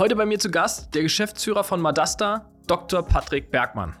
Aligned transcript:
Heute 0.00 0.16
bei 0.16 0.24
mir 0.24 0.38
zu 0.38 0.50
Gast 0.50 0.94
der 0.94 1.02
Geschäftsführer 1.02 1.62
von 1.62 1.78
Madasta, 1.78 2.46
Dr. 2.66 3.02
Patrick 3.02 3.50
Bergmann. 3.50 3.94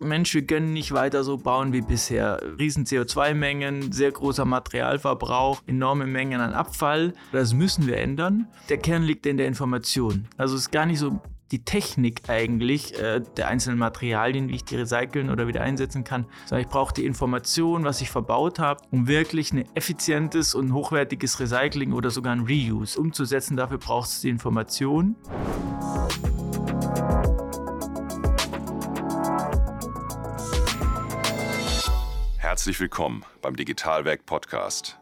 Mensch, 0.00 0.34
wir 0.34 0.44
können 0.44 0.72
nicht 0.72 0.90
weiter 0.90 1.22
so 1.22 1.36
bauen 1.36 1.72
wie 1.72 1.82
bisher. 1.82 2.40
Riesen 2.58 2.84
CO2-Mengen, 2.84 3.92
sehr 3.92 4.10
großer 4.10 4.44
Materialverbrauch, 4.44 5.62
enorme 5.68 6.06
Mengen 6.06 6.40
an 6.40 6.52
Abfall. 6.52 7.14
Das 7.30 7.54
müssen 7.54 7.86
wir 7.86 7.98
ändern. 7.98 8.48
Der 8.68 8.78
Kern 8.78 9.04
liegt 9.04 9.24
in 9.24 9.36
der 9.36 9.46
Information. 9.46 10.26
Also 10.36 10.56
es 10.56 10.62
ist 10.62 10.72
gar 10.72 10.84
nicht 10.84 10.98
so 10.98 11.20
die 11.52 11.64
Technik 11.64 12.28
eigentlich 12.28 12.98
äh, 12.98 13.20
der 13.36 13.48
einzelnen 13.48 13.78
Materialien, 13.78 14.48
wie 14.48 14.56
ich 14.56 14.64
die 14.64 14.76
recyceln 14.76 15.30
oder 15.30 15.46
wieder 15.46 15.60
einsetzen 15.60 16.02
kann, 16.02 16.26
sondern 16.44 16.66
ich 16.66 16.70
brauche 16.70 16.92
die 16.92 17.06
Information, 17.06 17.84
was 17.84 18.00
ich 18.00 18.10
verbaut 18.10 18.58
habe, 18.58 18.82
um 18.90 19.06
wirklich 19.06 19.52
ein 19.52 19.64
effizientes 19.76 20.54
und 20.54 20.72
hochwertiges 20.72 21.38
Recycling 21.38 21.92
oder 21.92 22.10
sogar 22.10 22.34
ein 22.34 22.40
Reuse 22.40 22.98
umzusetzen. 22.98 23.56
Dafür 23.56 23.78
braucht 23.78 24.08
es 24.08 24.20
die 24.22 24.28
Information. 24.28 25.14
Herzlich 32.38 32.80
willkommen 32.80 33.24
beim 33.40 33.54
Digitalwerk 33.54 34.26
Podcast 34.26 34.98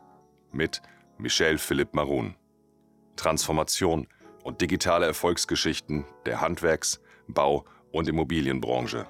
mit 0.52 0.82
Michel 1.16 1.56
Philipp 1.56 1.94
Marun. 1.94 2.34
Transformation 3.16 4.06
und 4.44 4.60
digitale 4.60 5.06
Erfolgsgeschichten 5.06 6.04
der 6.26 6.40
Handwerks-, 6.40 7.00
Bau- 7.26 7.64
und 7.90 8.06
Immobilienbranche. 8.06 9.06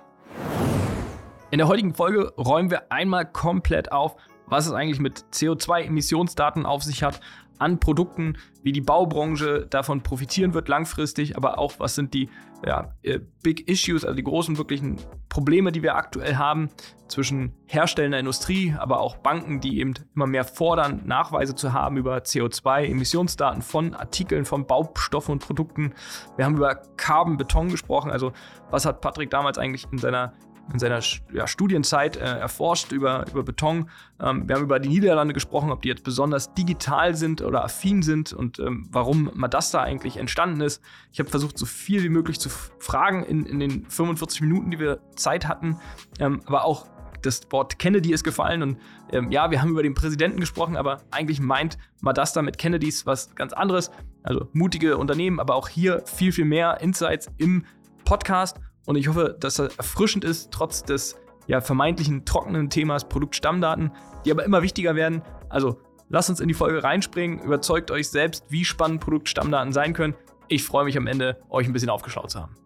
In 1.51 1.59
der 1.59 1.69
heutigen 1.69 1.95
Folge 1.95 2.33
räumen 2.39 2.71
wir 2.71 2.91
einmal 2.91 3.31
komplett 3.31 3.93
auf, 3.93 4.17
was 4.47 4.67
es 4.67 4.73
eigentlich 4.73 5.01
mit 5.01 5.27
CO2-Emissionsdaten 5.33 6.65
auf 6.65 6.83
sich 6.83 7.03
hat, 7.03 7.21
an 7.65 7.81
Produkten, 7.81 8.37
wie 8.63 8.73
die 8.73 8.83
Baubranche 8.83 9.67
davon 9.69 10.03
profitieren 10.03 10.53
wird 10.53 10.69
langfristig, 10.69 11.37
aber 11.37 11.59
auch 11.59 11.73
was 11.79 11.95
sind 11.95 12.13
die 12.13 12.29
ja, 12.67 12.95
äh, 13.03 13.21
Big 13.43 13.69
Issues, 13.69 14.05
also 14.05 14.15
die 14.15 14.23
großen 14.23 14.59
wirklichen 14.59 14.99
Probleme, 15.31 15.73
die 15.73 15.83
wir 15.83 15.97
aktuell 15.97 16.37
haben 16.37 16.69
zwischen 17.09 17.55
herstellender 17.67 18.19
Industrie, 18.19 18.75
aber 18.79 19.01
auch 19.01 19.17
Banken, 19.17 19.61
die 19.61 19.81
eben 19.81 19.95
immer 20.15 20.27
mehr 20.27 20.45
fordern, 20.45 21.03
Nachweise 21.07 21.55
zu 21.55 21.73
haben 21.73 21.97
über 21.97 22.19
CO2-Emissionsdaten 22.19 23.63
von 23.63 23.95
Artikeln, 23.95 24.45
von 24.45 24.67
Baustoffen 24.67 25.33
und 25.33 25.39
Produkten. 25.41 25.95
Wir 26.37 26.45
haben 26.45 26.57
über 26.57 26.75
Carbon 26.97 27.39
Beton 27.39 27.71
gesprochen, 27.71 28.11
also 28.11 28.33
was 28.71 28.85
hat 28.85 29.01
Patrick 29.01 29.31
damals 29.31 29.57
eigentlich 29.57 29.87
in 29.91 29.99
seiner 29.99 30.35
in 30.73 30.79
seiner 30.79 31.01
ja, 31.33 31.47
Studienzeit 31.47 32.17
äh, 32.17 32.21
erforscht 32.21 32.93
über, 32.93 33.27
über 33.31 33.43
Beton. 33.43 33.91
Ähm, 34.21 34.49
wir 34.49 34.57
haben 34.57 34.63
über 34.63 34.79
die 34.79 34.89
Niederlande 34.89 35.35
gesprochen, 35.35 35.71
ob 35.71 35.83
die 35.83 35.89
jetzt 35.89 36.05
besonders 36.05 36.55
digital 36.55 37.15
sind 37.15 37.43
oder 37.43 37.65
affin 37.65 38.03
sind 38.03 38.33
und 38.33 38.59
ähm, 38.59 38.89
warum 38.91 39.31
Madasta 39.35 39.83
eigentlich 39.83 40.17
entstanden 40.17 40.61
ist. 40.61 40.83
Ich 41.13 41.19
habe 41.19 41.29
versucht, 41.29 41.59
so 41.59 41.67
viel 41.67 42.03
wie 42.03 42.09
möglich 42.09 42.41
zu 42.41 42.49
fragen 42.49 43.25
in, 43.25 43.47
in 43.47 43.61
den 43.61 43.85
45 43.87 44.41
Minuten, 44.41 44.71
die 44.71 44.79
wir 44.79 45.01
Zeit 45.17 45.47
hatten, 45.47 45.79
ähm, 46.19 46.41
aber 46.47 46.65
auch 46.65 46.87
das 47.23 47.41
Wort 47.51 47.79
Kennedy 47.79 48.13
ist 48.13 48.25
gefallen 48.25 48.63
und 48.63 48.79
ähm, 49.11 49.31
ja, 49.31 49.51
wir 49.51 49.63
haben 49.63 49.71
über 49.71 49.83
den 49.83 49.95
Präsidenten 49.95 50.41
gesprochen, 50.41 50.77
aber 50.77 51.03
eigentlich 51.11 51.41
meint 51.41 51.79
Madasta 52.01 52.43
mit 52.43 52.59
Kennedys 52.59 53.07
was 53.07 53.35
ganz 53.35 53.53
anderes. 53.53 53.91
Also 54.23 54.49
mutige 54.53 54.97
Unternehmen, 54.99 55.41
aber 55.41 55.55
auch 55.55 55.69
hier 55.69 56.03
viel, 56.07 56.33
viel 56.33 56.45
mehr 56.45 56.81
Insights 56.81 57.31
im 57.39 57.65
Podcast 58.05 58.61
und 58.87 58.97
ich 58.97 59.09
hoffe, 59.09 59.37
dass 59.39 59.57
das 59.57 59.77
erfrischend 59.77 60.25
ist, 60.25 60.51
trotz 60.51 60.83
des 60.83 61.17
ja, 61.47 61.61
vermeintlichen 61.61 62.25
trockenen 62.25 62.71
Themas 62.71 63.09
Produktstammdaten, 63.09 63.93
die 64.25 64.31
aber 64.31 64.45
immer 64.45 64.63
wichtiger 64.63 64.95
werden. 64.95 65.23
Also 65.49 65.81
lasst 66.09 66.31
uns 66.31 66.41
in 66.41 66.49
die 66.49 66.55
Folge 66.55 66.83
reinspringen, 66.83 67.41
überzeugt 67.41 67.91
euch 67.91 68.09
selbst, 68.09 68.45
wie 68.49 68.65
spannend 68.65 69.01
Produktstammdaten 69.01 69.73
sein 69.73 69.93
können. 69.93 70.15
Ich 70.49 70.65
freue 70.65 70.85
mich 70.85 70.97
am 70.97 71.07
Ende, 71.07 71.41
euch 71.49 71.67
ein 71.67 71.73
bisschen 71.73 71.91
aufgeschaut 71.91 72.31
zu 72.31 72.41
haben. 72.41 72.57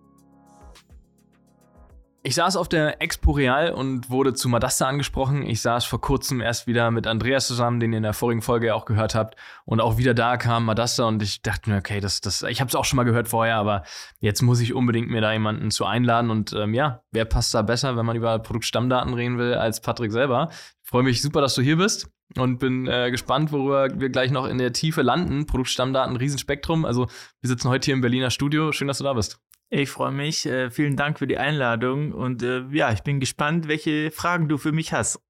Ich 2.24 2.34
saß 2.34 2.56
auf 2.56 2.68
der 2.68 3.00
Expo 3.00 3.30
Real 3.30 3.70
und 3.70 4.10
wurde 4.10 4.34
zu 4.34 4.48
Madasta 4.48 4.88
angesprochen. 4.88 5.46
Ich 5.46 5.62
saß 5.62 5.84
vor 5.84 6.00
kurzem 6.00 6.40
erst 6.40 6.66
wieder 6.66 6.90
mit 6.90 7.06
Andreas 7.06 7.46
zusammen, 7.46 7.78
den 7.78 7.92
ihr 7.92 7.98
in 7.98 8.02
der 8.02 8.12
vorigen 8.12 8.42
Folge 8.42 8.74
auch 8.74 8.86
gehört 8.86 9.14
habt. 9.14 9.36
Und 9.64 9.80
auch 9.80 9.98
wieder 9.98 10.14
da 10.14 10.36
kam 10.36 10.64
Madasta 10.64 11.04
und 11.04 11.22
ich 11.22 11.42
dachte 11.42 11.70
mir, 11.70 11.76
okay, 11.76 12.00
das, 12.00 12.20
das, 12.20 12.42
ich 12.42 12.60
habe 12.60 12.68
es 12.68 12.74
auch 12.74 12.84
schon 12.84 12.96
mal 12.96 13.04
gehört 13.04 13.28
vorher, 13.28 13.56
aber 13.56 13.84
jetzt 14.18 14.42
muss 14.42 14.60
ich 14.60 14.74
unbedingt 14.74 15.08
mir 15.08 15.20
da 15.20 15.32
jemanden 15.32 15.70
zu 15.70 15.86
einladen. 15.86 16.30
Und 16.30 16.52
ähm, 16.54 16.74
ja, 16.74 17.02
wer 17.12 17.24
passt 17.24 17.54
da 17.54 17.62
besser, 17.62 17.96
wenn 17.96 18.04
man 18.04 18.16
über 18.16 18.36
Produktstammdaten 18.40 19.14
reden 19.14 19.38
will, 19.38 19.54
als 19.54 19.80
Patrick 19.80 20.10
selber? 20.10 20.48
Ich 20.82 20.90
freue 20.90 21.04
mich 21.04 21.22
super, 21.22 21.40
dass 21.40 21.54
du 21.54 21.62
hier 21.62 21.76
bist 21.76 22.10
und 22.36 22.58
bin 22.58 22.88
äh, 22.88 23.12
gespannt, 23.12 23.52
worüber 23.52 23.88
wir 24.00 24.10
gleich 24.10 24.32
noch 24.32 24.46
in 24.46 24.58
der 24.58 24.72
Tiefe 24.72 25.02
landen. 25.02 25.46
Produktstammdaten, 25.46 26.16
Riesenspektrum. 26.16 26.84
Also 26.84 27.06
wir 27.40 27.48
sitzen 27.48 27.68
heute 27.68 27.86
hier 27.86 27.94
im 27.94 28.00
Berliner 28.00 28.30
Studio. 28.30 28.72
Schön, 28.72 28.88
dass 28.88 28.98
du 28.98 29.04
da 29.04 29.12
bist. 29.12 29.40
Ich 29.70 29.90
freue 29.90 30.12
mich. 30.12 30.46
Äh, 30.46 30.70
vielen 30.70 30.96
Dank 30.96 31.18
für 31.18 31.26
die 31.26 31.38
Einladung 31.38 32.12
und 32.12 32.42
äh, 32.42 32.64
ja, 32.70 32.92
ich 32.92 33.02
bin 33.02 33.20
gespannt, 33.20 33.68
welche 33.68 34.10
Fragen 34.10 34.48
du 34.48 34.56
für 34.56 34.72
mich 34.72 34.92
hast. 34.92 35.20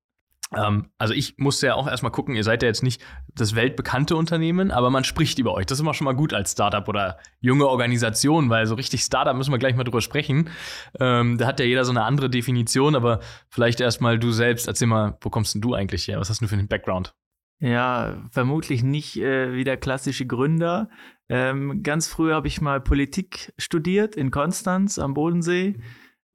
Ähm, 0.56 0.91
also 0.97 1.12
ich 1.12 1.37
musste 1.38 1.66
ja 1.66 1.75
auch 1.75 1.87
erstmal 1.87 2.12
gucken, 2.12 2.34
ihr 2.34 2.44
seid 2.44 2.62
ja 2.62 2.69
jetzt 2.69 2.82
nicht 2.82 3.03
das 3.34 3.54
weltbekannte 3.54 4.16
Unternehmen, 4.16 4.71
aber 4.71 4.91
man 4.91 5.04
spricht 5.04 5.38
über 5.38 5.54
euch. 5.54 5.66
Das 5.66 5.78
ist 5.78 5.82
immer 5.82 5.93
schon 5.93 6.06
mal 6.06 6.15
gut 6.15 6.32
als 6.32 6.53
Startup 6.53 6.87
oder 6.88 7.19
junge 7.41 7.66
Organisation, 7.66 8.49
weil 8.49 8.66
so 8.66 8.75
richtig 8.75 9.03
Startup 9.03 9.37
müssen 9.37 9.50
wir 9.50 9.59
gleich 9.59 9.76
mal 9.76 9.84
drüber 9.84 10.00
sprechen. 10.00 10.50
Ähm, 11.00 11.37
da 11.37 11.47
hat 11.47 11.60
ja 11.60 11.66
jeder 11.66 11.84
so 11.84 11.91
eine 11.91 12.05
andere 12.05 12.31
Definition, 12.31 12.94
aber 12.94 13.20
vielleicht 13.50 13.81
erstmal 13.81 14.19
du 14.19 14.31
selbst, 14.31 14.69
erzähl 14.69 14.87
mal, 14.87 15.19
wo 15.20 15.31
kommst 15.31 15.55
denn 15.55 15.60
du 15.60 15.75
eigentlich 15.75 16.09
her? 16.09 16.19
Was 16.20 16.31
hast 16.31 16.41
du 16.41 16.47
für 16.47 16.55
einen 16.55 16.69
Background? 16.69 17.15
Ja, 17.60 18.22
vermutlich 18.30 18.84
nicht 18.84 19.16
äh, 19.16 19.52
wie 19.52 19.64
der 19.64 19.76
klassische 19.76 20.26
Gründer. 20.26 20.88
Ähm, 21.28 21.82
ganz 21.82 22.06
früh 22.06 22.32
habe 22.32 22.46
ich 22.46 22.60
mal 22.60 22.80
Politik 22.80 23.52
studiert 23.58 24.14
in 24.16 24.30
Konstanz 24.30 24.98
am 24.98 25.14
Bodensee. 25.14 25.74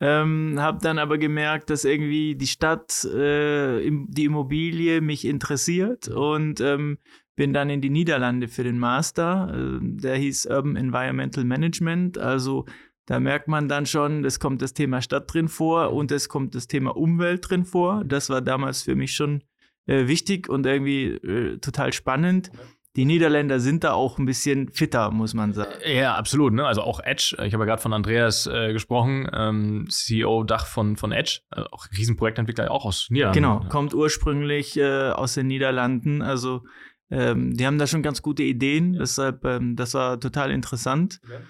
Ähm, 0.02 0.56
habe 0.60 0.80
dann 0.82 1.00
aber 1.00 1.18
gemerkt, 1.18 1.70
dass 1.70 1.86
irgendwie 1.86 2.36
die 2.36 2.48
Stadt, 2.48 3.06
äh, 3.06 3.82
im, 3.86 4.08
die 4.10 4.26
Immobilie 4.26 5.00
mich 5.00 5.24
interessiert 5.24 6.10
und 6.10 6.60
ähm, 6.60 6.98
bin 7.38 7.54
dann 7.54 7.70
in 7.70 7.80
die 7.80 7.90
Niederlande 7.90 8.50
für 8.50 8.66
den 8.66 8.78
Master. 8.78 9.50
Äh, 9.56 9.80
der 9.82 10.18
hieß 10.18 10.48
Urban 10.48 10.76
Environmental 10.76 11.46
Management. 11.46 12.18
Also 12.18 12.66
da 13.06 13.22
merkt 13.22 13.48
man 13.48 13.70
dann 13.70 13.86
schon, 13.86 14.26
es 14.26 14.42
kommt 14.42 14.62
das 14.62 14.74
Thema 14.74 15.02
Stadt 15.02 15.34
drin 15.34 15.48
vor 15.48 15.94
und 15.94 16.12
es 16.12 16.28
kommt 16.28 16.54
das 16.54 16.68
Thema 16.68 16.98
Umwelt 16.98 17.50
drin 17.50 17.64
vor. 17.64 18.04
Das 18.04 18.30
war 18.30 18.42
damals 18.42 18.84
für 18.84 18.96
mich 18.96 19.16
schon 19.16 19.42
äh, 19.86 20.08
wichtig 20.08 20.50
und 20.50 20.66
irgendwie 20.66 21.08
äh, 21.08 21.58
total 21.60 21.94
spannend. 21.94 22.52
Die 22.96 23.06
Niederländer 23.06 23.60
sind 23.60 23.84
da 23.84 23.94
auch 23.94 24.20
ein 24.20 24.26
bisschen 24.26 24.72
fitter, 24.72 25.10
muss 25.10 25.34
man 25.34 25.54
sagen. 25.54 25.72
Ja, 25.84 26.16
absolut. 26.16 26.54
Ne? 26.54 26.64
Also 26.64 26.84
auch 26.84 27.00
Edge. 27.00 27.36
Ich 27.44 27.54
habe 27.54 27.64
ja 27.64 27.66
gerade 27.66 27.82
von 27.82 27.92
Andreas 27.92 28.46
äh, 28.46 28.72
gesprochen, 28.72 29.28
ähm, 29.34 29.88
CEO 29.90 30.44
Dach 30.44 30.68
von, 30.68 30.96
von 30.96 31.12
Edge, 31.12 31.40
also 31.50 31.68
auch 31.72 31.88
Riesenprojektentwickler, 31.98 32.70
auch 32.70 32.86
aus 32.86 33.08
Niederlanden. 33.10 33.42
Genau, 33.42 33.60
kommt 33.68 33.96
ursprünglich 33.96 34.78
äh, 34.78 35.10
aus 35.10 35.34
den 35.34 35.48
Niederlanden. 35.48 36.22
Also 36.22 36.62
ähm, 37.10 37.56
die 37.56 37.66
haben 37.66 37.80
da 37.80 37.88
schon 37.88 38.04
ganz 38.04 38.22
gute 38.22 38.44
Ideen. 38.44 38.94
Ja. 38.94 39.00
Deshalb, 39.00 39.44
ähm, 39.44 39.76
das 39.76 39.96
war 39.96 40.20
total 40.20 40.52
interessant. 40.52 41.20
Okay 41.24 41.42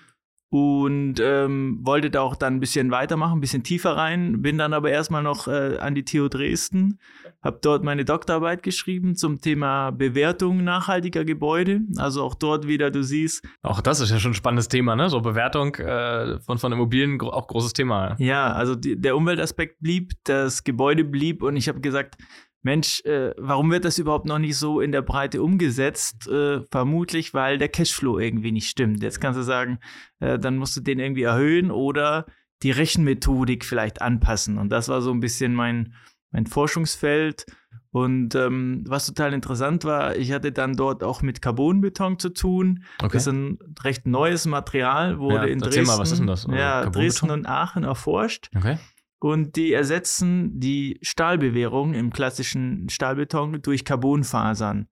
und 0.54 1.16
ähm, 1.20 1.80
wollte 1.82 2.12
da 2.12 2.22
auch 2.22 2.36
dann 2.36 2.58
ein 2.58 2.60
bisschen 2.60 2.92
weitermachen, 2.92 3.40
ein 3.40 3.42
bisschen 3.42 3.64
tiefer 3.64 3.98
rein. 3.98 4.44
Bin 4.44 4.60
dann 4.60 4.74
aber 4.74 4.92
erstmal 4.92 5.24
noch 5.24 5.48
äh, 5.48 5.80
an 5.80 5.96
die 5.96 6.06
TU 6.06 6.28
Dresden, 6.28 7.00
habe 7.42 7.58
dort 7.60 7.84
meine 7.84 8.06
Doktorarbeit 8.06 8.62
geschrieben 8.62 9.16
zum 9.16 9.42
Thema 9.42 9.90
Bewertung 9.90 10.64
nachhaltiger 10.64 11.26
Gebäude. 11.26 11.82
Also 11.98 12.22
auch 12.22 12.36
dort 12.36 12.68
wieder, 12.68 12.92
du 12.92 13.02
siehst. 13.02 13.44
Auch 13.64 13.82
das 13.82 14.00
ist 14.00 14.12
ja 14.12 14.20
schon 14.20 14.34
ein 14.34 14.36
spannendes 14.36 14.68
Thema, 14.68 14.96
ne? 14.96 15.10
So 15.10 15.22
Bewertung 15.22 15.74
äh, 15.74 16.40
von, 16.42 16.60
von 16.60 16.72
Immobilien, 16.72 17.20
auch 17.22 17.48
großes 17.48 17.74
Thema. 17.74 18.16
Ja, 18.20 18.54
also 18.54 18.76
die, 18.76 18.96
der 18.96 19.18
Umweltaspekt 19.18 19.80
blieb, 19.80 20.12
das 20.26 20.64
Gebäude 20.64 21.04
blieb 21.04 21.42
und 21.42 21.56
ich 21.56 21.68
habe 21.68 21.82
gesagt, 21.82 22.16
Mensch, 22.64 23.02
äh, 23.06 23.34
warum 23.38 23.70
wird 23.72 23.86
das 23.86 23.98
überhaupt 23.98 24.26
noch 24.26 24.40
nicht 24.40 24.58
so 24.58 24.80
in 24.80 24.94
der 24.94 25.02
Breite 25.02 25.44
umgesetzt? 25.44 26.28
Äh, 26.28 26.62
vermutlich, 26.72 27.34
weil 27.34 27.58
der 27.58 27.68
Cashflow 27.68 28.20
irgendwie 28.20 28.54
nicht 28.54 28.70
stimmt. 28.70 29.04
Jetzt 29.04 29.20
kannst 29.20 29.38
du 29.38 29.44
sagen, 29.44 29.80
äh, 30.20 30.40
dann 30.40 30.58
musst 30.58 30.76
du 30.78 30.82
den 30.82 31.00
irgendwie 31.00 31.24
erhöhen 31.24 31.72
oder 31.72 32.26
die 32.64 32.72
Rechenmethodik 32.72 33.66
vielleicht 33.66 34.02
anpassen. 34.02 34.58
Und 34.58 34.70
das 34.70 34.88
war 34.88 35.02
so 35.02 35.12
ein 35.12 35.20
bisschen 35.20 35.54
mein, 35.54 35.94
mein 36.32 36.48
Forschungsfeld. 36.48 37.46
Und 37.92 38.34
ähm, 38.34 38.84
was 38.88 39.06
total 39.06 39.34
interessant 39.34 39.84
war, 39.84 40.16
ich 40.16 40.32
hatte 40.32 40.52
dann 40.52 40.76
dort 40.76 41.04
auch 41.04 41.22
mit 41.22 41.42
Carbonbeton 41.42 42.18
zu 42.18 42.30
tun. 42.30 42.86
Okay. 43.00 43.10
Das 43.14 43.28
ist 43.28 43.34
ein 43.34 43.60
recht 43.84 44.08
neues 44.08 44.46
Material, 44.46 45.20
wurde 45.20 45.36
ja, 45.36 45.44
in 45.44 45.60
Dresden, 45.60 45.86
mal, 45.86 46.00
was 46.00 46.12
ist 46.12 46.20
denn 46.20 46.28
das? 46.28 46.48
Ja, 46.50 46.90
Dresden 46.90 47.30
und 47.30 47.46
Aachen 47.46 47.84
erforscht. 47.84 48.50
Okay. 48.56 48.78
Und 49.24 49.56
die 49.56 49.72
ersetzen 49.72 50.60
die 50.60 51.00
Stahlbewährung 51.02 51.94
im 51.94 52.12
klassischen 52.12 52.90
Stahlbeton 52.90 53.62
durch 53.62 53.86
Carbonfasern. 53.86 54.90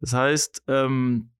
Das 0.00 0.14
heißt, 0.14 0.62
ähm, 0.68 1.32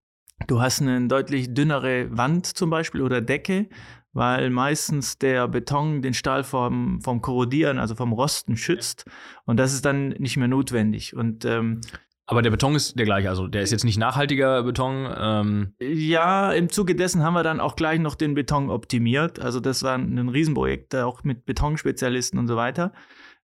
du 0.47 0.61
hast 0.61 0.83
eine 0.83 1.09
deutlich 1.09 1.55
dünnere 1.55 2.15
Wand 2.15 2.45
zum 2.45 2.69
Beispiel 2.69 3.01
oder 3.01 3.23
Decke, 3.23 3.71
weil 4.13 4.51
meistens 4.51 5.17
der 5.17 5.49
Beton 5.49 6.03
den 6.03 6.13
Stahl 6.13 6.45
vom, 6.45 7.01
vom 7.01 7.23
Korrodieren, 7.23 7.79
also 7.79 7.95
vom 7.95 8.13
Rosten 8.13 8.59
schützt. 8.59 9.07
Und 9.47 9.57
das 9.57 9.73
ist 9.73 9.87
dann 9.87 10.11
nicht 10.11 10.37
mehr 10.37 10.49
notwendig. 10.49 11.17
Und 11.17 11.47
ähm, 11.47 11.81
Aber 12.27 12.41
der 12.41 12.51
Beton 12.51 12.75
ist 12.75 12.99
der 12.99 13.05
gleiche, 13.05 13.29
also 13.29 13.49
der 13.49 13.63
ist 13.63 13.71
jetzt 13.71 13.85
nicht 13.85 13.99
nachhaltiger 13.99 14.63
Beton. 14.63 15.13
Ähm. 15.17 15.75
Ja, 15.79 16.53
im 16.53 16.71
Zuge 16.71 16.95
dessen 16.95 17.23
haben 17.23 17.35
wir 17.35 17.43
dann 17.43 17.61
auch 17.61 17.77
gleich 17.77 18.01
noch 18.01 18.15
den 18.15 18.35
Beton 18.35 18.71
optimiert. 18.71 19.41
Also 19.41 19.61
das 19.61 19.83
war 19.83 19.97
ein 19.97 20.29
Riesenprojekt, 20.29 20.95
auch 20.95 21.23
mit 21.23 21.45
Betonspezialisten 21.45 22.39
und 22.39 22.47
so 22.47 22.57
weiter. 22.57 22.93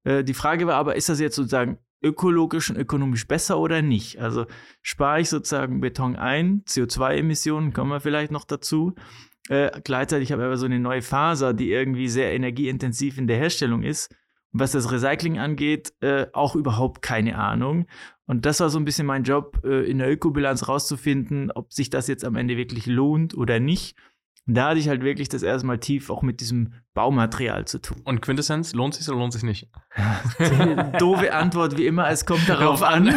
Äh, 0.04 0.24
die 0.24 0.34
Frage 0.34 0.66
war 0.66 0.76
aber, 0.76 0.96
ist 0.96 1.10
das 1.10 1.20
jetzt 1.20 1.36
sozusagen 1.36 1.78
ökologisch 2.02 2.70
und 2.70 2.76
ökonomisch 2.76 3.26
besser 3.26 3.58
oder 3.58 3.82
nicht? 3.82 4.18
Also 4.18 4.46
spare 4.80 5.20
ich 5.20 5.28
sozusagen 5.28 5.80
Beton 5.80 6.16
ein, 6.16 6.62
CO2-Emissionen 6.66 7.74
kommen 7.74 7.90
wir 7.90 8.00
vielleicht 8.00 8.32
noch 8.32 8.44
dazu. 8.44 8.94
Äh, 9.48 9.70
gleichzeitig 9.84 10.32
habe 10.32 10.42
ich 10.42 10.46
aber 10.46 10.56
so 10.56 10.66
eine 10.66 10.78
neue 10.78 11.02
Faser, 11.02 11.52
die 11.52 11.70
irgendwie 11.70 12.08
sehr 12.08 12.32
energieintensiv 12.32 13.18
in 13.18 13.26
der 13.26 13.36
Herstellung 13.36 13.82
ist. 13.82 14.14
Was 14.52 14.72
das 14.72 14.90
Recycling 14.90 15.38
angeht, 15.38 15.92
äh, 16.00 16.26
auch 16.32 16.56
überhaupt 16.56 17.02
keine 17.02 17.38
Ahnung. 17.38 17.86
Und 18.30 18.46
das 18.46 18.60
war 18.60 18.70
so 18.70 18.78
ein 18.78 18.84
bisschen 18.84 19.08
mein 19.08 19.24
Job, 19.24 19.60
äh, 19.64 19.90
in 19.90 19.98
der 19.98 20.08
Ökobilanz 20.08 20.68
rauszufinden, 20.68 21.50
ob 21.50 21.72
sich 21.72 21.90
das 21.90 22.06
jetzt 22.06 22.24
am 22.24 22.36
Ende 22.36 22.56
wirklich 22.56 22.86
lohnt 22.86 23.36
oder 23.36 23.58
nicht. 23.58 23.96
Und 24.46 24.54
da 24.54 24.68
hatte 24.68 24.78
ich 24.78 24.88
halt 24.88 25.02
wirklich 25.02 25.28
das 25.28 25.42
erste 25.42 25.66
Mal 25.66 25.78
tief 25.78 26.10
auch 26.10 26.22
mit 26.22 26.40
diesem 26.40 26.74
Baumaterial 26.94 27.64
zu 27.64 27.80
tun. 27.80 28.00
Und 28.04 28.22
Quintessenz, 28.22 28.72
lohnt 28.72 28.94
sich 28.94 29.08
oder 29.08 29.18
lohnt 29.18 29.32
sich 29.32 29.42
nicht? 29.42 29.68
Doofe 31.00 31.34
Antwort 31.34 31.76
wie 31.76 31.86
immer, 31.86 32.08
es 32.08 32.24
kommt 32.24 32.48
darauf 32.48 32.84
an. 32.84 33.12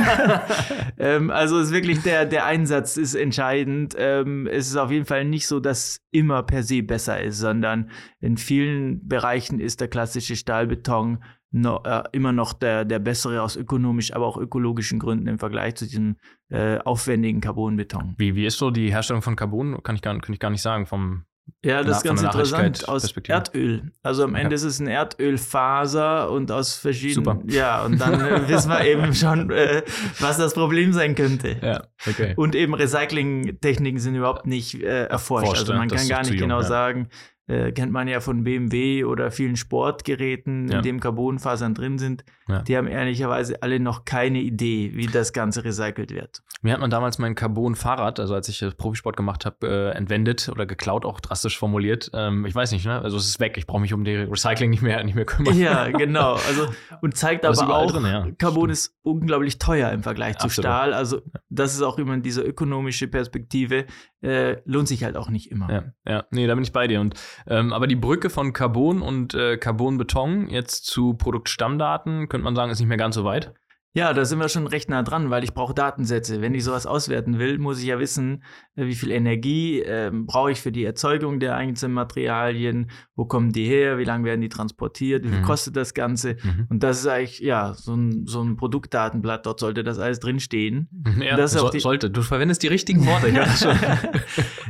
ähm, 0.98 1.30
also 1.30 1.60
ist 1.60 1.72
wirklich 1.72 2.02
der, 2.02 2.26
der 2.26 2.48
Einsatz 2.48 2.98
ist 2.98 3.14
entscheidend. 3.14 3.94
Ähm, 3.96 4.48
es 4.48 4.68
ist 4.68 4.78
auf 4.78 4.90
jeden 4.90 5.06
Fall 5.06 5.26
nicht 5.26 5.46
so, 5.46 5.60
dass 5.60 6.02
immer 6.10 6.42
per 6.42 6.64
se 6.64 6.82
besser 6.82 7.22
ist, 7.22 7.38
sondern 7.38 7.92
in 8.20 8.38
vielen 8.38 9.08
Bereichen 9.08 9.60
ist 9.60 9.80
der 9.80 9.90
klassische 9.90 10.36
Stahlbeton 10.36 11.20
no, 11.54 11.82
äh, 11.86 12.04
immer 12.12 12.32
noch 12.32 12.54
der, 12.54 12.84
der 12.84 13.00
bessere 13.00 13.42
aus 13.42 13.56
ökonomisch, 13.56 14.14
aber 14.14 14.26
auch 14.26 14.38
ökologischen 14.38 15.00
Gründen 15.00 15.28
im 15.28 15.40
Vergleich 15.40 15.76
zu 15.76 15.86
diesem 15.86 16.18
äh, 16.50 16.80
aufwendigen 16.80 17.42
Carbonbeton. 17.42 18.16
Wie, 18.18 18.36
wie 18.36 18.46
ist 18.46 18.58
so 18.58 18.72
die 18.72 18.92
Herstellung 18.92 19.22
von 19.22 19.36
Carbon? 19.36 19.82
Kann 19.84 19.96
ich 19.96 20.02
gar, 20.02 20.20
kann 20.20 20.34
ich 20.34 20.40
gar 20.40 20.50
nicht 20.50 20.62
sagen. 20.62 20.86
Vom 20.86 21.26
ja, 21.64 21.84
das 21.84 21.98
ist 21.98 22.04
ganz 22.04 22.22
interessant. 22.22 22.88
Aus 22.90 23.12
Erdöl. 23.12 23.92
Also 24.02 24.24
am 24.24 24.36
Ende 24.36 24.48
okay. 24.48 24.56
ist 24.56 24.64
es 24.64 24.80
ein 24.80 24.88
Erdölfaser 24.88 26.30
und 26.30 26.52
aus 26.52 26.76
verschiedenen. 26.76 27.26
Super. 27.26 27.40
Ja, 27.48 27.84
und 27.84 28.00
dann 28.00 28.20
äh, 28.20 28.48
wissen 28.48 28.70
wir 28.70 28.86
eben 28.86 29.14
schon, 29.14 29.50
äh, 29.50 29.84
was 30.20 30.38
das 30.38 30.54
Problem 30.54 30.94
sein 30.94 31.16
könnte. 31.16 31.58
Ja, 31.62 31.84
okay. 32.08 32.34
Und 32.36 32.56
eben 32.56 32.74
Recycling-Techniken 32.74 34.00
sind 34.00 34.16
überhaupt 34.16 34.46
nicht 34.46 34.82
äh, 34.82 35.06
erforscht. 35.06 35.48
Forscht, 35.48 35.62
also 35.62 35.74
man 35.74 35.90
kann 35.90 36.08
gar 36.08 36.22
nicht 36.22 36.38
genau 36.38 36.60
jung, 36.60 36.68
sagen, 36.68 37.10
äh, 37.48 37.72
kennt 37.72 37.92
man 37.92 38.08
ja 38.08 38.22
von 38.22 38.44
BMW 38.44 39.04
oder 39.04 39.30
vielen 39.32 39.56
Sportgeräten, 39.56 40.70
ja. 40.70 40.78
in 40.78 40.84
dem 40.84 41.00
Carbonfasern 41.00 41.74
drin 41.74 41.98
sind. 41.98 42.24
Ja. 42.48 42.62
Die 42.62 42.78
haben 42.78 42.88
ehrlicherweise 42.88 43.62
alle 43.62 43.80
noch 43.80 44.06
keine 44.06 44.40
Idee, 44.40 44.92
wie 44.94 45.08
das 45.08 45.34
Ganze 45.34 45.64
recycelt 45.64 46.12
wird. 46.12 46.42
Mir 46.62 46.74
hat 46.74 46.80
man 46.80 46.90
damals 46.90 47.20
mein 47.20 47.36
Carbon-Fahrrad, 47.36 48.22
also 48.22 48.34
als 48.34 48.48
ich 48.48 48.66
Profisport 48.78 49.18
gemacht 49.18 49.46
habe, 49.46 49.68
äh, 49.68 49.98
entwendet 49.98 50.48
oder 50.50 50.66
geklaut, 50.66 51.04
auch 51.04 51.20
drastisch 51.20 51.58
formuliert. 51.58 52.10
Ähm, 52.14 52.46
ich 52.46 52.56
weiß 52.56 52.72
nicht, 52.72 52.86
ne? 52.86 53.02
Also 53.02 53.18
es 53.18 53.28
ist 53.28 53.42
weg. 53.42 53.58
Ich 53.58 53.68
brauche 53.68 53.82
mich 53.82 53.94
um 53.94 54.06
die 54.06 54.16
Recycling 54.16 54.70
nicht 54.70 54.82
mehr, 54.82 55.04
nicht 55.04 55.16
mehr 55.16 55.26
kümmern. 55.26 55.58
Ja, 55.58 55.90
genau. 55.90 56.34
Also, 56.34 56.70
und 57.02 57.18
zeigt 57.18 57.46
aber, 57.46 57.62
aber 57.62 57.78
auch, 57.78 57.92
drin, 57.92 58.06
ja. 58.06 58.28
Carbon 58.38 58.64
Stimmt. 58.64 58.72
ist 58.72 58.98
unglaublich 59.04 59.60
teuer 59.60 59.92
im 59.92 60.04
Vergleich 60.04 60.38
zu 60.38 60.46
Absolut. 60.46 60.66
Stahl. 60.66 60.94
Also 60.94 61.22
das 61.50 61.74
ist 61.74 61.82
auch 61.82 61.98
immer 61.98 62.18
diese 62.18 62.42
ökonomische 62.42 63.10
Perspektive. 63.10 63.86
Äh, 64.24 64.62
lohnt 64.64 64.88
sich 64.88 65.04
halt 65.04 65.18
auch 65.18 65.30
nicht 65.30 65.52
immer. 65.52 65.70
Ja, 65.70 65.84
ja, 66.08 66.24
nee, 66.32 66.48
da 66.48 66.56
bin 66.56 66.64
ich 66.64 66.72
bei 66.72 66.88
dir. 66.88 67.02
Und 67.02 67.16
ähm, 67.46 67.74
aber 67.74 67.88
die 67.88 67.98
Brücke 67.98 68.30
von 68.30 68.54
Carbon 68.54 69.02
und 69.02 69.34
äh, 69.34 69.58
Carbonbeton 69.58 70.48
jetzt 70.48 70.86
zu 70.86 71.16
Produktstammdaten, 71.16 72.30
könnte 72.30 72.46
man 72.46 72.56
sagen, 72.56 72.72
ist 72.72 72.80
nicht 72.80 72.88
mehr 72.88 72.98
ganz 72.98 73.16
so 73.16 73.26
weit. 73.26 73.54
Ja, 73.96 74.12
da 74.14 74.26
sind 74.26 74.40
wir 74.40 74.50
schon 74.50 74.66
recht 74.66 74.90
nah 74.90 75.04
dran, 75.04 75.30
weil 75.30 75.44
ich 75.44 75.54
brauche 75.54 75.76
Datensätze. 75.76 76.42
Wenn 76.42 76.56
ich 76.56 76.64
sowas 76.64 76.88
auswerten 76.88 77.38
will, 77.38 77.60
muss 77.60 77.80
ich 77.80 77.86
ja 77.86 78.00
wissen, 78.00 78.44
äh, 78.76 78.88
wie 78.88 78.96
viel 78.96 79.12
Energie 79.12 79.82
äh, 79.82 80.10
brauche 80.12 80.52
ich 80.52 80.62
für 80.62 80.72
die 80.72 80.84
Erzeugung 80.84 81.40
der 81.40 81.56
einzelnen 81.56 81.94
Materialien, 81.94 82.90
wo 83.16 83.26
kommen 83.26 83.52
die 83.52 83.66
her, 83.66 84.00
wie 84.00 84.04
lange 84.04 84.26
werden 84.26 84.42
die 84.42 84.50
transportiert, 84.50 85.24
wie 85.24 85.30
viel 85.30 85.40
mhm. 85.40 85.44
kostet 85.44 85.76
das 85.76 85.94
Ganze. 85.94 86.38
Mhm. 86.42 86.68
Und 86.70 86.82
das 86.82 87.02
ist 87.02 87.08
eigentlich, 87.08 87.40
ja, 87.40 87.76
so 87.76 87.94
ein, 87.94 88.26
so 88.26 88.42
ein 88.42 88.58
Produktdatenblatt, 88.58 89.46
dort 89.46 89.60
sollte 89.60 89.84
das 89.84 90.00
alles 90.00 90.20
drinstehen. 90.20 90.90
Ja, 91.20 91.38
das 91.38 91.54
so, 91.54 91.70
sollte. 91.72 92.10
Du 92.10 92.24
verwendest 92.24 92.64
die 92.64 92.68
richtigen 92.68 93.06
Worte. 93.06 93.28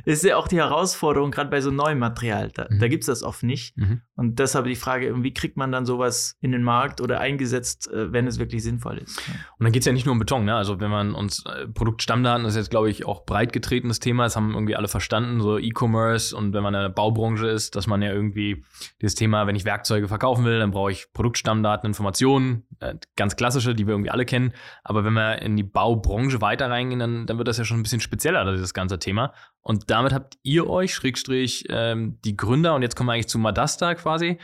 ist 0.05 0.23
ja 0.25 0.35
auch 0.35 0.49
die 0.49 0.57
Herausforderung, 0.57 1.31
gerade 1.31 1.49
bei 1.49 1.61
so 1.61 1.71
neuem 1.71 1.99
Material. 1.99 2.51
Da, 2.53 2.67
mhm. 2.69 2.79
da 2.79 2.89
gibt 2.89 3.03
es 3.03 3.07
das 3.07 3.23
oft 3.23 3.43
nicht. 3.43 3.77
Mhm. 3.77 4.01
Und 4.15 4.39
deshalb 4.39 4.65
die 4.65 4.75
Frage, 4.75 5.23
wie 5.23 5.33
kriegt 5.33 5.55
man 5.55 5.71
dann 5.71 5.85
sowas 5.85 6.35
in 6.41 6.51
den 6.51 6.63
Markt 6.63 6.99
oder 6.99 7.21
eingesetzt, 7.21 7.89
äh, 7.89 8.11
wenn 8.11 8.27
es 8.27 8.37
wirklich 8.37 8.63
sinnvoll 8.63 8.97
ist. 8.97 9.12
Und 9.57 9.63
dann 9.63 9.71
geht 9.71 9.81
es 9.81 9.85
ja 9.85 9.93
nicht 9.93 10.05
nur 10.05 10.13
um 10.13 10.19
Beton, 10.19 10.45
ne? 10.45 10.55
Also 10.55 10.79
wenn 10.79 10.91
man 10.91 11.13
uns 11.15 11.45
äh, 11.45 11.67
Produktstammdaten, 11.67 12.45
ist 12.45 12.55
jetzt, 12.55 12.69
glaube 12.69 12.89
ich, 12.89 13.05
auch 13.05 13.25
breit 13.25 13.53
getretenes 13.53 13.99
Thema, 13.99 14.23
das 14.23 14.35
haben 14.35 14.53
irgendwie 14.53 14.75
alle 14.75 14.87
verstanden, 14.87 15.41
so 15.41 15.57
E-Commerce 15.57 16.35
und 16.35 16.53
wenn 16.53 16.63
man 16.63 16.73
in 16.73 16.81
der 16.81 16.89
Baubranche 16.89 17.47
ist, 17.47 17.75
dass 17.75 17.87
man 17.87 18.01
ja 18.01 18.11
irgendwie 18.11 18.63
dieses 19.01 19.15
Thema, 19.15 19.47
wenn 19.47 19.55
ich 19.55 19.65
Werkzeuge 19.65 20.07
verkaufen 20.07 20.45
will, 20.45 20.59
dann 20.59 20.71
brauche 20.71 20.91
ich 20.91 21.11
Produktstammdaten, 21.13 21.87
Informationen, 21.87 22.65
äh, 22.79 22.95
ganz 23.15 23.35
klassische, 23.35 23.75
die 23.75 23.87
wir 23.87 23.93
irgendwie 23.93 24.11
alle 24.11 24.25
kennen. 24.25 24.53
Aber 24.83 25.03
wenn 25.03 25.13
wir 25.13 25.41
in 25.41 25.55
die 25.55 25.63
Baubranche 25.63 26.41
weiter 26.41 26.69
reingehen, 26.69 26.99
dann, 26.99 27.25
dann 27.25 27.37
wird 27.37 27.47
das 27.47 27.57
ja 27.57 27.65
schon 27.65 27.79
ein 27.79 27.83
bisschen 27.83 28.01
spezieller, 28.01 28.49
dieses 28.51 28.73
ganze 28.73 28.99
Thema. 28.99 29.33
Und 29.61 29.89
damit 29.89 30.13
habt 30.13 30.37
ihr 30.43 30.69
euch, 30.69 30.93
Schrägstrich, 30.93 31.65
ähm, 31.69 32.19
die 32.25 32.35
Gründer, 32.35 32.75
und 32.75 32.81
jetzt 32.81 32.95
kommen 32.95 33.07
wir 33.07 33.13
eigentlich 33.13 33.29
zu 33.29 33.39
Madasta 33.39 33.95
quasi, 33.95 34.37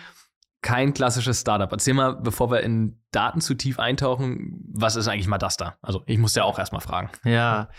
kein 0.62 0.94
klassisches 0.94 1.42
Startup. 1.42 1.72
Erzähl 1.72 1.94
mal, 1.94 2.16
bevor 2.16 2.52
wir 2.52 2.62
in 2.62 3.00
Daten 3.12 3.42
zu 3.42 3.56
tief 3.56 3.80
eintauchen, 3.80 4.62
was 4.74 4.96
ist 4.96 5.08
eigentlich 5.08 5.28
Madasta? 5.28 5.78
Also 5.82 6.04
ich 6.06 6.18
muss 6.18 6.36
ja 6.36 6.44
auch 6.44 6.60
erstmal 6.60 6.82
fragen. 6.82 7.10
Ja, 7.24 7.70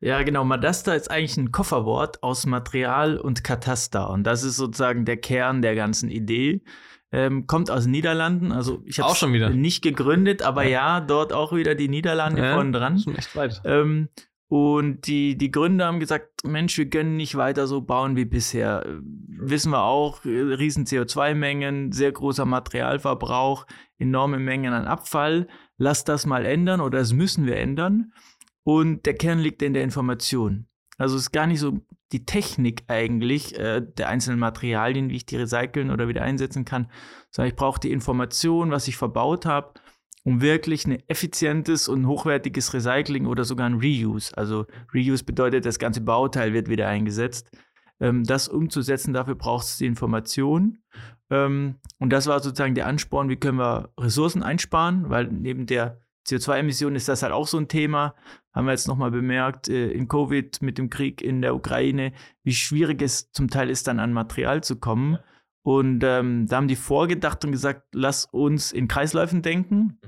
ja, 0.00 0.22
genau. 0.22 0.44
Madasta 0.44 0.94
ist 0.94 1.10
eigentlich 1.10 1.36
ein 1.36 1.50
Kofferwort 1.50 2.22
aus 2.22 2.46
Material 2.46 3.18
und 3.18 3.42
Kataster. 3.42 4.08
Und 4.10 4.24
das 4.24 4.44
ist 4.44 4.56
sozusagen 4.56 5.04
der 5.04 5.16
Kern 5.16 5.62
der 5.62 5.74
ganzen 5.74 6.10
Idee. 6.10 6.62
Ähm, 7.10 7.46
kommt 7.46 7.70
aus 7.70 7.84
den 7.84 7.92
Niederlanden. 7.92 8.52
Also 8.52 8.82
ich 8.84 9.00
habe 9.00 9.12
es 9.12 9.54
nicht 9.54 9.82
gegründet, 9.82 10.42
aber 10.42 10.64
ja. 10.64 10.98
ja. 10.98 11.00
dort 11.00 11.32
auch 11.32 11.52
wieder 11.52 11.74
die 11.74 11.88
Niederlande 11.88 12.42
ja, 12.42 12.54
vorne 12.54 12.70
dran. 12.70 12.98
Schon 12.98 13.16
echt 13.16 13.34
weit. 13.34 13.62
Ähm, 13.64 14.10
und 14.48 15.06
die, 15.06 15.36
die 15.36 15.50
Gründer 15.50 15.86
haben 15.86 16.00
gesagt, 16.00 16.42
Mensch, 16.44 16.78
wir 16.78 16.88
können 16.88 17.18
nicht 17.18 17.36
weiter 17.36 17.66
so 17.66 17.82
bauen 17.82 18.16
wie 18.16 18.24
bisher. 18.24 18.82
Wissen 19.02 19.70
wir 19.72 19.82
auch, 19.82 20.24
riesen 20.24 20.86
CO2-Mengen, 20.86 21.92
sehr 21.92 22.12
großer 22.12 22.46
Materialverbrauch, 22.46 23.66
enorme 23.98 24.38
Mengen 24.38 24.72
an 24.72 24.86
Abfall. 24.86 25.48
Lass 25.76 26.04
das 26.04 26.24
mal 26.24 26.46
ändern 26.46 26.80
oder 26.80 26.98
das 26.98 27.12
müssen 27.12 27.44
wir 27.44 27.58
ändern. 27.58 28.14
Und 28.64 29.04
der 29.04 29.14
Kern 29.14 29.38
liegt 29.38 29.60
in 29.60 29.74
der 29.74 29.84
Information. 29.84 30.66
Also 30.96 31.16
es 31.16 31.22
ist 31.24 31.32
gar 31.32 31.46
nicht 31.46 31.60
so 31.60 31.80
die 32.12 32.24
Technik 32.24 32.84
eigentlich 32.88 33.56
äh, 33.58 33.82
der 33.82 34.08
einzelnen 34.08 34.38
Materialien, 34.38 35.10
wie 35.10 35.16
ich 35.16 35.26
die 35.26 35.36
recyceln 35.36 35.90
oder 35.90 36.08
wieder 36.08 36.22
einsetzen 36.22 36.64
kann, 36.64 36.90
sondern 37.30 37.50
ich 37.50 37.56
brauche 37.56 37.80
die 37.80 37.92
Information, 37.92 38.70
was 38.70 38.88
ich 38.88 38.96
verbaut 38.96 39.44
habe 39.44 39.74
um 40.28 40.42
wirklich 40.42 40.86
ein 40.86 41.02
effizientes 41.08 41.88
und 41.88 42.06
hochwertiges 42.06 42.74
Recycling 42.74 43.24
oder 43.24 43.44
sogar 43.44 43.66
ein 43.66 43.80
Reuse, 43.80 44.36
also 44.36 44.66
Reuse 44.92 45.24
bedeutet, 45.24 45.64
das 45.64 45.78
ganze 45.78 46.02
Bauteil 46.02 46.52
wird 46.52 46.68
wieder 46.68 46.86
eingesetzt, 46.86 47.50
ähm, 47.98 48.24
das 48.24 48.46
umzusetzen, 48.46 49.14
dafür 49.14 49.36
braucht 49.36 49.64
es 49.64 49.78
die 49.78 49.86
Information. 49.86 50.80
Ähm, 51.30 51.76
und 51.98 52.10
das 52.10 52.26
war 52.26 52.40
sozusagen 52.40 52.74
der 52.74 52.86
Ansporn, 52.86 53.30
wie 53.30 53.36
können 53.36 53.56
wir 53.56 53.88
Ressourcen 53.98 54.42
einsparen, 54.42 55.08
weil 55.08 55.28
neben 55.28 55.64
der 55.64 56.02
CO2-Emission 56.26 56.94
ist 56.94 57.08
das 57.08 57.22
halt 57.22 57.32
auch 57.32 57.46
so 57.46 57.56
ein 57.56 57.68
Thema. 57.68 58.14
Haben 58.52 58.66
wir 58.66 58.72
jetzt 58.72 58.86
nochmal 58.86 59.10
bemerkt, 59.10 59.70
äh, 59.70 59.90
in 59.92 60.08
Covid 60.08 60.60
mit 60.60 60.76
dem 60.76 60.90
Krieg 60.90 61.22
in 61.22 61.40
der 61.40 61.54
Ukraine, 61.54 62.12
wie 62.44 62.52
schwierig 62.52 63.00
es 63.00 63.32
zum 63.32 63.48
Teil 63.48 63.70
ist, 63.70 63.86
dann 63.86 63.98
an 63.98 64.12
Material 64.12 64.62
zu 64.62 64.76
kommen. 64.76 65.18
Und 65.68 66.02
ähm, 66.02 66.46
da 66.46 66.56
haben 66.56 66.66
die 66.66 66.76
vorgedacht 66.76 67.44
und 67.44 67.52
gesagt, 67.52 67.82
lass 67.92 68.24
uns 68.24 68.72
in 68.72 68.88
Kreisläufen 68.88 69.42
denken, 69.42 69.76
mhm. 69.76 69.98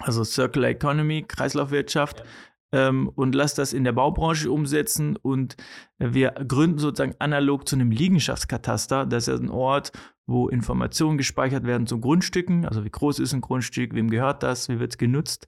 also 0.00 0.24
Circular 0.24 0.70
Economy, 0.70 1.22
Kreislaufwirtschaft. 1.22 2.24
Ja. 2.72 2.88
Ähm, 2.88 3.08
und 3.14 3.32
lass 3.36 3.54
das 3.54 3.72
in 3.74 3.84
der 3.84 3.92
Baubranche 3.92 4.50
umsetzen. 4.50 5.14
Und 5.14 5.54
wir 5.98 6.32
gründen 6.32 6.78
sozusagen 6.78 7.14
analog 7.20 7.68
zu 7.68 7.76
einem 7.76 7.92
Liegenschaftskataster. 7.92 9.06
Das 9.06 9.28
ist 9.28 9.38
ein 9.38 9.50
Ort, 9.50 9.92
wo 10.26 10.48
Informationen 10.48 11.16
gespeichert 11.16 11.62
werden 11.62 11.86
zu 11.86 12.00
Grundstücken. 12.00 12.66
Also 12.66 12.84
wie 12.84 12.90
groß 12.90 13.20
ist 13.20 13.34
ein 13.34 13.40
Grundstück, 13.40 13.94
wem 13.94 14.10
gehört 14.10 14.42
das, 14.42 14.68
wie 14.68 14.80
wird 14.80 14.94
es 14.94 14.98
genutzt. 14.98 15.46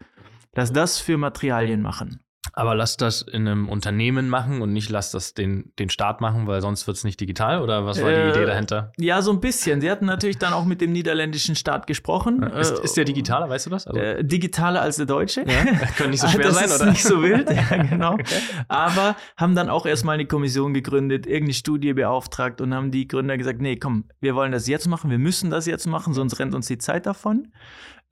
Lass 0.54 0.73
das 0.73 1.00
für 1.00 1.18
Materialien 1.18 1.82
machen. 1.82 2.20
Aber 2.58 2.75
lass 2.75 2.96
das 2.96 3.20
in 3.20 3.46
einem 3.46 3.68
Unternehmen 3.68 4.30
machen 4.30 4.62
und 4.62 4.72
nicht 4.72 4.88
lass 4.88 5.10
das 5.10 5.34
den, 5.34 5.72
den 5.78 5.90
Staat 5.90 6.22
machen, 6.22 6.46
weil 6.46 6.62
sonst 6.62 6.86
wird 6.86 6.96
es 6.96 7.04
nicht 7.04 7.20
digital? 7.20 7.60
Oder 7.60 7.84
was 7.84 8.02
war 8.02 8.08
äh, 8.08 8.25
die 8.25 8.30
Idee 8.30 8.46
dahinter? 8.46 8.92
Ja, 8.96 9.20
so 9.20 9.30
ein 9.30 9.40
bisschen. 9.40 9.82
Sie 9.82 9.90
hatten 9.90 10.06
natürlich 10.06 10.38
dann 10.38 10.54
auch 10.54 10.64
mit 10.64 10.80
dem 10.80 10.90
niederländischen 10.90 11.54
Staat 11.54 11.86
gesprochen. 11.86 12.42
Ist, 12.42 12.78
ist 12.78 12.96
der 12.96 13.04
digitaler, 13.04 13.50
weißt 13.50 13.66
du 13.66 13.70
das? 13.70 13.86
Also 13.86 14.00
äh, 14.00 14.25
digitaler 14.25 14.80
als 14.80 14.96
der 14.96 15.04
deutsche. 15.04 15.42
Ja, 15.46 15.64
kann 15.98 16.08
nicht 16.08 16.20
so 16.20 16.28
schwer 16.28 16.46
das 16.46 16.54
sein, 16.54 16.64
ist 16.64 16.80
oder? 16.80 16.90
nicht 16.90 17.02
so 17.02 17.22
wild, 17.22 17.50
ja, 17.70 17.76
genau. 17.82 18.14
Okay. 18.14 18.40
Aber 18.68 19.16
haben 19.36 19.54
dann 19.54 19.68
auch 19.68 19.84
erstmal 19.84 20.14
eine 20.14 20.25
Kommission 20.25 20.72
gegründet, 20.72 21.26
irgendeine 21.26 21.52
Studie 21.52 21.92
beauftragt 21.92 22.62
und 22.62 22.72
haben 22.72 22.90
die 22.90 23.06
Gründer 23.06 23.36
gesagt, 23.36 23.60
nee, 23.60 23.76
komm, 23.76 24.04
wir 24.20 24.34
wollen 24.34 24.52
das 24.52 24.66
jetzt 24.66 24.88
machen, 24.88 25.10
wir 25.10 25.18
müssen 25.18 25.50
das 25.50 25.66
jetzt 25.66 25.86
machen, 25.86 26.14
sonst 26.14 26.38
rennt 26.38 26.54
uns 26.54 26.68
die 26.68 26.78
Zeit 26.78 27.04
davon. 27.04 27.48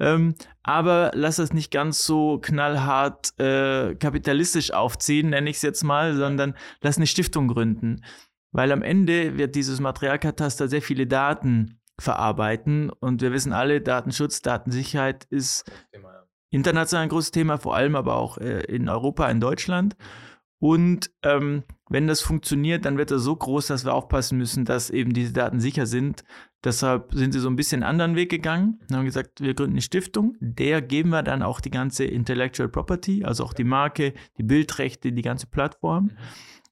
Ähm, 0.00 0.34
aber 0.62 1.12
lass 1.14 1.36
das 1.36 1.52
nicht 1.52 1.70
ganz 1.70 2.04
so 2.04 2.38
knallhart 2.38 3.38
äh, 3.38 3.94
kapitalistisch 3.94 4.72
aufziehen, 4.72 5.30
nenne 5.30 5.50
ich 5.50 5.56
es 5.56 5.62
jetzt 5.62 5.84
mal, 5.84 6.16
sondern 6.16 6.54
lass 6.82 6.96
eine 6.96 7.06
Stiftung 7.06 7.48
gründen. 7.48 8.04
Weil 8.50 8.72
am 8.72 8.82
Ende 8.82 9.36
wird 9.36 9.54
dieses 9.54 9.80
Materialkataster 9.80 10.68
sehr 10.68 10.82
viele 10.82 11.06
Daten 11.06 11.80
verarbeiten 11.98 12.90
und 12.90 13.22
wir 13.22 13.32
wissen 13.32 13.52
alle, 13.52 13.80
Datenschutz, 13.80 14.42
Datensicherheit 14.42 15.24
ist 15.30 15.70
international 16.54 17.04
ein 17.04 17.08
großes 17.08 17.32
Thema, 17.32 17.58
vor 17.58 17.74
allem 17.74 17.96
aber 17.96 18.16
auch 18.16 18.38
äh, 18.38 18.64
in 18.64 18.88
Europa, 18.88 19.28
in 19.28 19.40
Deutschland. 19.40 19.96
Und 20.60 21.10
ähm, 21.22 21.64
wenn 21.90 22.06
das 22.06 22.22
funktioniert, 22.22 22.84
dann 22.84 22.96
wird 22.96 23.10
er 23.10 23.18
so 23.18 23.36
groß, 23.36 23.66
dass 23.66 23.84
wir 23.84 23.92
aufpassen 23.92 24.38
müssen, 24.38 24.64
dass 24.64 24.88
eben 24.88 25.12
diese 25.12 25.32
Daten 25.32 25.60
sicher 25.60 25.84
sind. 25.84 26.24
Deshalb 26.64 27.12
sind 27.12 27.32
sie 27.32 27.40
so 27.40 27.48
ein 27.48 27.56
bisschen 27.56 27.82
einen 27.82 27.90
anderen 27.90 28.16
Weg 28.16 28.30
gegangen 28.30 28.80
und 28.88 28.96
haben 28.96 29.04
gesagt, 29.04 29.42
wir 29.42 29.52
gründen 29.52 29.74
eine 29.74 29.82
Stiftung. 29.82 30.34
Der 30.40 30.80
geben 30.80 31.10
wir 31.10 31.22
dann 31.22 31.42
auch 31.42 31.60
die 31.60 31.70
ganze 31.70 32.04
Intellectual 32.04 32.70
Property, 32.70 33.22
also 33.22 33.44
auch 33.44 33.52
die 33.52 33.64
Marke, 33.64 34.14
die 34.38 34.42
Bildrechte, 34.42 35.12
die 35.12 35.22
ganze 35.22 35.46
Plattform. 35.46 36.12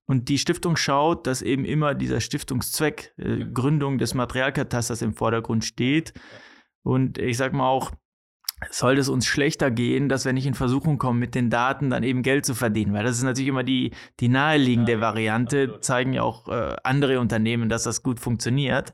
Und 0.06 0.28
die 0.28 0.38
Stiftung 0.38 0.76
schaut, 0.76 1.26
dass 1.26 1.42
eben 1.42 1.64
immer 1.64 1.94
dieser 1.94 2.20
Stiftungszweck, 2.20 3.14
äh, 3.18 3.44
Gründung 3.44 3.98
des 3.98 4.14
Materialkatasters 4.14 5.02
im 5.02 5.14
Vordergrund 5.14 5.64
steht. 5.64 6.14
Und 6.82 7.18
ich 7.18 7.36
sage 7.36 7.54
mal 7.54 7.68
auch, 7.68 7.92
sollte 8.70 9.00
es 9.00 9.08
uns 9.08 9.26
schlechter 9.26 9.70
gehen, 9.70 10.08
dass 10.08 10.24
wir 10.24 10.32
nicht 10.32 10.46
in 10.46 10.54
Versuchung 10.54 10.98
kommen, 10.98 11.18
mit 11.18 11.34
den 11.34 11.50
Daten 11.50 11.90
dann 11.90 12.02
eben 12.02 12.22
Geld 12.22 12.46
zu 12.46 12.54
verdienen. 12.54 12.94
Weil 12.94 13.04
das 13.04 13.16
ist 13.16 13.24
natürlich 13.24 13.48
immer 13.48 13.64
die, 13.64 13.92
die 14.20 14.28
naheliegende 14.28 15.00
Variante, 15.00 15.80
zeigen 15.80 16.12
ja 16.12 16.22
auch 16.22 16.48
äh, 16.48 16.76
andere 16.82 17.20
Unternehmen, 17.20 17.68
dass 17.68 17.82
das 17.82 18.02
gut 18.02 18.20
funktioniert. 18.20 18.92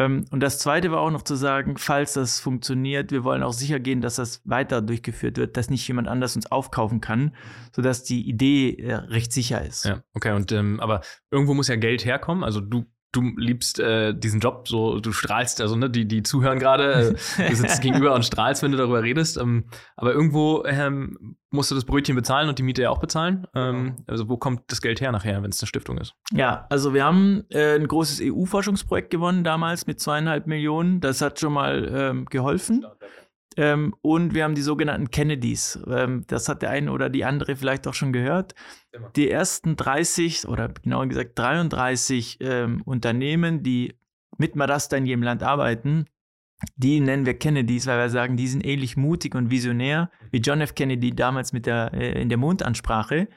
Ähm, 0.00 0.24
und 0.30 0.40
das 0.40 0.58
Zweite 0.58 0.90
war 0.90 1.00
auch 1.00 1.10
noch 1.10 1.22
zu 1.22 1.34
sagen, 1.34 1.76
falls 1.76 2.14
das 2.14 2.40
funktioniert, 2.40 3.12
wir 3.12 3.22
wollen 3.22 3.42
auch 3.42 3.52
sicher 3.52 3.78
gehen, 3.78 4.00
dass 4.00 4.16
das 4.16 4.40
weiter 4.48 4.80
durchgeführt 4.80 5.36
wird, 5.36 5.58
dass 5.58 5.68
nicht 5.68 5.86
jemand 5.86 6.08
anders 6.08 6.34
uns 6.36 6.50
aufkaufen 6.50 7.02
kann, 7.02 7.36
sodass 7.76 8.02
die 8.02 8.26
Idee 8.26 8.76
äh, 8.76 8.94
recht 8.94 9.30
sicher 9.30 9.62
ist. 9.62 9.84
Ja, 9.84 10.02
okay, 10.14 10.32
und 10.32 10.52
ähm, 10.52 10.80
aber 10.80 11.02
irgendwo 11.30 11.52
muss 11.52 11.68
ja 11.68 11.76
Geld 11.76 12.06
herkommen. 12.06 12.44
Also 12.44 12.62
du 12.62 12.86
du 13.12 13.22
liebst 13.36 13.80
äh, 13.80 14.14
diesen 14.14 14.40
Job, 14.40 14.68
so 14.68 15.00
du 15.00 15.12
strahlst, 15.12 15.60
also 15.60 15.76
ne, 15.76 15.90
die, 15.90 16.06
die 16.06 16.22
zuhören 16.22 16.58
gerade, 16.58 17.16
äh, 17.38 17.48
du 17.48 17.56
sitzt 17.56 17.80
gegenüber 17.82 18.14
und 18.14 18.24
strahlst, 18.24 18.62
wenn 18.62 18.72
du 18.72 18.78
darüber 18.78 19.02
redest. 19.02 19.36
Ähm, 19.36 19.64
aber 19.96 20.12
irgendwo 20.12 20.64
ähm, 20.64 21.36
musst 21.50 21.70
du 21.70 21.74
das 21.74 21.84
Brötchen 21.84 22.14
bezahlen 22.14 22.48
und 22.48 22.58
die 22.58 22.62
Miete 22.62 22.82
ja 22.82 22.90
auch 22.90 23.00
bezahlen. 23.00 23.46
Ähm, 23.54 23.84
genau. 23.84 23.96
also 24.06 24.28
wo 24.28 24.36
kommt 24.36 24.62
das 24.68 24.80
Geld 24.80 25.00
her 25.00 25.10
nachher, 25.12 25.42
wenn 25.42 25.50
es 25.50 25.60
eine 25.60 25.66
Stiftung 25.66 25.98
ist? 25.98 26.14
Ja, 26.32 26.66
also 26.70 26.94
wir 26.94 27.04
haben 27.04 27.44
äh, 27.50 27.74
ein 27.74 27.88
großes 27.88 28.20
EU-Forschungsprojekt 28.22 29.10
gewonnen 29.10 29.42
damals 29.42 29.86
mit 29.86 30.00
zweieinhalb 30.00 30.46
Millionen. 30.46 31.00
Das 31.00 31.20
hat 31.20 31.40
schon 31.40 31.52
mal 31.52 31.90
ähm, 31.92 32.26
geholfen. 32.26 32.86
Ähm, 33.56 33.94
und 34.00 34.34
wir 34.34 34.44
haben 34.44 34.54
die 34.54 34.62
sogenannten 34.62 35.10
Kennedys. 35.10 35.78
Ähm, 35.88 36.24
das 36.28 36.48
hat 36.48 36.62
der 36.62 36.70
eine 36.70 36.92
oder 36.92 37.10
die 37.10 37.24
andere 37.24 37.56
vielleicht 37.56 37.86
auch 37.88 37.94
schon 37.94 38.12
gehört. 38.12 38.54
Immer. 38.92 39.10
Die 39.16 39.30
ersten 39.30 39.76
30 39.76 40.46
oder 40.46 40.68
genauer 40.68 41.06
gesagt 41.08 41.38
33 41.38 42.38
ähm, 42.40 42.82
Unternehmen, 42.84 43.62
die 43.62 43.94
mit 44.38 44.54
Madasta 44.54 44.96
in 44.96 45.06
jedem 45.06 45.22
Land 45.22 45.42
arbeiten, 45.42 46.06
die 46.76 47.00
nennen 47.00 47.26
wir 47.26 47.38
Kennedys, 47.38 47.86
weil 47.86 47.98
wir 47.98 48.10
sagen, 48.10 48.36
die 48.36 48.46
sind 48.46 48.64
ähnlich 48.64 48.96
mutig 48.96 49.34
und 49.34 49.50
visionär 49.50 50.10
wie 50.30 50.38
John 50.38 50.60
F. 50.60 50.74
Kennedy 50.74 51.14
damals 51.14 51.52
mit 51.52 51.66
der, 51.66 51.92
äh, 51.94 52.20
in 52.20 52.28
der 52.28 52.38
Mondansprache. 52.38 53.28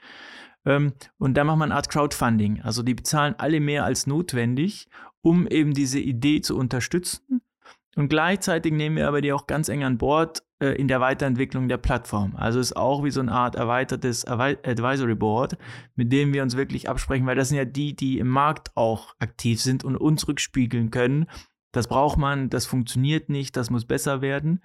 Ähm, 0.65 0.93
und 1.17 1.36
da 1.36 1.43
macht 1.43 1.58
man 1.58 1.72
eine 1.72 1.77
Art 1.77 1.89
Crowdfunding. 1.89 2.62
Also 2.62 2.84
die 2.84 2.93
bezahlen 2.93 3.36
alle 3.38 3.60
mehr 3.60 3.86
als 3.86 4.08
notwendig, 4.08 4.88
um 5.22 5.48
eben 5.48 5.74
diese 5.74 6.00
Idee 6.00 6.41
zu 6.41 6.58
unterstützen 6.58 7.43
und 7.96 8.10
gleichzeitig 8.10 8.74
nehmen 8.74 8.96
wir 8.96 9.08
aber 9.08 9.22
die 9.22 9.34
auch 9.34 9.46
ganz 9.46 9.70
eng 9.70 9.84
an 9.84 9.98
Bord 9.98 10.44
äh, 10.60 10.70
in 10.76 10.88
der 10.88 11.00
Weiterentwicklung 11.00 11.68
der 11.68 11.78
Plattform. 11.78 12.36
Also 12.36 12.60
ist 12.60 12.76
auch 12.76 13.04
wie 13.04 13.12
so 13.12 13.20
eine 13.20 13.32
Art 13.32 13.56
erweitertes 13.56 14.26
Advisory 14.26 15.16
Board, 15.16 15.58
mit 15.96 16.12
dem 16.12 16.34
wir 16.34 16.42
uns 16.42 16.58
wirklich 16.58 16.90
absprechen, 16.90 17.26
weil 17.28 17.36
das 17.36 17.50
sind 17.50 17.58
ja 17.58 17.66
die, 17.66 17.96
die 17.96 18.18
im 18.18 18.30
Markt 18.30 18.72
auch 18.76 19.14
aktiv 19.20 19.62
sind 19.62 19.84
und 19.84 19.96
uns 19.96 20.28
rückspiegeln 20.28 20.90
können. 20.90 21.28
Das 21.72 21.88
braucht 21.88 22.18
man, 22.18 22.50
das 22.50 22.66
funktioniert 22.66 23.30
nicht, 23.30 23.56
das 23.58 23.70
muss 23.70 23.86
besser 23.86 24.22
werden. 24.22 24.62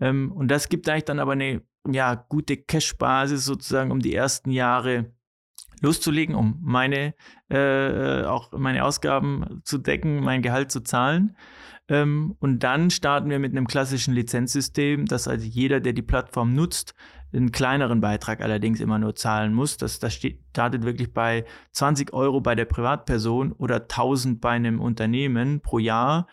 Ähm, 0.00 0.32
und 0.32 0.48
das 0.48 0.68
gibt 0.68 0.88
eigentlich 0.88 1.04
dann 1.04 1.20
aber 1.20 1.32
eine 1.32 1.62
ja, 1.86 2.14
gute 2.14 2.56
Cash-Basis 2.56 3.44
sozusagen, 3.44 3.92
um 3.92 4.00
die 4.00 4.14
ersten 4.14 4.50
Jahre 4.50 5.12
loszulegen, 5.80 6.34
um 6.34 6.58
meine, 6.62 7.14
äh, 7.50 8.22
äh 8.22 8.24
auch 8.24 8.52
meine 8.52 8.84
Ausgaben 8.84 9.60
zu 9.64 9.78
decken, 9.78 10.20
mein 10.20 10.42
Gehalt 10.42 10.72
zu 10.72 10.80
zahlen. 10.80 11.36
Ähm, 11.88 12.36
und 12.40 12.60
dann 12.60 12.90
starten 12.90 13.28
wir 13.28 13.38
mit 13.38 13.52
einem 13.52 13.66
klassischen 13.66 14.14
Lizenzsystem, 14.14 15.06
dass 15.06 15.28
also 15.28 15.44
jeder, 15.46 15.80
der 15.80 15.92
die 15.92 16.02
Plattform 16.02 16.54
nutzt, 16.54 16.94
einen 17.32 17.52
kleineren 17.52 18.00
Beitrag 18.00 18.40
allerdings 18.40 18.80
immer 18.80 18.98
nur 18.98 19.14
zahlen 19.16 19.52
muss. 19.54 19.76
Das, 19.76 19.98
das 19.98 20.14
steht, 20.14 20.40
startet 20.50 20.84
wirklich 20.84 21.12
bei 21.12 21.44
20 21.72 22.12
Euro 22.12 22.40
bei 22.40 22.54
der 22.54 22.64
Privatperson 22.64 23.52
oder 23.52 23.82
1000 23.82 24.40
bei 24.40 24.50
einem 24.50 24.80
Unternehmen 24.80 25.60
pro 25.60 25.78
Jahr. 25.78 26.26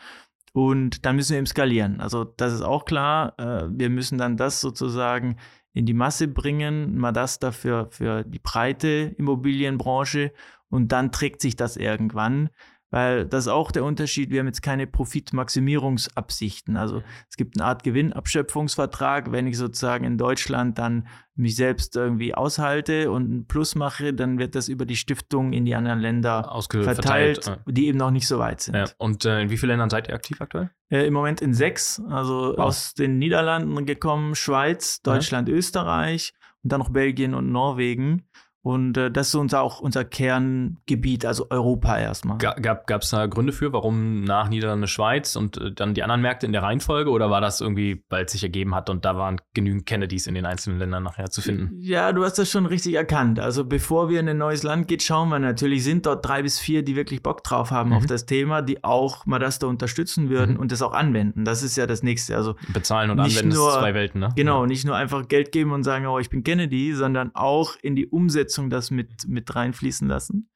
Und 0.54 1.06
dann 1.06 1.16
müssen 1.16 1.32
wir 1.32 1.38
eben 1.38 1.48
skalieren. 1.48 2.02
Also 2.02 2.24
das 2.24 2.54
ist 2.54 2.62
auch 2.62 2.86
klar. 2.86 3.34
Äh, 3.40 3.68
wir 3.72 3.90
müssen 3.90 4.18
dann 4.18 4.38
das 4.38 4.62
sozusagen 4.62 5.38
in 5.74 5.86
die 5.86 5.94
Masse 5.94 6.28
bringen, 6.28 6.98
mal 6.98 7.14
das 7.14 7.40
dafür 7.40 7.88
für 7.92 8.24
die 8.24 8.40
breite 8.40 9.16
Immobilienbranche 9.18 10.34
und 10.70 10.92
dann 10.92 11.12
trägt 11.12 11.42
sich 11.42 11.56
das 11.56 11.78
irgendwann. 11.78 12.50
Weil 12.92 13.26
das 13.26 13.46
ist 13.46 13.48
auch 13.48 13.72
der 13.72 13.86
Unterschied. 13.86 14.32
Wir 14.32 14.42
haben 14.42 14.48
jetzt 14.48 14.62
keine 14.62 14.86
Profitmaximierungsabsichten. 14.86 16.76
Also 16.76 17.02
es 17.30 17.38
gibt 17.38 17.58
eine 17.58 17.66
Art 17.66 17.84
Gewinnabschöpfungsvertrag. 17.84 19.32
Wenn 19.32 19.48
ich 19.48 19.58
sozusagen 19.58 20.04
in 20.04 20.18
Deutschland 20.18 20.78
dann 20.78 21.08
mich 21.36 21.56
selbst 21.56 21.96
irgendwie 21.96 22.36
aushalte 22.36 23.10
und 23.10 23.24
einen 23.24 23.48
Plus 23.48 23.76
mache, 23.76 24.14
dann 24.14 24.40
wird 24.40 24.56
das 24.56 24.68
über 24.68 24.86
die 24.86 24.98
Stiftung 24.98 25.54
in 25.54 25.64
die 25.64 25.74
anderen 25.74 26.00
Länder 26.00 26.44
verteilt, 26.70 27.46
verteilt, 27.46 27.60
die 27.66 27.88
eben 27.88 27.98
noch 27.98 28.12
nicht 28.12 28.28
so 28.28 28.40
weit 28.40 28.60
sind. 28.60 28.76
Ja. 28.76 28.86
Und 28.98 29.24
äh, 29.24 29.42
in 29.42 29.50
wie 29.50 29.58
vielen 29.58 29.70
Ländern 29.70 29.90
seid 29.90 30.10
ihr 30.10 30.14
aktiv 30.14 30.42
aktuell? 30.42 30.70
Äh, 30.90 31.08
Im 31.08 31.14
Moment 31.14 31.42
in 31.42 31.54
sechs. 31.54 32.02
Also 32.10 32.56
wow. 32.58 32.60
aus 32.60 32.94
den 32.94 33.18
Niederlanden 33.20 33.86
gekommen, 33.86 34.36
Schweiz, 34.36 35.02
Deutschland, 35.02 35.48
ja. 35.48 35.56
Österreich 35.56 36.34
und 36.62 36.74
dann 36.74 36.80
noch 36.80 36.90
Belgien 36.90 37.34
und 37.34 37.54
Norwegen. 37.54 38.28
Und 38.64 38.96
äh, 38.96 39.10
das 39.10 39.30
ist 39.30 39.36
unser, 39.36 39.62
auch 39.62 39.80
unser 39.80 40.06
Kerngebiet, 40.06 41.26
also 41.26 41.48
Europa 41.50 41.98
erstmal. 41.98 42.38
Gab 42.38 43.02
es 43.02 43.10
da 43.10 43.26
Gründe 43.26 43.54
für, 43.54 43.74
warum 43.74 44.24
nach 44.24 44.50
Niederlande 44.50 44.88
Schweiz 44.88 45.36
und 45.36 45.58
äh, 45.58 45.72
dann 45.72 45.96
die 45.96 46.04
anderen 46.04 46.22
Märkte 46.22 46.46
in 46.46 46.52
der 46.52 46.62
Reihenfolge 46.62 47.10
oder 47.10 47.32
war 47.32 47.42
das 47.42 47.60
irgendwie, 47.60 48.04
weil 48.10 48.26
es 48.26 48.34
sich 48.34 48.44
ergeben 48.44 48.76
hat 48.76 48.92
und 48.92 49.04
da 49.04 49.18
waren 49.18 49.42
genügend 49.56 49.88
Kennedys 49.88 50.28
in 50.28 50.36
den 50.36 50.46
einzelnen 50.46 50.78
Ländern 50.78 51.02
nachher 51.02 51.32
zu 51.32 51.42
finden? 51.42 51.72
Ja, 51.80 52.14
du 52.14 52.24
hast 52.24 52.38
das 52.38 52.52
schon 52.52 52.68
richtig 52.68 52.94
erkannt. 52.94 53.40
Also 53.40 53.66
bevor 53.66 54.10
wir 54.10 54.20
in 54.20 54.30
ein 54.30 54.38
neues 54.38 54.62
Land 54.62 54.88
gehen, 54.88 55.00
schauen 55.00 55.30
wir 55.30 55.40
natürlich, 55.40 55.84
sind 55.84 56.06
dort 56.06 56.24
drei 56.24 56.44
bis 56.44 56.60
vier, 56.60 56.84
die 56.84 56.96
wirklich 56.96 57.24
Bock 57.24 57.44
drauf 57.44 57.72
haben 57.72 57.90
mhm. 57.90 57.96
auf 57.96 58.06
das 58.06 58.28
Thema, 58.28 58.62
die 58.62 58.84
auch 58.84 59.26
mal 59.26 59.40
das 59.40 59.58
da 59.58 59.66
unterstützen 59.66 60.30
würden 60.30 60.56
mhm. 60.56 60.60
und 60.60 60.72
das 60.72 60.84
auch 60.84 60.94
anwenden. 60.94 61.46
Das 61.46 61.64
ist 61.64 61.78
ja 61.78 61.88
das 61.88 62.04
Nächste. 62.04 62.36
Also 62.36 62.56
Bezahlen 62.72 63.10
und 63.10 63.20
anwenden 63.20 63.56
nur, 63.56 63.70
ist 63.70 63.80
zwei 63.80 63.96
Welten, 63.96 64.22
ne? 64.22 64.30
Genau, 64.36 64.68
nicht 64.68 64.86
nur 64.86 64.96
einfach 64.96 65.28
Geld 65.28 65.52
geben 65.52 65.72
und 65.72 65.82
sagen, 65.82 66.06
oh, 66.06 66.20
ich 66.20 66.30
bin 66.30 66.44
Kennedy, 66.44 66.94
sondern 66.94 67.32
auch 67.34 67.76
in 67.82 67.96
die 67.96 68.06
Umsetzung 68.06 68.51
Umsetzung 68.52 68.70
das 68.70 68.92
mit, 68.92 69.28
mit 69.28 69.56
reinfließen 69.56 70.08
lassen. 70.08 70.50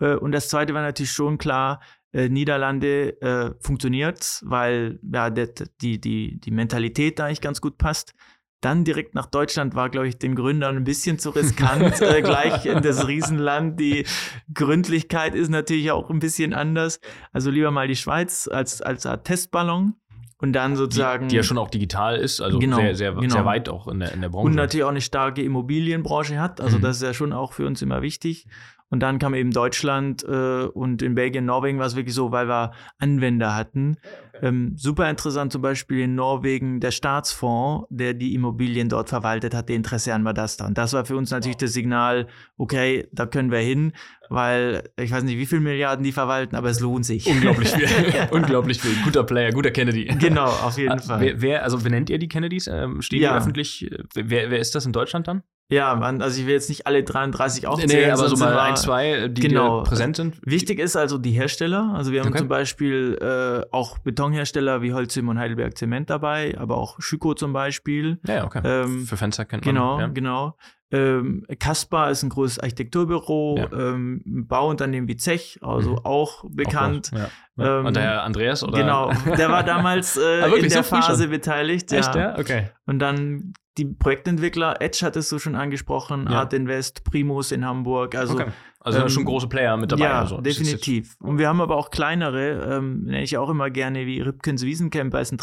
Äh, 0.00 0.14
und 0.14 0.32
das 0.32 0.48
zweite 0.48 0.74
war 0.74 0.82
natürlich 0.82 1.12
schon 1.12 1.38
klar, 1.38 1.80
äh, 2.12 2.28
Niederlande 2.28 3.20
äh, 3.20 3.54
funktioniert, 3.60 4.40
weil 4.44 5.00
ja, 5.02 5.30
der, 5.30 5.48
die, 5.80 6.00
die, 6.00 6.40
die 6.40 6.50
Mentalität 6.50 7.18
da 7.18 7.26
eigentlich 7.26 7.40
ganz 7.40 7.60
gut 7.60 7.78
passt. 7.78 8.14
Dann 8.60 8.84
direkt 8.84 9.14
nach 9.14 9.26
Deutschland 9.26 9.74
war, 9.74 9.90
glaube 9.90 10.08
ich, 10.08 10.16
den 10.16 10.34
Gründern 10.34 10.76
ein 10.76 10.84
bisschen 10.84 11.18
zu 11.18 11.30
riskant. 11.30 12.00
äh, 12.00 12.22
gleich 12.22 12.64
in 12.64 12.80
das 12.80 13.06
Riesenland. 13.06 13.78
Die 13.78 14.06
Gründlichkeit 14.54 15.34
ist 15.34 15.50
natürlich 15.50 15.90
auch 15.90 16.08
ein 16.08 16.18
bisschen 16.18 16.54
anders. 16.54 16.98
Also 17.32 17.50
lieber 17.50 17.70
mal 17.70 17.88
die 17.88 17.96
Schweiz 17.96 18.48
als, 18.48 18.80
als 18.80 19.06
Testballon. 19.24 19.96
Und 20.44 20.52
dann 20.52 20.76
sozusagen. 20.76 21.28
Die, 21.28 21.32
die, 21.32 21.36
ja 21.36 21.42
schon 21.42 21.56
auch 21.56 21.70
digital 21.70 22.16
ist, 22.16 22.42
also 22.42 22.58
genau, 22.58 22.76
sehr, 22.76 22.94
sehr, 22.94 23.12
genau. 23.14 23.32
sehr 23.32 23.46
weit 23.46 23.70
auch 23.70 23.88
in 23.88 24.00
der, 24.00 24.12
in 24.12 24.20
der 24.20 24.28
Branche. 24.28 24.46
Und 24.46 24.54
natürlich 24.54 24.84
auch 24.84 24.90
eine 24.90 25.00
starke 25.00 25.42
Immobilienbranche 25.42 26.38
hat. 26.38 26.60
Also 26.60 26.76
mhm. 26.76 26.82
das 26.82 26.96
ist 26.96 27.02
ja 27.02 27.14
schon 27.14 27.32
auch 27.32 27.54
für 27.54 27.66
uns 27.66 27.80
immer 27.80 28.02
wichtig. 28.02 28.46
Und 28.90 29.00
dann 29.00 29.18
kam 29.18 29.32
eben 29.32 29.50
Deutschland 29.50 30.22
äh, 30.22 30.66
und 30.66 31.00
in 31.00 31.14
Belgien, 31.14 31.46
Norwegen 31.46 31.78
war 31.78 31.86
es 31.86 31.96
wirklich 31.96 32.14
so, 32.14 32.30
weil 32.30 32.46
wir 32.46 32.72
Anwender 32.98 33.56
hatten. 33.56 33.96
Ähm, 34.44 34.74
super 34.76 35.08
interessant 35.08 35.52
zum 35.52 35.62
Beispiel 35.62 36.00
in 36.00 36.16
Norwegen 36.16 36.78
der 36.78 36.90
Staatsfonds, 36.90 37.86
der 37.88 38.12
die 38.12 38.34
Immobilien 38.34 38.90
dort 38.90 39.08
verwaltet 39.08 39.54
hat, 39.54 39.70
der 39.70 39.76
Interesse 39.76 40.12
an 40.12 40.22
Madasta. 40.22 40.66
Und 40.66 40.76
das 40.76 40.92
war 40.92 41.06
für 41.06 41.16
uns 41.16 41.30
natürlich 41.30 41.56
das 41.56 41.72
Signal, 41.72 42.26
okay, 42.58 43.08
da 43.10 43.24
können 43.24 43.50
wir 43.50 43.60
hin, 43.60 43.92
weil 44.28 44.90
ich 45.00 45.10
weiß 45.10 45.24
nicht, 45.24 45.38
wie 45.38 45.46
viele 45.46 45.62
Milliarden 45.62 46.04
die 46.04 46.12
verwalten, 46.12 46.56
aber 46.56 46.68
es 46.68 46.80
lohnt 46.80 47.06
sich. 47.06 47.26
Unglaublich 47.26 47.70
viel. 47.70 47.88
Unglaublich 48.32 48.82
viel. 48.82 48.94
Guter 49.02 49.24
Player, 49.24 49.50
guter 49.50 49.70
Kennedy. 49.70 50.04
Genau, 50.18 50.44
auf 50.44 50.76
jeden 50.76 50.92
ah, 50.92 50.98
Fall. 50.98 51.20
Wer, 51.22 51.40
wer 51.40 51.62
also 51.64 51.78
benennt 51.78 52.10
ihr 52.10 52.18
die 52.18 52.28
Kennedys? 52.28 52.66
Ähm, 52.66 53.00
stehen 53.00 53.22
ja. 53.22 53.32
die 53.32 53.38
öffentlich? 53.38 53.90
Wer, 54.12 54.50
wer 54.50 54.58
ist 54.58 54.74
das 54.74 54.84
in 54.84 54.92
Deutschland 54.92 55.26
dann? 55.26 55.42
Ja, 55.70 55.94
man, 55.94 56.20
also 56.20 56.38
ich 56.38 56.46
will 56.46 56.52
jetzt 56.52 56.68
nicht 56.68 56.86
alle 56.86 57.02
33 57.02 57.66
auch 57.66 57.78
Nee, 57.82 58.10
aber 58.10 58.28
so 58.28 58.36
mal 58.36 58.58
ein, 58.58 58.76
zwei, 58.76 59.28
die 59.28 59.40
Genau. 59.40 59.82
präsent 59.82 60.16
sind. 60.16 60.36
Wichtig 60.44 60.78
ist 60.78 60.94
also 60.94 61.16
die 61.16 61.30
Hersteller. 61.30 61.94
Also 61.96 62.12
wir 62.12 62.20
haben 62.20 62.28
Okay. 62.28 62.38
zum 62.38 62.48
Beispiel 62.48 63.16
äh, 63.20 63.66
auch 63.74 63.96
Betonhersteller 63.98 64.82
wie 64.82 64.92
Holcim 64.92 65.28
und 65.28 65.38
Heidelberg 65.38 65.76
Zement 65.78 66.10
dabei, 66.10 66.54
aber 66.58 66.76
auch 66.76 67.00
Schüko 67.00 67.32
zum 67.34 67.52
Beispiel. 67.54 68.18
Ja, 68.26 68.34
ja, 68.34 68.44
okay. 68.44 68.60
Ähm, 68.62 69.06
Für 69.06 69.16
Fenster 69.16 69.46
kennt 69.46 69.64
man. 69.64 69.74
Genau, 69.74 70.00
Ja. 70.00 70.06
genau. 70.08 70.56
Ähm, 70.94 71.44
Caspar 71.58 72.10
ist 72.10 72.22
ein 72.22 72.28
großes 72.30 72.58
Architekturbüro, 72.60 73.56
Ja. 73.58 73.72
ähm, 73.72 74.22
ein 74.26 74.46
Bauunternehmen 74.46 75.08
wie 75.08 75.16
Zech, 75.16 75.58
also 75.62 75.92
Mhm. 75.92 75.98
auch 76.04 76.44
bekannt. 76.50 77.10
Auch 77.12 77.18
Ja. 77.18 77.78
Ähm, 77.80 77.86
Und 77.86 77.96
der 77.96 78.02
Herr 78.02 78.22
Andreas 78.24 78.62
oder? 78.64 78.78
Genau, 78.78 79.12
der 79.36 79.48
war 79.50 79.62
damals 79.62 80.16
äh, 80.16 80.40
Ah, 80.42 80.46
in 80.46 80.62
der 80.68 80.70
so 80.70 80.82
Phase 80.82 81.28
beteiligt. 81.28 81.92
Echt, 81.92 82.14
ja. 82.14 82.38
Okay. 82.38 82.70
Und 82.86 82.98
dann 82.98 83.52
die 83.78 83.84
Projektentwickler, 83.86 84.80
Edge 84.80 85.00
hattest 85.02 85.30
du 85.32 85.38
schon 85.40 85.54
angesprochen. 85.56 86.28
Art 86.28 86.52
Invest, 86.52 87.02
Primus 87.04 87.50
in 87.52 87.64
Hamburg. 87.64 88.14
Also 88.14 88.34
okay. 88.34 88.46
Also 88.80 89.00
ähm, 89.00 89.08
schon 89.08 89.24
große 89.24 89.48
Player 89.48 89.76
mit 89.78 89.90
dabei. 89.92 90.04
ja, 90.04 90.20
also. 90.20 90.40
Definitiv. 90.42 91.16
Und 91.20 91.38
wir 91.38 91.48
haben 91.48 91.60
aber 91.62 91.76
auch 91.76 91.90
kleinere, 91.90 92.76
ähm, 92.76 93.04
nenne 93.04 93.22
ich 93.22 93.38
auch 93.38 93.48
immer 93.48 93.70
gerne, 93.70 94.04
wie 94.04 94.20
Ripkens 94.20 94.62
Wiesencamper, 94.62 95.20
ist 95.22 95.32
ein 95.32 95.38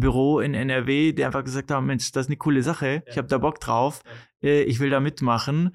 Tragwerksbüro 0.00 0.40
in 0.40 0.54
NRW, 0.54 1.12
die 1.12 1.24
einfach 1.24 1.44
gesagt 1.44 1.70
haben, 1.70 1.86
Mensch, 1.86 2.12
das 2.12 2.26
ist 2.26 2.30
eine 2.30 2.36
coole 2.36 2.62
Sache, 2.62 3.02
ich 3.06 3.18
habe 3.18 3.28
da 3.28 3.38
Bock 3.38 3.60
drauf, 3.60 4.02
äh, 4.42 4.62
ich 4.62 4.80
will 4.80 4.90
da 4.90 5.00
mitmachen. 5.00 5.74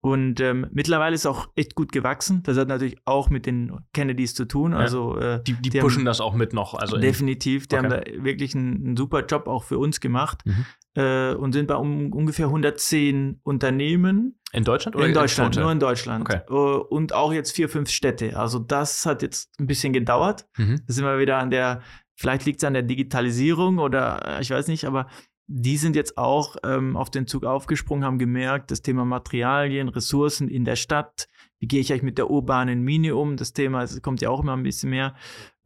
Und 0.00 0.38
ähm, 0.40 0.66
mittlerweile 0.70 1.14
ist 1.14 1.24
auch 1.24 1.48
echt 1.56 1.74
gut 1.74 1.90
gewachsen. 1.90 2.42
Das 2.42 2.58
hat 2.58 2.68
natürlich 2.68 2.98
auch 3.06 3.30
mit 3.30 3.46
den 3.46 3.72
Kennedys 3.94 4.34
zu 4.34 4.44
tun. 4.44 4.74
Also 4.74 5.16
äh, 5.16 5.42
Die, 5.44 5.54
die, 5.54 5.70
Die 5.70 5.78
pushen 5.80 6.00
haben- 6.00 6.04
das 6.04 6.20
auch 6.20 6.34
mit 6.34 6.52
noch. 6.52 6.74
Also 6.74 6.96
in- 6.96 7.00
definitiv, 7.02 7.68
die 7.68 7.76
Okay. 7.76 7.84
haben 7.86 7.90
da 7.90 8.22
wirklich 8.22 8.54
einen, 8.54 8.84
einen 8.88 8.96
super 8.98 9.24
Job 9.24 9.46
auch 9.46 9.64
für 9.64 9.78
uns 9.78 10.00
gemacht 10.00 10.42
Mhm. 10.44 10.66
äh, 10.96 11.32
und 11.32 11.54
sind 11.54 11.68
bei 11.68 11.76
um, 11.76 12.12
ungefähr 12.12 12.48
110 12.48 13.40
Unternehmen 13.44 14.38
in 14.52 14.62
Deutschland 14.64 14.94
oder 14.94 15.06
in 15.06 15.14
Deutschland, 15.14 15.56
nur 15.56 15.72
in 15.72 15.80
Deutschland. 15.80 16.28
Okay. 16.28 16.40
Äh, 16.50 16.52
Und 16.52 17.14
auch 17.14 17.32
jetzt 17.32 17.52
vier, 17.52 17.70
fünf 17.70 17.88
Städte. 17.88 18.36
Also 18.38 18.58
das 18.58 19.06
hat 19.06 19.22
jetzt 19.22 19.58
ein 19.58 19.66
bisschen 19.66 19.94
gedauert. 19.94 20.44
Mhm. 20.58 20.82
Da 20.86 20.92
sind 20.92 21.04
wir 21.06 21.18
wieder 21.18 21.38
an 21.38 21.48
der, 21.50 21.80
vielleicht 22.14 22.44
liegt 22.46 22.62
es 22.62 22.64
an 22.64 22.74
der 22.74 22.82
Digitalisierung 22.82 23.78
oder 23.78 24.38
äh, 24.38 24.42
ich 24.42 24.50
weiß 24.50 24.68
nicht, 24.68 24.84
aber 24.84 25.06
die 25.46 25.76
sind 25.76 25.94
jetzt 25.94 26.16
auch 26.16 26.56
ähm, 26.64 26.96
auf 26.96 27.10
den 27.10 27.26
Zug 27.26 27.44
aufgesprungen, 27.44 28.04
haben 28.04 28.18
gemerkt, 28.18 28.70
das 28.70 28.82
Thema 28.82 29.04
Materialien, 29.04 29.88
Ressourcen 29.88 30.48
in 30.48 30.64
der 30.64 30.76
Stadt, 30.76 31.28
wie 31.58 31.66
gehe 31.66 31.80
ich 31.80 31.92
eigentlich 31.92 32.02
mit 32.02 32.18
der 32.18 32.30
urbanen 32.30 32.82
Mine 32.82 33.14
um, 33.14 33.36
das 33.36 33.52
Thema 33.52 33.82
es 33.82 34.00
kommt 34.00 34.22
ja 34.22 34.30
auch 34.30 34.40
immer 34.40 34.56
ein 34.56 34.62
bisschen 34.62 34.90
mehr. 34.90 35.14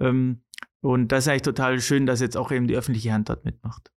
Ähm, 0.01 0.43
und 0.81 1.13
das 1.13 1.25
ist 1.25 1.29
eigentlich 1.29 1.43
total 1.43 1.81
schön, 1.81 2.07
dass 2.07 2.21
jetzt 2.21 2.37
auch 2.37 2.51
eben 2.51 2.67
die 2.67 2.77
öffentliche 2.77 3.13
Hand 3.13 3.29
dort 3.29 3.45
mitmacht. 3.45 3.91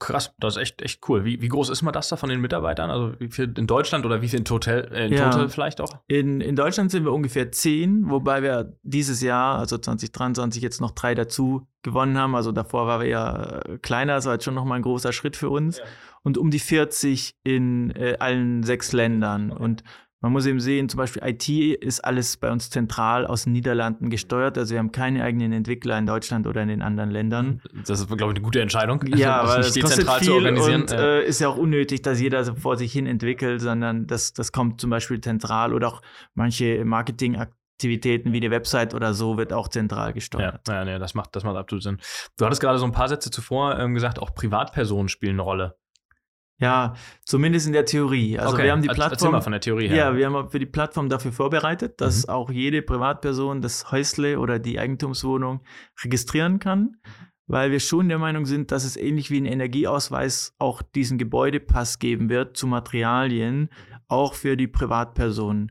Krass, 0.00 0.32
das 0.38 0.56
ist 0.56 0.62
echt, 0.62 0.82
echt 0.82 1.08
cool. 1.08 1.24
Wie, 1.24 1.42
wie 1.42 1.48
groß 1.48 1.70
ist 1.70 1.82
man 1.82 1.92
das 1.92 2.08
da 2.08 2.16
von 2.16 2.28
den 2.28 2.40
Mitarbeitern? 2.40 2.88
Also 2.88 3.14
wie 3.18 3.28
viel 3.28 3.52
in 3.56 3.66
Deutschland 3.66 4.06
oder 4.06 4.22
wie 4.22 4.28
viel 4.28 4.38
in 4.38 4.44
Total, 4.44 4.88
äh, 4.92 5.06
in 5.06 5.12
Ja. 5.12 5.30
Total 5.30 5.48
vielleicht 5.48 5.80
auch? 5.80 5.98
In, 6.06 6.40
in 6.40 6.54
Deutschland 6.54 6.92
sind 6.92 7.04
wir 7.04 7.12
ungefähr 7.12 7.50
zehn, 7.50 8.08
wobei 8.08 8.42
wir 8.42 8.76
dieses 8.82 9.20
Jahr, 9.22 9.58
also 9.58 9.76
2023, 9.76 10.62
jetzt 10.62 10.80
noch 10.80 10.92
drei 10.92 11.16
dazu 11.16 11.66
gewonnen 11.82 12.16
haben. 12.16 12.36
Also 12.36 12.52
davor 12.52 12.86
war 12.86 13.00
wir 13.00 13.08
ja 13.08 13.60
äh, 13.60 13.78
kleiner, 13.78 14.14
das 14.14 14.26
war 14.26 14.34
jetzt 14.34 14.44
schon 14.44 14.54
nochmal 14.54 14.78
ein 14.78 14.82
großer 14.82 15.12
Schritt 15.12 15.36
für 15.36 15.50
uns. 15.50 15.80
Und 16.22 16.38
um 16.38 16.50
die 16.50 16.58
40 16.60 17.36
in 17.42 17.90
äh, 17.90 18.16
allen 18.20 18.62
sechs 18.62 18.92
Ländern. 18.92 19.50
Und 19.50 19.82
man 20.20 20.32
muss 20.32 20.46
eben 20.46 20.58
sehen, 20.58 20.88
zum 20.88 20.98
Beispiel 20.98 21.22
IT 21.24 21.48
ist 21.48 22.00
alles 22.04 22.36
bei 22.38 22.50
uns 22.50 22.70
zentral 22.70 23.24
aus 23.26 23.44
den 23.44 23.52
Niederlanden 23.52 24.10
gesteuert. 24.10 24.58
Also 24.58 24.72
wir 24.72 24.80
haben 24.80 24.90
keine 24.90 25.22
eigenen 25.22 25.52
Entwickler 25.52 25.96
in 25.96 26.06
Deutschland 26.06 26.46
oder 26.48 26.60
in 26.62 26.68
den 26.68 26.82
anderen 26.82 27.10
Ländern. 27.10 27.60
Das 27.86 28.00
ist, 28.00 28.08
glaube 28.08 28.24
ich, 28.32 28.36
eine 28.36 28.40
gute 28.42 28.60
Entscheidung. 28.60 29.04
Ja, 29.14 29.42
das 29.42 29.50
weil 29.50 29.62
kostet 29.62 29.82
dezentral 29.84 30.18
viel 30.18 30.28
zu 30.28 30.34
organisieren. 30.34 30.80
und 30.82 30.90
Ja. 30.90 30.98
äh, 30.98 31.24
ist 31.24 31.40
ja 31.40 31.48
auch 31.48 31.56
unnötig, 31.56 32.02
dass 32.02 32.20
jeder 32.20 32.42
so 32.44 32.54
vor 32.56 32.76
sich 32.76 32.92
hin 32.92 33.06
entwickelt, 33.06 33.60
sondern 33.60 34.06
das, 34.08 34.32
das 34.32 34.50
kommt 34.50 34.80
zum 34.80 34.90
Beispiel 34.90 35.20
zentral 35.20 35.72
oder 35.72 35.86
auch 35.88 36.02
manche 36.34 36.84
Marketingaktivitäten 36.84 38.32
wie 38.32 38.40
die 38.40 38.50
Website 38.50 38.94
oder 38.94 39.14
so 39.14 39.36
wird 39.38 39.52
auch 39.52 39.68
zentral 39.68 40.08
Ja, 40.08 40.12
gesteuert. 40.12 40.60
ja 40.68 40.84
nee, 40.84 40.98
das 40.98 41.14
macht, 41.14 41.36
das 41.36 41.44
macht 41.44 41.56
absolut 41.56 41.82
Sinn. 41.84 41.98
Du 42.36 42.44
hattest 42.44 42.60
gerade 42.60 42.78
so 42.78 42.84
ein 42.84 42.92
paar 42.92 43.08
Sätze 43.08 43.30
zuvor 43.30 43.78
ähm, 43.78 43.94
gesagt, 43.94 44.18
auch 44.18 44.34
Privatpersonen 44.34 45.08
spielen 45.08 45.34
eine 45.34 45.42
Rolle. 45.42 45.76
Ja, 46.60 46.94
zumindest 47.24 47.68
in 47.68 47.72
der 47.72 47.84
Theorie. 47.84 48.36
Also 48.38 48.54
okay. 48.54 48.64
wir 48.64 48.72
haben 48.72 48.82
die 48.82 48.88
Plattform 48.88 49.32
mal 49.32 49.40
von 49.40 49.52
der 49.52 49.60
Theorie 49.60 49.88
her. 49.88 49.96
Ja, 49.96 50.16
wir 50.16 50.26
haben 50.26 50.50
für 50.50 50.58
die 50.58 50.66
Plattform 50.66 51.08
dafür 51.08 51.32
vorbereitet, 51.32 52.00
dass 52.00 52.26
Mhm. 52.26 52.32
auch 52.32 52.50
jede 52.50 52.82
Privatperson 52.82 53.62
das 53.62 53.92
Häusle 53.92 54.40
oder 54.40 54.58
die 54.58 54.78
Eigentumswohnung 54.80 55.60
registrieren 56.02 56.58
kann, 56.58 56.96
weil 57.46 57.70
wir 57.70 57.78
schon 57.78 58.08
der 58.08 58.18
Meinung 58.18 58.44
sind, 58.44 58.72
dass 58.72 58.84
es 58.84 58.96
ähnlich 58.96 59.30
wie 59.30 59.40
ein 59.40 59.46
Energieausweis 59.46 60.54
auch 60.58 60.82
diesen 60.82 61.16
Gebäudepass 61.16 62.00
geben 62.00 62.28
wird 62.28 62.56
zu 62.56 62.66
Materialien, 62.66 63.68
auch 64.08 64.34
für 64.34 64.56
die 64.56 64.66
Privatpersonen. 64.66 65.70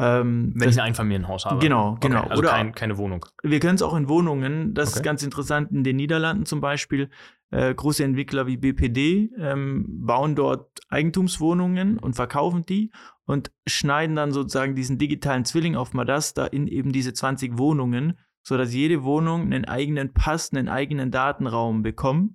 Ähm, 0.00 0.52
Wenn 0.54 0.66
das- 0.66 0.76
ich 0.76 0.80
ein 0.80 0.86
Einfamilienhaus 0.88 1.44
habe. 1.44 1.58
Genau, 1.58 1.90
Okay, 1.92 2.08
genau. 2.08 2.22
Also 2.22 2.38
Oder- 2.40 2.50
kein, 2.50 2.72
keine 2.72 2.96
Wohnung. 2.98 3.26
wir 3.42 3.58
können 3.58 3.74
es 3.74 3.82
auch 3.82 3.96
in 3.96 4.08
Wohnungen, 4.08 4.72
das 4.74 4.90
Okay. 4.90 4.98
ist 4.98 5.02
ganz 5.02 5.22
interessant, 5.24 5.72
in 5.72 5.82
den 5.84 5.96
Niederlanden 5.96 6.46
zum 6.46 6.60
Beispiel. 6.60 7.10
Äh, 7.50 7.74
große 7.74 8.04
Entwickler 8.04 8.46
wie 8.46 8.58
BPD 8.58 9.30
ähm, 9.38 9.86
bauen 10.06 10.34
dort 10.36 10.68
Eigentumswohnungen 10.90 11.98
und 11.98 12.14
verkaufen 12.14 12.64
die 12.66 12.90
und 13.24 13.50
schneiden 13.66 14.14
dann 14.16 14.32
sozusagen 14.32 14.74
diesen 14.74 14.98
digitalen 14.98 15.44
Zwilling 15.44 15.74
auf 15.74 15.94
Madasta 15.94 16.46
in 16.46 16.66
eben 16.66 16.92
diese 16.92 17.12
20 17.14 17.56
Wohnungen, 17.58 18.18
sodass 18.42 18.72
jede 18.74 19.02
Wohnung 19.02 19.42
einen 19.42 19.64
eigenen 19.64 20.12
Pass, 20.12 20.52
einen 20.52 20.68
eigenen 20.68 21.10
Datenraum 21.10 21.82
bekommt. 21.82 22.32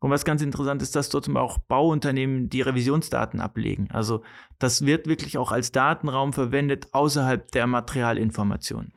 Und 0.00 0.10
was 0.10 0.24
ganz 0.24 0.42
interessant 0.42 0.80
ist, 0.80 0.94
dass 0.94 1.08
dort 1.08 1.28
auch 1.36 1.58
Bauunternehmen 1.58 2.48
die 2.48 2.62
Revisionsdaten 2.62 3.40
ablegen. 3.40 3.88
Also 3.90 4.22
das 4.58 4.86
wird 4.86 5.08
wirklich 5.08 5.38
auch 5.38 5.50
als 5.50 5.72
Datenraum 5.72 6.32
verwendet 6.32 6.88
außerhalb 6.92 7.50
der 7.50 7.66
Materialinformation. 7.66 8.92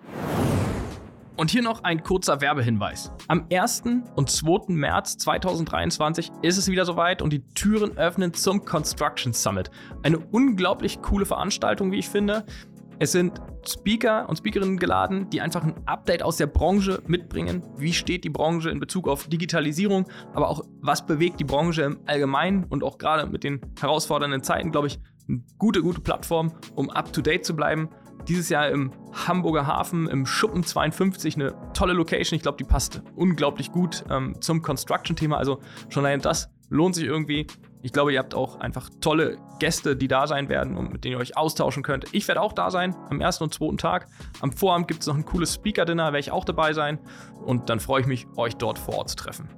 Und 1.37 1.49
hier 1.49 1.63
noch 1.63 1.83
ein 1.83 2.03
kurzer 2.03 2.39
Werbehinweis. 2.39 3.11
Am 3.27 3.47
1. 3.51 3.83
und 4.15 4.29
2. 4.29 4.73
März 4.73 5.17
2023 5.17 6.31
ist 6.43 6.57
es 6.57 6.67
wieder 6.67 6.85
soweit 6.85 7.23
und 7.23 7.33
die 7.33 7.43
Türen 7.55 7.97
öffnen 7.97 8.35
zum 8.35 8.63
Construction 8.63 9.33
Summit. 9.33 9.71
Eine 10.03 10.19
unglaublich 10.19 11.01
coole 11.01 11.25
Veranstaltung, 11.25 11.91
wie 11.91 11.97
ich 11.97 12.09
finde. 12.09 12.45
Es 13.01 13.13
sind 13.13 13.41
Speaker 13.67 14.29
und 14.29 14.37
Speakerinnen 14.37 14.77
geladen, 14.77 15.27
die 15.31 15.41
einfach 15.41 15.63
ein 15.63 15.73
Update 15.87 16.21
aus 16.21 16.37
der 16.37 16.45
Branche 16.45 17.01
mitbringen. 17.07 17.63
Wie 17.75 17.93
steht 17.93 18.23
die 18.23 18.29
Branche 18.29 18.69
in 18.69 18.79
Bezug 18.79 19.07
auf 19.07 19.27
Digitalisierung, 19.27 20.05
aber 20.35 20.47
auch 20.47 20.61
was 20.81 21.03
bewegt 21.07 21.39
die 21.39 21.43
Branche 21.43 21.81
im 21.81 21.97
Allgemeinen 22.05 22.63
und 22.65 22.83
auch 22.83 22.99
gerade 22.99 23.25
mit 23.25 23.43
den 23.43 23.59
herausfordernden 23.79 24.43
Zeiten, 24.43 24.71
glaube 24.71 24.85
ich, 24.85 24.99
eine 25.27 25.41
gute, 25.57 25.81
gute 25.81 25.99
Plattform, 25.99 26.53
um 26.75 26.91
up 26.91 27.11
to 27.11 27.23
date 27.23 27.43
zu 27.43 27.55
bleiben. 27.55 27.89
Dieses 28.27 28.49
Jahr 28.49 28.69
im 28.69 28.91
Hamburger 29.13 29.65
Hafen, 29.65 30.07
im 30.07 30.27
Schuppen 30.27 30.63
52, 30.63 31.37
eine 31.37 31.55
tolle 31.73 31.93
Location. 31.93 32.35
Ich 32.35 32.43
glaube, 32.43 32.59
die 32.59 32.65
passt 32.65 33.01
unglaublich 33.15 33.71
gut 33.71 34.03
ähm, 34.11 34.39
zum 34.41 34.61
Construction-Thema. 34.61 35.37
Also 35.37 35.59
schon 35.89 36.05
allein 36.05 36.21
das 36.21 36.51
lohnt 36.69 36.93
sich 36.93 37.05
irgendwie. 37.05 37.47
Ich 37.83 37.93
glaube, 37.93 38.13
ihr 38.13 38.19
habt 38.19 38.35
auch 38.35 38.59
einfach 38.59 38.89
tolle 39.01 39.39
Gäste, 39.59 39.95
die 39.95 40.07
da 40.07 40.27
sein 40.27 40.49
werden 40.49 40.77
und 40.77 40.91
mit 40.91 41.03
denen 41.03 41.13
ihr 41.13 41.19
euch 41.19 41.35
austauschen 41.35 41.81
könnt. 41.81 42.05
Ich 42.13 42.27
werde 42.27 42.41
auch 42.41 42.53
da 42.53 42.69
sein 42.69 42.95
am 43.09 43.21
ersten 43.21 43.43
und 43.45 43.53
zweiten 43.53 43.77
Tag. 43.77 44.07
Am 44.39 44.51
Vorabend 44.51 44.87
gibt 44.87 45.01
es 45.01 45.07
noch 45.07 45.15
ein 45.15 45.25
cooles 45.25 45.55
Speaker-Dinner, 45.55 46.05
werde 46.05 46.19
ich 46.19 46.31
auch 46.31 46.45
dabei 46.45 46.73
sein. 46.73 46.99
Und 47.43 47.69
dann 47.69 47.79
freue 47.79 48.01
ich 48.01 48.07
mich, 48.07 48.27
euch 48.37 48.55
dort 48.55 48.77
vor 48.77 48.99
Ort 48.99 49.09
zu 49.09 49.15
treffen. 49.15 49.49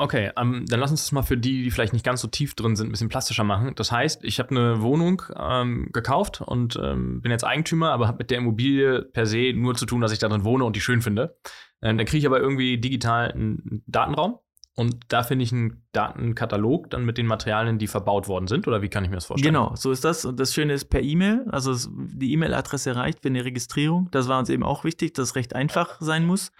Okay, 0.00 0.30
ähm, 0.36 0.64
dann 0.68 0.78
lass 0.78 0.90
uns 0.90 1.02
das 1.02 1.12
mal 1.12 1.22
für 1.22 1.36
die, 1.36 1.64
die 1.64 1.70
vielleicht 1.70 1.92
nicht 1.92 2.04
ganz 2.04 2.20
so 2.20 2.28
tief 2.28 2.54
drin 2.54 2.76
sind, 2.76 2.88
ein 2.88 2.92
bisschen 2.92 3.08
plastischer 3.08 3.44
machen. 3.44 3.72
Das 3.74 3.90
heißt, 3.90 4.22
ich 4.22 4.38
habe 4.38 4.50
eine 4.50 4.82
Wohnung 4.82 5.22
ähm, 5.36 5.88
gekauft 5.92 6.42
und 6.42 6.78
ähm, 6.80 7.20
bin 7.20 7.32
jetzt 7.32 7.42
Eigentümer, 7.42 7.90
aber 7.90 8.06
habe 8.06 8.18
mit 8.18 8.30
der 8.30 8.38
Immobilie 8.38 9.02
per 9.02 9.26
se 9.26 9.52
nur 9.54 9.74
zu 9.74 9.86
tun, 9.86 10.02
dass 10.02 10.12
ich 10.12 10.18
da 10.18 10.28
drin 10.28 10.44
wohne 10.44 10.64
und 10.64 10.76
die 10.76 10.80
schön 10.80 11.00
finde. 11.00 11.36
Ähm, 11.82 11.96
dann 11.96 12.06
kriege 12.06 12.18
ich 12.18 12.26
aber 12.26 12.38
irgendwie 12.38 12.78
digital 12.78 13.32
einen 13.32 13.82
Datenraum 13.86 14.38
und 14.78 14.96
da 15.08 15.24
finde 15.24 15.42
ich 15.42 15.50
einen 15.50 15.82
Datenkatalog 15.90 16.88
dann 16.90 17.04
mit 17.04 17.18
den 17.18 17.26
Materialien, 17.26 17.78
die 17.78 17.88
verbaut 17.88 18.28
worden 18.28 18.46
sind. 18.46 18.68
Oder 18.68 18.80
wie 18.80 18.88
kann 18.88 19.02
ich 19.02 19.10
mir 19.10 19.16
das 19.16 19.24
vorstellen? 19.24 19.52
Genau, 19.52 19.74
so 19.74 19.90
ist 19.90 20.04
das. 20.04 20.24
Und 20.24 20.38
das 20.38 20.54
Schöne 20.54 20.72
ist 20.72 20.84
per 20.84 21.02
E-Mail, 21.02 21.46
also 21.50 21.74
die 21.90 22.32
E-Mail-Adresse 22.32 22.94
reicht 22.94 23.20
für 23.20 23.26
eine 23.26 23.44
Registrierung. 23.44 24.08
Das 24.12 24.28
war 24.28 24.38
uns 24.38 24.50
eben 24.50 24.62
auch 24.62 24.84
wichtig, 24.84 25.14
dass 25.14 25.30
es 25.30 25.34
recht 25.34 25.56
einfach 25.56 26.00
sein 26.00 26.24
muss. 26.24 26.52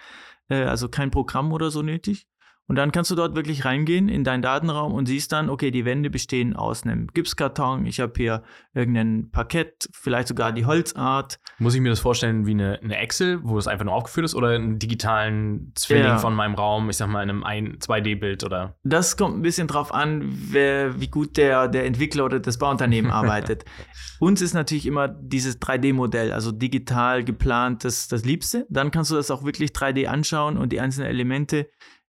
Äh, 0.49 0.65
also 0.65 0.89
kein 0.89 1.13
Programm 1.13 1.53
oder 1.53 1.71
so 1.71 1.83
nötig. 1.83 2.27
Und 2.69 2.77
dann 2.77 2.93
kannst 2.93 3.11
du 3.11 3.15
dort 3.17 3.35
wirklich 3.35 3.65
reingehen 3.65 4.09
in 4.09 4.23
deinen 4.23 4.43
Datenraum 4.43 4.93
und 4.95 5.07
siehst 5.07 5.33
dann, 5.33 5.51
okay, 5.51 5.71
die 5.73 5.85
Wände 5.85 6.11
bestehen 6.11 6.55
aus 6.55 6.85
einem 6.85 7.09
Gipskarton, 7.09 7.85
ich 7.87 7.99
habe 7.99 8.13
hier 8.17 8.43
irgendein 8.75 9.31
Parkett, 9.33 9.89
vielleicht 9.93 10.29
sogar 10.29 10.53
die 10.53 10.67
Holzart. 10.67 11.41
Muss 11.59 11.75
ich 11.75 11.81
mir 11.81 11.89
das 11.89 11.99
vorstellen 12.01 12.47
wie 12.47 12.51
eine, 12.53 12.79
eine 12.81 12.99
Excel, 12.99 13.41
wo 13.43 13.59
es 13.59 13.67
einfach 13.67 13.85
nur 13.87 13.95
aufgeführt 13.95 14.27
ist, 14.27 14.35
oder 14.35 14.51
einen 14.51 14.79
digitalen 14.79 15.73
Zwilling 15.75 16.05
Ja. 16.05 16.19
von 16.19 16.29
von 16.29 16.35
meinem 16.37 16.57
Raum, 16.57 16.91
ich 16.91 16.99
sag 16.99 17.09
mal 17.09 17.23
in 17.23 17.31
einem 17.31 17.43
ein- 17.43 17.79
2D-Bild 17.79 18.45
oder? 18.45 18.77
Das 18.85 19.17
kommt 19.17 19.39
ein 19.39 19.41
bisschen 19.41 19.67
drauf 19.67 19.95
an, 19.95 20.25
wer, 20.31 21.01
wie 21.01 21.09
gut 21.09 21.39
der, 21.39 21.69
der 21.69 21.87
Entwickler 21.87 22.27
oder 22.27 22.39
das 22.39 22.59
Bauunternehmen 22.59 23.11
arbeitet. 23.11 23.65
Uns 24.21 24.43
ist 24.43 24.53
natürlich 24.53 24.85
immer 24.85 25.09
dieses 25.09 25.59
3D-Modell, 25.59 26.33
also 26.33 26.53
digital 26.53 27.25
geplant, 27.25 27.83
das, 27.85 28.09
das 28.09 28.27
Liebste. 28.27 28.67
Dann 28.69 28.91
kannst 28.91 29.11
du 29.11 29.15
das 29.15 29.31
auch 29.31 29.43
wirklich 29.43 29.71
3D 29.71 30.05
anschauen 30.05 30.59
und 30.59 30.71
die 30.71 30.81
einzelnen 30.81 31.09
Elemente 31.09 31.71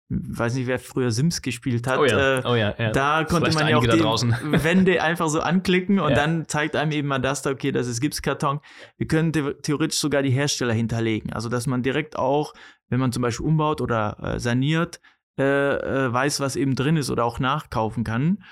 weiß 0.09 0.55
nicht, 0.55 0.67
wer 0.67 0.79
früher 0.79 1.11
Sims 1.11 1.41
gespielt 1.41 1.85
hat. 1.87 1.99
Oh 1.99 2.05
ja, 2.05 2.37
äh, 2.37 2.41
oh 2.45 2.55
ja, 2.55 2.73
ja. 2.77 2.91
Da 2.91 3.25
konnte 3.25 3.51
Vielleicht 3.51 3.59
man 3.59 3.67
ja 3.69 3.77
auch 3.77 3.85
da 3.85 3.95
die. 3.95 4.03
Wände 4.63 5.03
einfach 5.03 5.27
so 5.27 5.41
anklicken 5.41 5.99
und 5.99 6.15
dann 6.15 6.47
zeigt 6.47 6.75
einem 6.75 6.91
eben 6.91 7.07
Madasta, 7.09 7.49
okay, 7.49 7.71
das 7.71 7.87
ist 7.87 7.99
Gipskarton. 7.99 8.59
Wir 8.97 9.07
können 9.07 9.33
the 9.33 9.53
theoretisch 9.61 9.99
sogar 9.99 10.23
die 10.23 10.29
Hersteller 10.31 10.73
hinterlegen. 10.73 11.33
Also, 11.33 11.49
dass 11.49 11.67
man 11.67 11.83
direkt 11.83 12.17
auch, 12.17 12.53
wenn 12.89 12.99
man 12.99 13.11
zum 13.11 13.21
Beispiel 13.21 13.45
umbaut 13.45 13.81
oder 13.81 14.17
äh, 14.21 14.39
saniert, 14.39 15.01
äh, 15.37 15.43
äh, 15.43 16.13
weiß, 16.13 16.39
was 16.39 16.55
eben 16.55 16.75
drin 16.75 16.95
ist 16.97 17.09
oder 17.11 17.25
auch 17.25 17.39
nachkaufen 17.39 18.03
kann. 18.03 18.43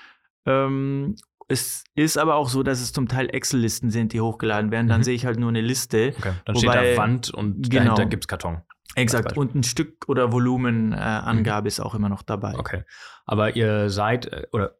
Ähm, 0.46 1.16
es 1.48 1.84
ist 1.94 2.18
aber 2.18 2.34
auch 2.34 2.48
so, 2.48 2.62
dass 2.62 2.80
es 2.80 2.92
zum 2.92 3.08
Teil 3.08 3.28
Excel-Listen 3.32 3.90
sind, 3.90 4.12
die 4.12 4.20
hochgeladen 4.20 4.70
werden. 4.72 4.88
Dann 4.88 5.00
Mhm. 5.00 5.04
sehe 5.04 5.14
ich 5.14 5.26
halt 5.26 5.38
nur 5.38 5.48
eine 5.48 5.60
Liste. 5.60 6.12
Okay. 6.18 6.32
Dann 6.44 6.56
Wobei- 6.56 6.78
steht 6.78 6.96
da 6.98 7.02
Wand 7.02 7.30
und 7.32 7.70
genau. 7.70 7.84
dahinter 7.94 8.06
gibt's 8.06 8.28
Karton. 8.28 8.62
Exakt. 8.96 9.36
Und 9.36 9.54
ein 9.54 9.62
Stück 9.62 10.08
oder 10.08 10.32
Volumenangabe 10.32 11.68
ist 11.68 11.80
auch 11.80 11.94
immer 11.94 12.08
noch 12.08 12.22
dabei. 12.22 12.52
Mhm. 12.54 12.60
Okay. 12.60 12.82
Aber 13.26 13.54
ihr 13.56 13.88
seid, 13.90 14.26
äh, 14.26 14.46
oder 14.52 14.76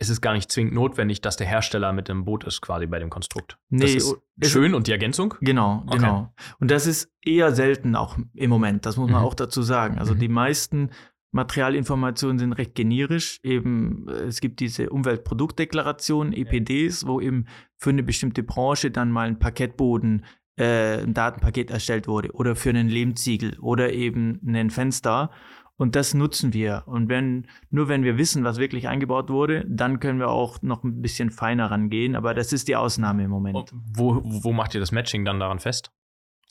es 0.00 0.08
ist 0.10 0.20
gar 0.20 0.32
nicht 0.32 0.50
zwingend 0.50 0.74
notwendig, 0.74 1.20
dass 1.20 1.36
der 1.36 1.46
Hersteller 1.48 1.92
mit 1.92 2.08
dem 2.08 2.24
Boot 2.24 2.44
ist, 2.44 2.60
quasi 2.60 2.86
bei 2.86 2.98
dem 3.00 3.10
Konstrukt. 3.10 3.58
das 3.70 3.80
Nee, 3.90 3.96
ist 3.96 4.14
es- 4.40 4.50
schön 4.50 4.74
und 4.74 4.86
die 4.86 4.92
Ergänzung? 4.92 5.34
Genau, 5.40 5.82
Okay. 5.86 5.96
genau. 5.98 6.32
Und 6.60 6.70
das 6.70 6.86
ist 6.86 7.12
eher 7.22 7.52
selten 7.52 7.96
auch 7.96 8.16
im 8.34 8.50
Moment, 8.50 8.86
das 8.86 8.96
muss 8.96 9.10
man 9.10 9.20
Mhm. 9.22 9.26
auch 9.26 9.34
dazu 9.34 9.62
sagen. 9.62 9.98
Also 9.98 10.14
Mhm. 10.14 10.18
die 10.20 10.28
meisten 10.28 10.90
Materialinformationen 11.32 12.38
sind 12.38 12.52
recht 12.54 12.74
generisch. 12.74 13.40
Eben, 13.42 14.06
äh, 14.08 14.22
es 14.24 14.40
gibt 14.40 14.60
diese 14.60 14.88
Umweltproduktdeklaration, 14.90 16.32
EPDs, 16.32 17.06
wo 17.06 17.20
eben 17.20 17.46
für 17.76 17.90
eine 17.90 18.02
bestimmte 18.02 18.42
Branche 18.42 18.90
dann 18.90 19.10
mal 19.10 19.26
ein 19.28 19.38
Parkettboden, 19.38 20.24
äh, 20.58 21.02
ein 21.02 21.14
Datenpaket 21.14 21.70
erstellt 21.70 22.08
wurde 22.08 22.32
oder 22.32 22.56
für 22.56 22.70
einen 22.70 22.88
Lehmziegel 22.88 23.58
oder 23.60 23.92
eben 23.92 24.40
ein 24.46 24.70
Fenster. 24.70 25.30
Und 25.76 25.94
das 25.94 26.12
nutzen 26.12 26.52
wir. 26.52 26.82
Und 26.86 27.08
wenn, 27.08 27.46
nur 27.70 27.86
wenn 27.86 28.02
wir 28.02 28.18
wissen, 28.18 28.42
was 28.42 28.58
wirklich 28.58 28.88
eingebaut 28.88 29.30
wurde, 29.30 29.64
dann 29.68 30.00
können 30.00 30.18
wir 30.18 30.28
auch 30.28 30.60
noch 30.60 30.82
ein 30.82 31.00
bisschen 31.00 31.30
feiner 31.30 31.70
rangehen. 31.70 32.16
Aber 32.16 32.34
das 32.34 32.52
ist 32.52 32.66
die 32.66 32.74
Ausnahme 32.74 33.22
im 33.22 33.30
Moment. 33.30 33.54
Und 33.56 33.72
Wo, 33.94 34.20
wo 34.24 34.52
macht 34.52 34.74
ihr 34.74 34.80
das 34.80 34.90
Matching 34.90 35.24
dann 35.24 35.38
daran 35.38 35.60
fest? 35.60 35.92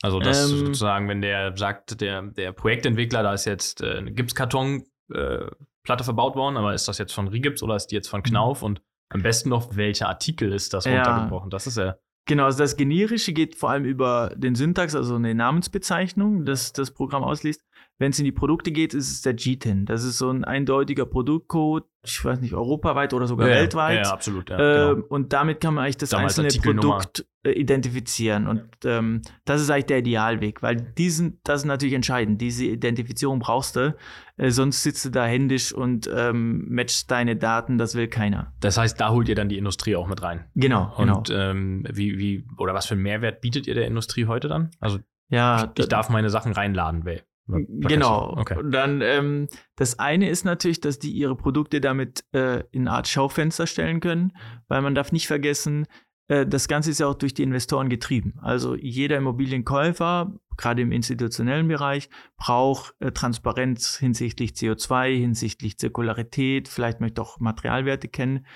Also, 0.00 0.18
dass 0.18 0.50
Ähm, 0.50 0.58
sozusagen, 0.58 1.08
wenn 1.08 1.20
der 1.20 1.54
sagt, 1.58 2.00
der, 2.00 2.22
der 2.22 2.52
Projektentwickler, 2.52 3.22
da 3.22 3.34
ist 3.34 3.44
jetzt 3.44 3.82
äh, 3.82 3.98
eine 3.98 4.12
Gipskartonplatte 4.12 4.86
äh, 5.12 5.50
Platte 5.82 6.04
verbaut 6.04 6.34
worden, 6.36 6.56
aber 6.56 6.72
ist 6.72 6.86
das 6.88 6.96
jetzt 6.98 7.12
von 7.12 7.28
Rigips 7.28 7.62
oder 7.62 7.76
ist 7.76 7.88
die 7.88 7.96
jetzt 7.96 8.08
von 8.08 8.22
Knauf? 8.22 8.62
Und 8.62 8.80
am 9.10 9.22
besten 9.22 9.48
noch, 9.50 9.76
welcher 9.76 10.08
Artikel 10.08 10.52
ist 10.52 10.72
das 10.72 10.86
Mhm. 10.86 10.92
Ja. 10.92 11.02
runtergebrochen? 11.02 11.50
Das 11.50 11.66
ist 11.66 11.76
ja. 11.76 11.96
Genau, 12.28 12.44
also 12.44 12.58
das 12.58 12.76
Generische 12.76 13.32
geht 13.32 13.54
vor 13.54 13.70
allem 13.70 13.86
über 13.86 14.34
den 14.36 14.54
Syntax, 14.54 14.94
also 14.94 15.14
eine 15.14 15.34
Namensbezeichnung, 15.34 16.44
das 16.44 16.74
das 16.74 16.90
Programm 16.90 17.24
ausliest. 17.24 17.62
Wenn 18.00 18.12
es 18.12 18.18
in 18.20 18.24
die 18.24 18.32
Produkte 18.32 18.70
geht, 18.70 18.94
ist 18.94 19.10
es 19.10 19.22
der 19.22 19.34
GTIN. 19.34 19.84
Das 19.84 20.04
ist 20.04 20.18
so 20.18 20.30
ein 20.30 20.44
eindeutiger 20.44 21.04
Produktcode, 21.04 21.84
ich 22.04 22.24
weiß 22.24 22.40
nicht, 22.40 22.54
europaweit 22.54 23.12
oder 23.12 23.26
sogar 23.26 23.48
ja, 23.48 23.56
weltweit. 23.56 24.06
Ja, 24.06 24.12
absolut. 24.12 24.50
Ja, 24.50 24.56
Ähm, 24.56 24.94
genau. 24.96 25.06
Und 25.08 25.32
damit 25.32 25.60
kann 25.60 25.74
man 25.74 25.84
eigentlich 25.84 25.96
das 25.96 26.10
Damals 26.10 26.38
einzelne. 26.38 26.74
Produkt 26.80 27.26
äh, 27.42 27.50
identifizieren. 27.50 28.46
Und 28.46 28.68
ähm, 28.84 29.22
das 29.44 29.60
ist 29.60 29.70
eigentlich 29.70 29.86
der 29.86 29.98
Idealweg, 29.98 30.62
weil 30.62 30.76
diesen, 30.76 31.40
das 31.42 31.62
ist 31.62 31.66
natürlich 31.66 31.94
entscheidend. 31.94 32.40
Diese 32.40 32.66
Identifizierung 32.66 33.40
brauchst 33.40 33.74
du, 33.74 33.96
äh, 34.36 34.50
sonst 34.50 34.84
sitzt 34.84 35.04
du 35.04 35.10
da 35.10 35.26
händisch 35.26 35.72
und 35.72 36.08
ähm, 36.14 36.66
matchst 36.68 37.10
deine 37.10 37.34
Daten, 37.34 37.78
das 37.78 37.96
will 37.96 38.06
keiner. 38.06 38.52
Das 38.60 38.78
heißt, 38.78 39.00
da 39.00 39.10
holt 39.10 39.28
ihr 39.28 39.34
dann 39.34 39.48
die 39.48 39.58
Industrie 39.58 39.96
auch 39.96 40.06
mit 40.06 40.22
rein. 40.22 40.44
Genau, 40.54 40.94
genau. 40.96 41.18
Und 41.18 41.30
ähm, 41.30 41.84
wie, 41.92 42.16
wie, 42.18 42.46
oder 42.58 42.74
was 42.74 42.86
für 42.86 42.94
einen 42.94 43.02
Mehrwert 43.02 43.40
bietet 43.40 43.66
ihr 43.66 43.74
der 43.74 43.86
Industrie 43.86 44.26
heute 44.26 44.46
dann? 44.46 44.70
Also, 44.78 45.00
ja, 45.30 45.72
ich 45.76 45.88
darf 45.88 46.10
meine 46.10 46.30
Sachen 46.30 46.52
reinladen, 46.52 47.04
Genau. 47.48 48.36
Okay. 48.36 48.58
Und 48.58 48.72
dann 48.72 49.00
ähm, 49.00 49.48
das 49.76 49.98
eine 49.98 50.28
ist 50.28 50.44
natürlich, 50.44 50.80
dass 50.80 50.98
die 50.98 51.10
ihre 51.10 51.34
Produkte 51.34 51.80
damit 51.80 52.24
äh, 52.32 52.64
in 52.70 52.86
eine 52.86 52.92
Art 52.92 53.08
Schaufenster 53.08 53.66
stellen 53.66 54.00
können, 54.00 54.32
weil 54.68 54.82
man 54.82 54.94
darf 54.94 55.12
nicht 55.12 55.26
vergessen, 55.26 55.86
äh, 56.28 56.46
das 56.46 56.68
Ganze 56.68 56.90
ist 56.90 57.00
ja 57.00 57.06
auch 57.06 57.14
durch 57.14 57.34
die 57.34 57.42
Investoren 57.42 57.88
getrieben. 57.88 58.34
Also 58.42 58.76
jeder 58.76 59.16
Immobilienkäufer, 59.16 60.32
gerade 60.56 60.82
im 60.82 60.92
institutionellen 60.92 61.68
Bereich, 61.68 62.10
braucht 62.36 62.94
äh, 63.00 63.12
Transparenz 63.12 63.96
hinsichtlich 63.96 64.52
CO2, 64.52 65.18
hinsichtlich 65.18 65.78
Zirkularität, 65.78 66.68
vielleicht 66.68 67.00
möchte 67.00 67.22
auch 67.22 67.40
Materialwerte 67.40 68.08
kennen. 68.08 68.46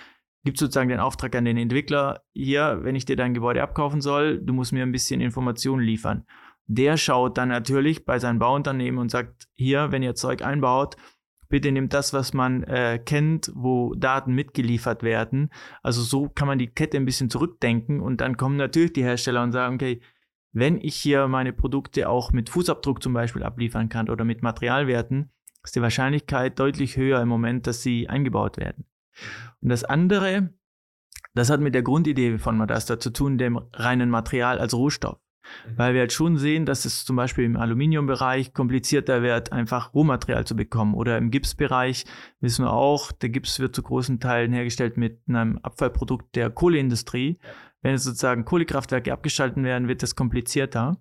Gibt 0.44 0.58
sozusagen 0.58 0.88
den 0.88 1.00
Auftrag 1.00 1.34
an 1.36 1.44
den 1.44 1.56
Entwickler, 1.56 2.22
hier, 2.34 2.80
wenn 2.82 2.96
ich 2.96 3.04
dir 3.04 3.16
dein 3.16 3.32
Gebäude 3.32 3.62
abkaufen 3.62 4.00
soll, 4.00 4.40
du 4.40 4.52
musst 4.52 4.72
mir 4.72 4.82
ein 4.82 4.92
bisschen 4.92 5.20
Informationen 5.20 5.82
liefern 5.82 6.26
der 6.66 6.96
schaut 6.96 7.38
dann 7.38 7.48
natürlich 7.48 8.04
bei 8.04 8.18
seinem 8.18 8.38
Bauunternehmen 8.38 8.98
und 8.98 9.10
sagt, 9.10 9.48
hier, 9.54 9.92
wenn 9.92 10.02
ihr 10.02 10.14
Zeug 10.14 10.42
einbaut, 10.42 10.96
bitte 11.48 11.70
nehmt 11.70 11.92
das, 11.92 12.14
was 12.14 12.32
man 12.32 12.62
äh, 12.64 12.98
kennt, 12.98 13.52
wo 13.54 13.94
Daten 13.94 14.34
mitgeliefert 14.34 15.02
werden. 15.02 15.50
Also 15.82 16.00
so 16.00 16.28
kann 16.28 16.48
man 16.48 16.58
die 16.58 16.68
Kette 16.68 16.96
ein 16.96 17.04
bisschen 17.04 17.28
zurückdenken 17.28 18.00
und 18.00 18.22
dann 18.22 18.38
kommen 18.38 18.56
natürlich 18.56 18.94
die 18.94 19.04
Hersteller 19.04 19.42
und 19.42 19.52
sagen, 19.52 19.74
okay, 19.74 20.00
wenn 20.52 20.80
ich 20.80 20.96
hier 20.96 21.28
meine 21.28 21.52
Produkte 21.52 22.08
auch 22.08 22.32
mit 22.32 22.48
Fußabdruck 22.50 23.02
zum 23.02 23.12
Beispiel 23.12 23.42
abliefern 23.42 23.88
kann 23.88 24.08
oder 24.08 24.24
mit 24.24 24.42
Materialwerten, 24.42 25.30
ist 25.62 25.76
die 25.76 25.82
Wahrscheinlichkeit 25.82 26.58
deutlich 26.58 26.96
höher 26.96 27.20
im 27.20 27.28
Moment, 27.28 27.66
dass 27.66 27.82
sie 27.82 28.08
eingebaut 28.08 28.56
werden. 28.56 28.86
Und 29.60 29.68
das 29.68 29.84
andere, 29.84 30.54
das 31.34 31.50
hat 31.50 31.60
mit 31.60 31.74
der 31.74 31.82
Grundidee 31.82 32.38
von 32.38 32.56
Madasta 32.56 32.98
zu 32.98 33.10
tun, 33.10 33.38
dem 33.38 33.58
reinen 33.72 34.10
Material 34.10 34.58
als 34.58 34.74
Rohstoff. 34.74 35.21
Weil 35.76 35.94
wir 35.94 36.00
halt 36.00 36.12
schon 36.12 36.36
sehen, 36.36 36.66
dass 36.66 36.84
es 36.84 37.04
zum 37.04 37.16
Beispiel 37.16 37.44
im 37.44 37.56
Aluminiumbereich 37.56 38.54
komplizierter 38.54 39.22
wird, 39.22 39.52
einfach 39.52 39.94
Rohmaterial 39.94 40.46
zu 40.46 40.56
bekommen. 40.56 40.94
Oder 40.94 41.18
im 41.18 41.30
Gipsbereich 41.30 42.04
wissen 42.40 42.64
wir 42.64 42.72
auch, 42.72 43.12
der 43.12 43.28
Gips 43.28 43.58
wird 43.58 43.74
zu 43.74 43.82
großen 43.82 44.20
Teilen 44.20 44.52
hergestellt 44.52 44.96
mit 44.96 45.20
einem 45.28 45.58
Abfallprodukt 45.58 46.34
der 46.36 46.50
Kohleindustrie. 46.50 47.38
Wenn 47.82 47.92
jetzt 47.92 48.04
sozusagen 48.04 48.44
Kohlekraftwerke 48.44 49.12
abgeschalten 49.12 49.64
werden, 49.64 49.88
wird 49.88 50.02
das 50.02 50.14
komplizierter. 50.14 50.98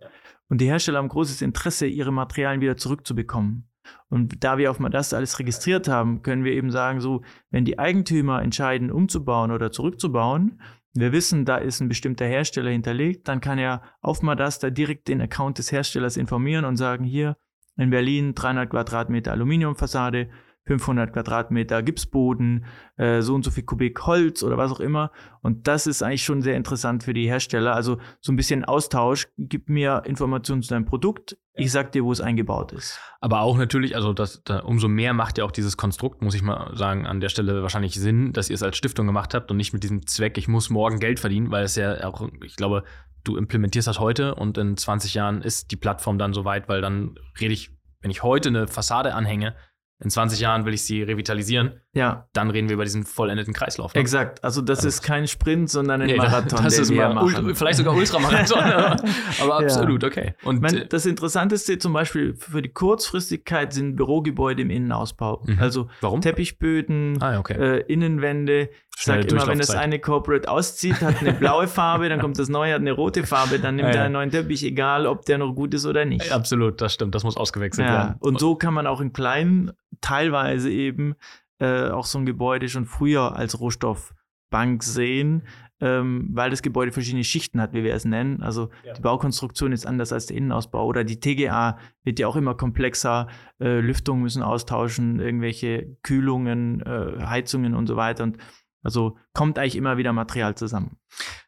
Und 0.49 0.59
die 0.59 0.65
Hersteller 0.65 0.97
haben 0.97 1.07
großes 1.07 1.41
Interesse, 1.41 1.85
ihre 1.85 2.11
Materialien 2.11 2.61
wieder 2.61 2.77
zurückzubekommen. 2.77 3.67
Und 4.09 4.43
da 4.43 4.57
wir 4.57 4.69
auf 4.69 4.77
das 4.91 5.13
alles 5.13 5.39
registriert 5.39 5.87
haben, 5.87 6.21
können 6.21 6.43
wir 6.43 6.53
eben 6.53 6.71
sagen, 6.71 6.99
so, 7.01 7.21
wenn 7.49 7.65
die 7.65 7.79
Eigentümer 7.79 8.41
entscheiden, 8.41 8.91
umzubauen 8.91 9.51
oder 9.51 9.71
zurückzubauen, 9.71 10.61
wir 10.93 11.11
wissen, 11.11 11.45
da 11.45 11.57
ist 11.57 11.79
ein 11.79 11.87
bestimmter 11.87 12.25
Hersteller 12.25 12.71
hinterlegt, 12.71 13.27
dann 13.27 13.41
kann 13.41 13.57
er 13.57 13.81
auf 14.01 14.21
Madasta 14.21 14.69
direkt 14.69 15.07
den 15.07 15.21
Account 15.21 15.57
des 15.57 15.71
Herstellers 15.71 16.17
informieren 16.17 16.65
und 16.65 16.77
sagen, 16.77 17.05
hier 17.05 17.37
in 17.77 17.89
Berlin 17.89 18.35
300 18.35 18.69
Quadratmeter 18.69 19.31
Aluminiumfassade, 19.31 20.29
500 20.65 21.11
Quadratmeter 21.13 21.81
Gipsboden, 21.81 22.65
äh, 22.97 23.21
so 23.21 23.33
und 23.33 23.43
so 23.43 23.51
viel 23.51 23.63
Kubik 23.63 24.05
Holz 24.05 24.43
oder 24.43 24.57
was 24.57 24.71
auch 24.71 24.79
immer. 24.79 25.11
Und 25.41 25.67
das 25.67 25.87
ist 25.87 26.03
eigentlich 26.03 26.23
schon 26.23 26.41
sehr 26.41 26.55
interessant 26.55 27.03
für 27.03 27.13
die 27.13 27.27
Hersteller. 27.27 27.73
Also 27.73 27.97
so 28.19 28.31
ein 28.31 28.35
bisschen 28.35 28.63
Austausch, 28.63 29.27
gib 29.37 29.69
mir 29.69 30.03
Informationen 30.05 30.61
zu 30.61 30.69
deinem 30.69 30.85
Produkt, 30.85 31.37
ich 31.55 31.71
sag 31.71 31.91
dir, 31.91 32.05
wo 32.05 32.11
es 32.11 32.21
eingebaut 32.21 32.71
ist. 32.71 32.99
Aber 33.19 33.41
auch 33.41 33.57
natürlich, 33.57 33.95
also 33.95 34.13
das, 34.13 34.43
da, 34.43 34.59
umso 34.59 34.87
mehr 34.87 35.13
macht 35.13 35.37
ja 35.37 35.43
auch 35.43 35.51
dieses 35.51 35.77
Konstrukt, 35.77 36.21
muss 36.21 36.33
ich 36.33 36.41
mal 36.41 36.75
sagen, 36.75 37.05
an 37.05 37.19
der 37.19 37.29
Stelle 37.29 37.61
wahrscheinlich 37.61 37.95
Sinn, 37.95 38.31
dass 38.31 38.49
ihr 38.49 38.53
es 38.53 38.63
als 38.63 38.77
Stiftung 38.77 39.05
gemacht 39.05 39.33
habt 39.33 39.51
und 39.51 39.57
nicht 39.57 39.73
mit 39.73 39.83
diesem 39.83 40.07
Zweck, 40.07 40.37
ich 40.37 40.47
muss 40.47 40.69
morgen 40.69 40.99
Geld 40.99 41.19
verdienen, 41.19 41.51
weil 41.51 41.65
es 41.65 41.75
ja 41.75 42.05
auch, 42.05 42.29
ich 42.43 42.55
glaube, 42.55 42.83
du 43.23 43.35
implementierst 43.35 43.87
das 43.87 43.99
heute 43.99 44.35
und 44.35 44.57
in 44.57 44.77
20 44.77 45.13
Jahren 45.13 45.41
ist 45.41 45.71
die 45.71 45.75
Plattform 45.75 46.17
dann 46.17 46.33
soweit, 46.33 46.69
weil 46.69 46.81
dann 46.81 47.15
rede 47.39 47.53
ich, 47.53 47.71
wenn 48.01 48.11
ich 48.11 48.23
heute 48.23 48.49
eine 48.49 48.67
Fassade 48.67 49.13
anhänge, 49.13 49.55
in 50.03 50.09
20 50.09 50.39
Jahren 50.39 50.65
will 50.65 50.73
ich 50.73 50.81
sie 50.83 51.03
revitalisieren, 51.03 51.79
Ja, 51.93 52.27
dann 52.33 52.49
reden 52.49 52.69
wir 52.69 52.73
über 52.73 52.83
diesen 52.85 53.03
vollendeten 53.05 53.53
Kreislauf. 53.53 53.93
ne? 53.93 54.01
exakt. 54.01 54.43
Also 54.43 54.61
das 54.61 54.79
Also- 54.79 54.87
ist 54.89 55.01
kein 55.03 55.27
Sprint, 55.27 55.69
sondern 55.69 56.01
ein 56.01 56.07
Nee, 56.07 56.15
Marathon, 56.17 56.63
das 56.63 56.73
den 56.75 56.81
ist 56.83 56.89
wir 56.89 57.07
mal 57.09 57.13
machen. 57.25 57.45
Ult- 57.45 57.57
vielleicht 57.57 57.77
sogar 57.77 57.93
Ultramarathon, 57.93 58.59
aber, 58.63 58.95
aber 59.41 59.59
Ja. 59.61 59.65
absolut, 59.67 60.03
okay. 60.03 60.33
Und 60.43 60.65
Ich 60.65 60.73
äh, 60.73 60.85
das 60.87 61.05
Interessanteste 61.05 61.77
zum 61.77 61.93
Beispiel 61.93 62.35
für 62.35 62.61
die 62.61 62.69
Kurzfristigkeit 62.69 63.73
sind 63.73 63.95
Bürogebäude 63.95 64.61
im 64.63 64.69
Innenausbau. 64.69 65.43
Mhm. 65.45 65.59
Also 65.59 65.87
warum? 66.01 66.21
Teppichböden, 66.21 67.21
Ah, 67.21 67.39
okay. 67.39 67.53
äh, 67.53 67.79
Innenwände. 67.91 68.69
Ich 69.01 69.05
sage 69.07 69.27
immer, 69.27 69.47
wenn 69.47 69.57
das 69.57 69.71
eine 69.71 69.97
Corporate 69.99 70.47
auszieht, 70.47 71.01
hat 71.01 71.21
eine 71.21 71.33
blaue 71.33 71.67
Farbe, 71.67 72.07
dann 72.07 72.19
kommt 72.19 72.37
das 72.37 72.49
neue, 72.49 72.71
hat 72.73 72.81
eine 72.81 72.91
rote 72.91 73.25
Farbe, 73.25 73.57
dann 73.59 73.75
nimmt 73.75 73.89
Ja, 73.89 73.95
er 73.95 74.03
einen 74.03 74.13
neuen 74.13 74.29
Teppich, 74.29 74.63
egal 74.63 75.07
ob 75.07 75.25
der 75.25 75.39
noch 75.39 75.53
gut 75.55 75.73
ist 75.73 75.87
oder 75.87 76.05
nicht. 76.05 76.31
Absolut, 76.31 76.79
das 76.81 76.93
stimmt, 76.93 77.15
das 77.15 77.23
muss 77.23 77.35
ausgewechselt 77.35 77.87
Ja, 77.87 77.93
werden. 77.95 78.15
und 78.19 78.39
so 78.39 78.53
kann 78.55 78.75
man 78.75 78.85
auch 78.85 79.01
in 79.01 79.11
kleinen 79.11 79.71
teilweise 80.01 80.69
eben 80.69 81.15
äh, 81.59 81.89
auch 81.89 82.05
so 82.05 82.19
ein 82.19 82.27
Gebäude 82.27 82.69
schon 82.69 82.85
früher 82.85 83.35
als 83.35 83.59
Rohstoffbank 83.59 84.83
sehen, 84.83 85.43
ähm, 85.79 86.29
weil 86.33 86.51
das 86.51 86.61
Gebäude 86.61 86.91
verschiedene 86.91 87.23
Schichten 87.23 87.59
hat, 87.59 87.73
wie 87.73 87.83
wir 87.83 87.95
es 87.95 88.05
nennen. 88.05 88.43
Also 88.43 88.69
Ja. 88.83 88.93
die 88.93 89.01
Baukonstruktion 89.01 89.71
ist 89.71 89.87
anders 89.87 90.13
als 90.13 90.27
der 90.27 90.37
Innenausbau 90.37 90.85
oder 90.85 91.03
die 91.03 91.19
TGA 91.19 91.77
wird 92.03 92.19
ja 92.19 92.27
auch 92.27 92.35
immer 92.35 92.53
komplexer. 92.55 93.27
Äh, 93.59 93.79
Lüftungen 93.79 94.21
müssen 94.21 94.43
austauschen, 94.43 95.19
irgendwelche 95.19 95.97
Kühlungen, 96.03 96.81
äh, 96.81 97.25
Heizungen 97.25 97.73
und 97.73 97.87
so 97.87 97.95
weiter. 97.95 98.23
Und 98.25 98.37
also 98.83 99.17
kommt 99.33 99.57
eigentlich 99.59 99.75
immer 99.75 99.97
wieder 99.97 100.13
Material 100.13 100.55
zusammen. 100.55 100.97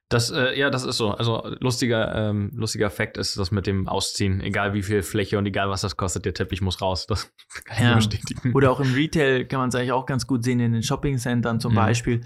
Das, 0.10 0.30
äh, 0.30 0.58
ja, 0.60 0.69
das 0.69 0.84
ist 0.84 0.98
so. 0.98 1.10
Also 1.12 1.41
lustiger, 1.60 2.13
ähm, 2.13 2.52
lustiger 2.54 2.91
Fakt 2.91 3.17
ist 3.17 3.38
das 3.39 3.50
mit 3.52 3.65
dem 3.65 3.88
Ausziehen. 3.88 4.41
Egal 4.41 4.74
wie 4.76 4.84
viel 4.84 5.02
Fläche 5.02 5.39
und 5.39 5.46
egal 5.48 5.69
was 5.69 5.82
das 5.82 5.98
kostet, 5.98 6.26
der 6.26 6.36
Teppich 6.36 6.62
muss 6.62 6.82
raus. 6.82 7.08
Das 7.08 7.32
kann 7.65 7.78
ich 7.78 7.84
Ja. 7.84 7.96
bestätigen. 7.96 8.54
Oder 8.54 8.72
auch 8.72 8.80
im 8.80 8.93
Retail 8.93 9.46
kann 9.46 9.60
man 9.60 9.69
es 9.69 9.76
eigentlich 9.76 9.91
auch 9.93 10.06
ganz 10.06 10.28
gut 10.28 10.43
sehen, 10.43 10.60
in 10.60 10.74
den 10.74 10.84
Shopping-Centern 10.84 11.60
zum 11.60 11.72
Mhm. 11.72 11.78
Beispiel. 11.78 12.22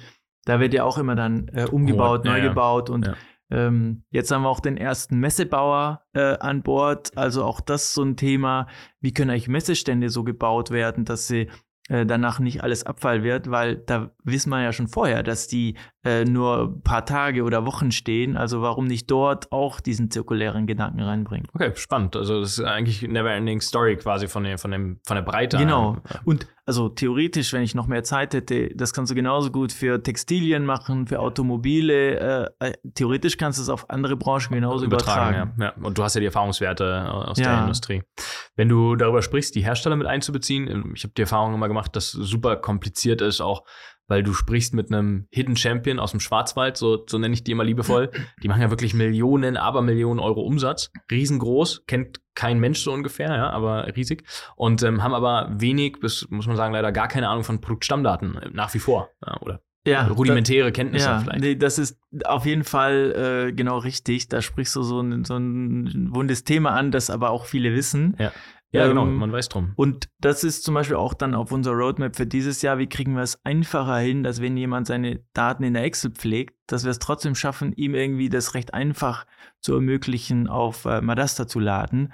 Da 0.46 0.60
wird 0.60 0.74
ja 0.74 0.84
auch 0.84 0.98
immer 0.98 1.16
dann 1.16 1.48
äh, 1.50 1.66
umgebaut, 1.66 2.26
Ja, 2.26 2.32
neu 2.32 2.38
ja. 2.40 2.48
gebaut 2.50 2.90
und 2.90 3.06
Ja. 3.08 3.16
ähm, 3.52 4.04
jetzt 4.12 4.32
haben 4.32 4.42
wir 4.42 4.50
auch 4.50 4.60
den 4.60 4.76
ersten 4.76 5.20
Messebauer 5.20 6.02
äh, 6.14 6.38
an 6.40 6.64
Bord. 6.64 7.18
Also 7.18 7.46
auch 7.46 7.62
das 7.62 7.94
so 7.94 8.04
ein 8.04 8.18
Thema, 8.18 8.68
wie 9.00 9.14
können 9.14 9.30
eigentlich 9.32 9.48
Messestände 9.48 10.10
so 10.10 10.24
gebaut 10.26 10.72
werden, 10.72 11.06
dass 11.06 11.28
sie 11.28 11.50
danach 11.88 12.40
nicht 12.40 12.64
alles 12.64 12.86
Abfall 12.86 13.24
wird, 13.24 13.50
weil 13.50 13.78
da 13.78 14.12
wissen 14.24 14.50
wir 14.50 14.62
ja 14.62 14.74
schon 14.74 14.88
vorher, 14.88 15.24
dass 15.24 15.48
die 15.48 15.76
äh, 16.06 16.24
nur 16.26 16.64
ein 16.76 16.82
paar 16.84 17.06
Tage 17.06 17.44
oder 17.44 17.66
Wochen 17.66 17.92
stehen. 17.92 18.38
Also 18.38 18.62
warum 18.62 18.86
nicht 18.86 19.10
dort 19.12 19.52
auch 19.52 19.80
diesen 19.80 20.10
zirkulären 20.12 20.68
Gedanken 20.68 21.02
reinbringen? 21.02 21.48
Okay, 21.54 21.72
spannend. 21.76 22.16
Also 22.16 22.40
das 22.40 22.52
ist 22.58 22.64
eigentlich 22.64 23.04
eine 23.04 23.14
never-ending 23.14 23.62
Story 23.62 23.98
quasi 23.98 24.28
von, 24.28 24.44
der- 24.44 24.58
von, 24.58 24.72
dem, 24.72 25.00
von 25.06 25.16
der 25.16 25.24
Breite. 25.24 25.58
Genau. 25.58 25.98
Ja. 26.14 26.20
Und 26.24 26.48
also 26.66 26.90
theoretisch, 26.90 27.54
wenn 27.54 27.62
ich 27.62 27.76
noch 27.76 27.88
mehr 27.88 28.04
Zeit 28.04 28.34
hätte, 28.34 28.70
das 28.76 28.94
kannst 28.94 29.10
du 29.12 29.16
genauso 29.16 29.52
gut 29.52 29.72
für 29.72 30.04
Textilien 30.04 30.66
machen, 30.66 31.08
für 31.08 31.20
Automobile. 31.20 32.50
Äh, 32.60 32.68
äh, 32.68 32.74
theoretisch 32.94 33.38
kannst 33.38 33.58
du 33.58 33.64
es 33.64 33.70
auf 33.70 33.90
andere 33.90 34.16
Branchen 34.18 34.54
genauso 34.54 34.86
übertragen. 34.86 35.54
Ja. 35.58 35.66
Ja. 35.68 35.74
Und 35.82 35.98
du 35.98 36.04
hast 36.04 36.14
ja 36.16 36.20
die 36.20 36.26
Erfahrungswerte 36.28 37.10
aus 37.12 37.40
Ja. 37.40 37.54
der 37.56 37.62
Industrie. 37.62 38.04
Wenn 38.56 38.70
du 38.70 38.96
darüber 38.96 39.22
sprichst, 39.22 39.56
die 39.56 39.62
Hersteller 39.64 39.96
mit 39.96 40.08
einzubeziehen, 40.08 40.68
ähm, 40.70 40.92
ich 40.96 41.04
habe 41.04 41.14
die 41.16 41.22
Erfahrung 41.22 41.54
immer 41.54 41.68
gemacht, 41.68 41.96
dass 41.96 42.14
es 42.14 42.28
super 42.30 42.56
kompliziert 42.58 43.22
ist, 43.22 43.40
auch 43.42 43.64
weil 44.08 44.24
du 44.24 44.34
sprichst 44.34 44.74
mit 44.74 44.92
einem 44.92 45.28
Hidden 45.32 45.56
Champion 45.58 46.00
aus 46.00 46.12
dem 46.12 46.20
Schwarzwald, 46.20 46.78
so, 46.78 47.04
so 47.08 47.18
nenne 47.18 47.34
ich 47.34 47.44
die 47.44 47.52
immer 47.52 47.64
liebevoll. 47.64 48.10
Die 48.44 48.48
machen 48.48 48.62
ja 48.62 48.70
wirklich 48.70 48.94
Millionen, 48.94 49.58
aber 49.58 49.82
Millionen 49.82 50.20
Euro 50.20 50.42
Umsatz. 50.42 50.92
Riesengroß, 51.12 51.84
kennt 51.88 52.22
kein 52.36 52.60
Mensch 52.60 52.80
so 52.80 52.92
ungefähr, 52.94 53.30
ja, 53.36 53.50
aber 53.50 53.88
riesig. 53.96 54.24
Und 54.56 54.84
ähm, 54.84 55.04
haben 55.04 55.14
aber 55.14 55.50
wenig, 55.52 56.00
bis, 56.00 56.28
muss 56.30 56.48
man 56.48 56.56
sagen, 56.56 56.74
leider 56.74 56.92
gar 56.92 57.08
keine 57.08 57.30
Ahnung 57.30 57.44
von 57.44 57.62
Produktstammdaten, 57.62 58.36
äh, 58.38 58.50
nach 58.54 58.74
wie 58.74 58.80
vor. 58.80 59.10
Ja, 59.26 59.42
oder 59.42 59.62
Ja, 59.88 60.08
rudimentäre 60.08 60.72
Kenntnisse 60.72 61.08
Ja, 61.08 61.20
vielleicht. 61.20 61.40
nee, 61.42 61.56
das 61.56 61.80
ist 61.80 61.98
auf 62.26 62.46
jeden 62.46 62.64
Fall 62.64 63.48
äh, 63.50 63.54
genau 63.54 63.78
richtig. 63.80 64.28
Da 64.30 64.42
sprichst 64.42 64.76
du 64.76 64.84
so 64.84 65.02
ein, 65.02 65.26
so 65.26 65.36
ein 65.36 66.10
wundes 66.14 66.44
Thema 66.44 66.72
an, 66.72 66.92
das 66.92 67.10
aber 67.10 67.32
auch 67.32 67.46
viele 67.46 67.74
wissen. 67.74 68.16
Ja, 68.20 68.32
genau, 68.86 69.04
ähm, 69.08 69.16
man 69.16 69.32
weiß 69.32 69.50
drum. 69.50 69.72
Und 69.76 70.10
das 70.20 70.44
ist 70.44 70.64
zum 70.64 70.76
Beispiel 70.76 70.98
auch 70.98 71.16
dann 71.16 71.34
auf 71.34 71.52
unserer 71.52 71.74
Roadmap 71.76 72.16
für 72.16 72.28
dieses 72.28 72.62
Jahr. 72.62 72.78
Wie 72.78 72.88
kriegen 72.88 73.16
wir 73.16 73.24
es 73.24 73.44
einfacher 73.46 73.98
hin, 73.98 74.22
dass 74.24 74.42
wenn 74.42 74.56
jemand 74.58 74.86
seine 74.86 75.22
Daten 75.34 75.64
in 75.64 75.74
der 75.74 75.84
Excel 75.86 76.12
pflegt, 76.12 76.54
dass 76.68 76.84
wir 76.84 76.92
es 76.92 77.00
trotzdem 77.00 77.34
schaffen, 77.34 77.74
ihm 77.74 77.96
irgendwie 77.96 78.30
das 78.30 78.54
recht 78.54 78.74
einfach 78.74 79.26
zu 79.62 79.74
ermöglichen, 79.74 80.48
auf 80.48 80.86
äh, 80.86 81.02
Madasta 81.02 81.48
zu 81.48 81.60
laden. 81.60 82.14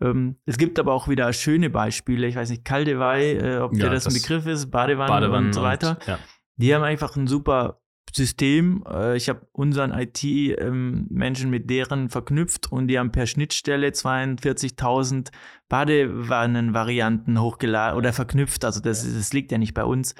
Ähm, 0.00 0.36
es 0.46 0.58
gibt 0.58 0.78
aber 0.78 0.92
auch 0.92 1.08
wieder 1.08 1.32
schöne 1.32 1.70
Beispiele. 1.70 2.26
Ich 2.26 2.36
weiß 2.36 2.50
nicht, 2.50 2.64
Kaldewey, 2.64 3.32
äh, 3.38 3.58
ob 3.58 3.72
Ja, 3.74 3.86
dir 3.86 3.90
das, 3.90 4.06
ein 4.06 4.12
das- 4.12 4.22
Begriff 4.22 4.46
ist, 4.46 4.70
Badewannen, 4.70 5.08
Badewannen 5.08 5.46
und 5.46 5.52
so 5.54 5.62
weiter. 5.62 5.98
ja. 6.06 6.18
Die 6.56 6.72
haben 6.74 6.82
einfach 6.84 7.16
ein 7.16 7.26
super 7.26 7.80
System. 8.12 8.84
Äh, 8.88 9.16
Ich 9.16 9.28
habe 9.28 9.46
unseren 9.52 9.90
IT-Menschen 9.92 11.50
mit 11.50 11.68
deren 11.68 12.10
verknüpft 12.10 12.70
und 12.70 12.86
die 12.88 12.98
haben 12.98 13.10
per 13.10 13.26
Schnittstelle 13.26 13.88
42.000 13.92 15.30
Badewannenvarianten 15.74 17.40
hochgeladen 17.40 17.98
oder 17.98 18.12
verknüpft. 18.12 18.64
Also 18.64 18.78
das, 18.78 19.02
das 19.02 19.32
liegt 19.32 19.50
ja 19.50 19.58
nicht 19.58 19.74
bei 19.74 19.82
uns. 19.82 20.14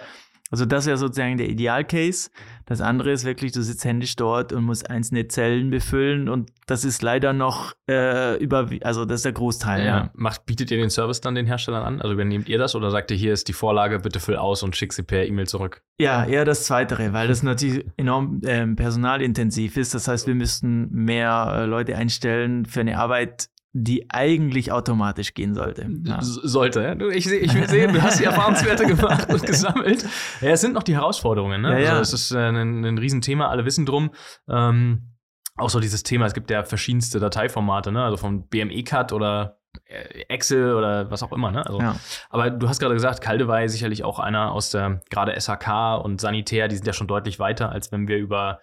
Also 0.50 0.66
das 0.66 0.86
wäre 0.86 0.96
sozusagen 0.96 1.36
der 1.36 1.48
Idealcase. 1.48 2.30
Das 2.66 2.80
andere 2.80 3.12
ist 3.12 3.24
wirklich, 3.24 3.52
du 3.52 3.62
sitzt 3.62 3.84
händisch 3.84 4.16
dort 4.16 4.52
und 4.52 4.64
musst 4.64 4.90
einzelne 4.90 5.28
Zellen 5.28 5.70
befüllen 5.70 6.28
und 6.28 6.50
das 6.66 6.84
ist 6.84 7.02
leider 7.02 7.32
noch 7.32 7.74
äh, 7.88 8.36
über, 8.42 8.68
also 8.82 9.04
das 9.04 9.20
ist 9.20 9.24
der 9.26 9.32
Großteil. 9.32 9.80
Ja. 9.80 9.86
Ja. 9.86 10.10
Macht, 10.14 10.44
bietet 10.44 10.72
ihr 10.72 10.78
den 10.78 10.90
Service 10.90 11.20
dann 11.20 11.36
den 11.36 11.46
Herstellern 11.46 11.84
an? 11.84 12.02
Also 12.02 12.14
übernehmt 12.14 12.48
ihr 12.48 12.58
das 12.58 12.74
oder 12.74 12.90
sagt 12.90 13.12
ihr, 13.12 13.16
hier 13.16 13.32
ist 13.32 13.46
die 13.46 13.52
Vorlage, 13.52 14.00
bitte 14.00 14.18
füll 14.18 14.36
aus 14.36 14.64
und 14.64 14.74
schick 14.74 14.92
sie 14.92 15.04
per 15.04 15.24
E-Mail 15.24 15.46
zurück? 15.46 15.82
Ja, 16.00 16.24
eher 16.24 16.44
das 16.44 16.64
Zweitere, 16.64 17.12
weil 17.12 17.28
das 17.28 17.44
natürlich 17.44 17.86
enorm 17.96 18.40
ähm, 18.44 18.74
personalintensiv 18.74 19.76
ist. 19.76 19.94
Das 19.94 20.08
heißt, 20.08 20.26
wir 20.26 20.34
müssten 20.34 20.90
mehr 20.90 21.52
äh, 21.58 21.64
Leute 21.64 21.96
einstellen 21.96 22.66
für 22.66 22.80
eine 22.80 22.98
Arbeit, 22.98 23.50
die 23.76 24.06
eigentlich 24.08 24.70
automatisch 24.70 25.34
gehen 25.34 25.52
sollte. 25.52 25.88
Ja. 26.04 26.18
Sollte, 26.22 26.80
ja. 26.80 26.94
Du, 26.94 27.08
Ich, 27.10 27.26
ich 27.26 27.52
will 27.54 27.68
sehen, 27.68 27.92
du 27.92 28.00
hast 28.00 28.20
die 28.20 28.24
Erfahrungswerte 28.32 28.86
gemacht 28.86 29.28
und 29.32 29.42
gesammelt. 29.44 30.06
Ja, 30.40 30.50
es 30.50 30.60
sind 30.60 30.74
noch 30.74 30.84
die 30.84 30.94
Herausforderungen, 30.94 31.60
ne? 31.60 31.72
Ja, 31.72 31.78
ja. 31.78 31.90
Also 31.96 32.14
es 32.14 32.30
ist 32.30 32.30
äh, 32.30 32.38
ein, 32.38 32.84
ein 32.84 32.98
Riesenthema, 32.98 33.48
alle 33.48 33.64
wissen 33.64 33.84
drum. 33.84 34.12
Ähm, 34.48 35.10
auch 35.56 35.70
so 35.70 35.80
dieses 35.80 36.04
Thema, 36.04 36.26
es 36.26 36.34
gibt 36.34 36.50
ja 36.50 36.62
verschiedenste 36.62 37.18
Dateiformate, 37.18 37.90
ne? 37.90 38.04
Also 38.04 38.16
von 38.16 38.46
BME-Cut 38.48 39.12
oder 39.12 39.58
äh, 39.86 40.22
Excel 40.28 40.74
oder 40.74 41.10
was 41.10 41.24
auch 41.24 41.32
immer, 41.32 41.50
ne? 41.50 41.66
Also, 41.66 41.80
Ja. 41.80 41.96
Aber 42.30 42.50
du 42.50 42.68
hast 42.68 42.78
gerade 42.78 42.94
gesagt, 42.94 43.22
Kaldewey 43.22 43.68
sicherlich 43.68 44.04
auch 44.04 44.20
einer 44.20 44.52
aus 44.52 44.70
der, 44.70 45.00
gerade 45.10 45.32
SHK 45.38 45.96
und 46.00 46.20
Sanitär, 46.20 46.68
die 46.68 46.76
sind 46.76 46.86
ja 46.86 46.92
schon 46.92 47.08
deutlich 47.08 47.40
weiter, 47.40 47.70
als 47.72 47.90
wenn 47.90 48.06
wir 48.06 48.18
über 48.18 48.60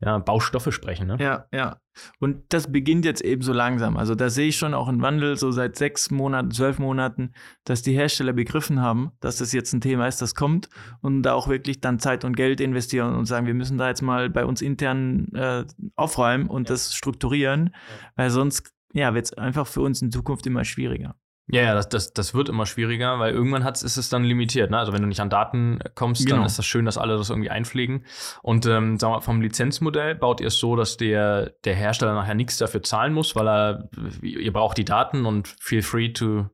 ja, 0.00 0.18
Baustoffe 0.18 0.72
sprechen, 0.72 1.08
ne? 1.08 1.16
Ja, 1.18 1.46
ja. 1.52 1.80
Und 2.20 2.44
das 2.50 2.70
beginnt 2.70 3.04
jetzt 3.04 3.20
eben 3.20 3.42
so 3.42 3.52
langsam. 3.52 3.96
Also 3.96 4.14
da 4.14 4.30
sehe 4.30 4.48
ich 4.48 4.56
schon 4.56 4.72
auch 4.72 4.86
einen 4.86 5.02
Wandel, 5.02 5.36
so 5.36 5.50
seit 5.50 5.76
sechs 5.76 6.12
Monaten, 6.12 6.52
zwölf 6.52 6.78
Monaten, 6.78 7.32
dass 7.64 7.82
die 7.82 7.92
Hersteller 7.92 8.32
begriffen 8.32 8.80
haben, 8.80 9.10
dass 9.18 9.38
das 9.38 9.52
jetzt 9.52 9.72
ein 9.72 9.80
Thema 9.80 10.06
ist, 10.06 10.22
das 10.22 10.36
kommt 10.36 10.68
und 11.00 11.22
da 11.22 11.34
auch 11.34 11.48
wirklich 11.48 11.80
dann 11.80 11.98
Zeit 11.98 12.24
und 12.24 12.36
Geld 12.36 12.60
investieren 12.60 13.16
und 13.16 13.26
sagen, 13.26 13.46
wir 13.46 13.54
müssen 13.54 13.78
da 13.78 13.88
jetzt 13.88 14.02
mal 14.02 14.30
bei 14.30 14.44
uns 14.44 14.62
intern 14.62 15.32
äh, 15.34 15.64
aufräumen 15.96 16.46
und 16.46 16.70
das 16.70 16.94
strukturieren, 16.94 17.74
weil 18.14 18.30
sonst 18.30 18.72
ja, 18.92 19.14
wird 19.14 19.26
es 19.26 19.32
einfach 19.34 19.66
für 19.66 19.80
uns 19.80 20.00
in 20.00 20.12
Zukunft 20.12 20.46
immer 20.46 20.64
schwieriger. 20.64 21.16
Ja, 21.50 21.62
ja, 21.62 21.74
das, 21.74 21.88
das, 21.88 22.12
das 22.12 22.34
wird 22.34 22.50
immer 22.50 22.66
schwieriger, 22.66 23.18
weil 23.18 23.32
irgendwann 23.32 23.64
hat's, 23.64 23.82
ist 23.82 23.96
es 23.96 24.10
dann 24.10 24.22
limitiert. 24.22 24.70
Ne? 24.70 24.78
Also 24.78 24.92
wenn 24.92 25.00
du 25.00 25.08
nicht 25.08 25.20
an 25.20 25.30
Daten 25.30 25.78
kommst, 25.94 26.26
Genau. 26.26 26.36
dann 26.36 26.46
ist 26.46 26.58
das 26.58 26.66
schön, 26.66 26.84
dass 26.84 26.98
alle 26.98 27.16
das 27.16 27.30
irgendwie 27.30 27.48
einpflegen. 27.48 28.04
Und 28.42 28.66
ähm, 28.66 28.98
sagen 28.98 29.14
wir, 29.14 29.22
vom 29.22 29.40
Lizenzmodell 29.40 30.14
baut 30.14 30.40
ihr 30.42 30.48
es 30.48 30.58
so, 30.58 30.76
dass 30.76 30.98
der, 30.98 31.54
der 31.64 31.74
Hersteller 31.74 32.14
nachher 32.14 32.34
nichts 32.34 32.58
dafür 32.58 32.82
zahlen 32.82 33.14
muss, 33.14 33.34
weil 33.34 33.48
er, 33.48 33.88
ihr 34.22 34.52
braucht 34.52 34.76
die 34.76 34.84
Daten 34.84 35.24
und 35.24 35.48
feel 35.60 35.82
free 35.82 36.12
to 36.12 36.50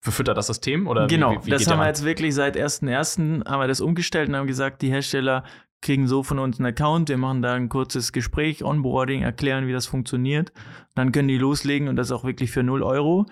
verfüttert 0.00 0.36
das 0.36 0.48
System? 0.48 0.86
Oder 0.88 1.06
genau, 1.06 1.42
wie, 1.42 1.46
wie 1.46 1.50
das 1.50 1.66
haben 1.68 1.78
wir 1.78 1.86
jetzt 1.86 2.04
wirklich 2.04 2.34
seit 2.34 2.56
1.1. 2.56 3.46
haben 3.48 3.60
wir 3.60 3.68
das 3.68 3.80
umgestellt 3.80 4.28
und 4.28 4.36
haben 4.36 4.46
gesagt, 4.48 4.82
die 4.82 4.90
Hersteller 4.90 5.44
kriegen 5.80 6.06
so 6.06 6.22
von 6.22 6.38
uns 6.38 6.58
einen 6.58 6.66
Account, 6.66 7.08
wir 7.08 7.18
machen 7.18 7.42
da 7.42 7.54
ein 7.54 7.68
kurzes 7.68 8.12
Gespräch, 8.12 8.64
Onboarding, 8.64 9.22
erklären, 9.22 9.66
wie 9.66 9.72
das 9.72 9.86
funktioniert. 9.86 10.52
Dann 10.94 11.12
können 11.12 11.28
die 11.28 11.38
loslegen 11.38 11.88
und 11.88 11.96
das 11.96 12.12
auch 12.12 12.24
wirklich 12.24 12.50
für 12.50 12.62
0 12.62 12.82
Euro. 12.82 13.26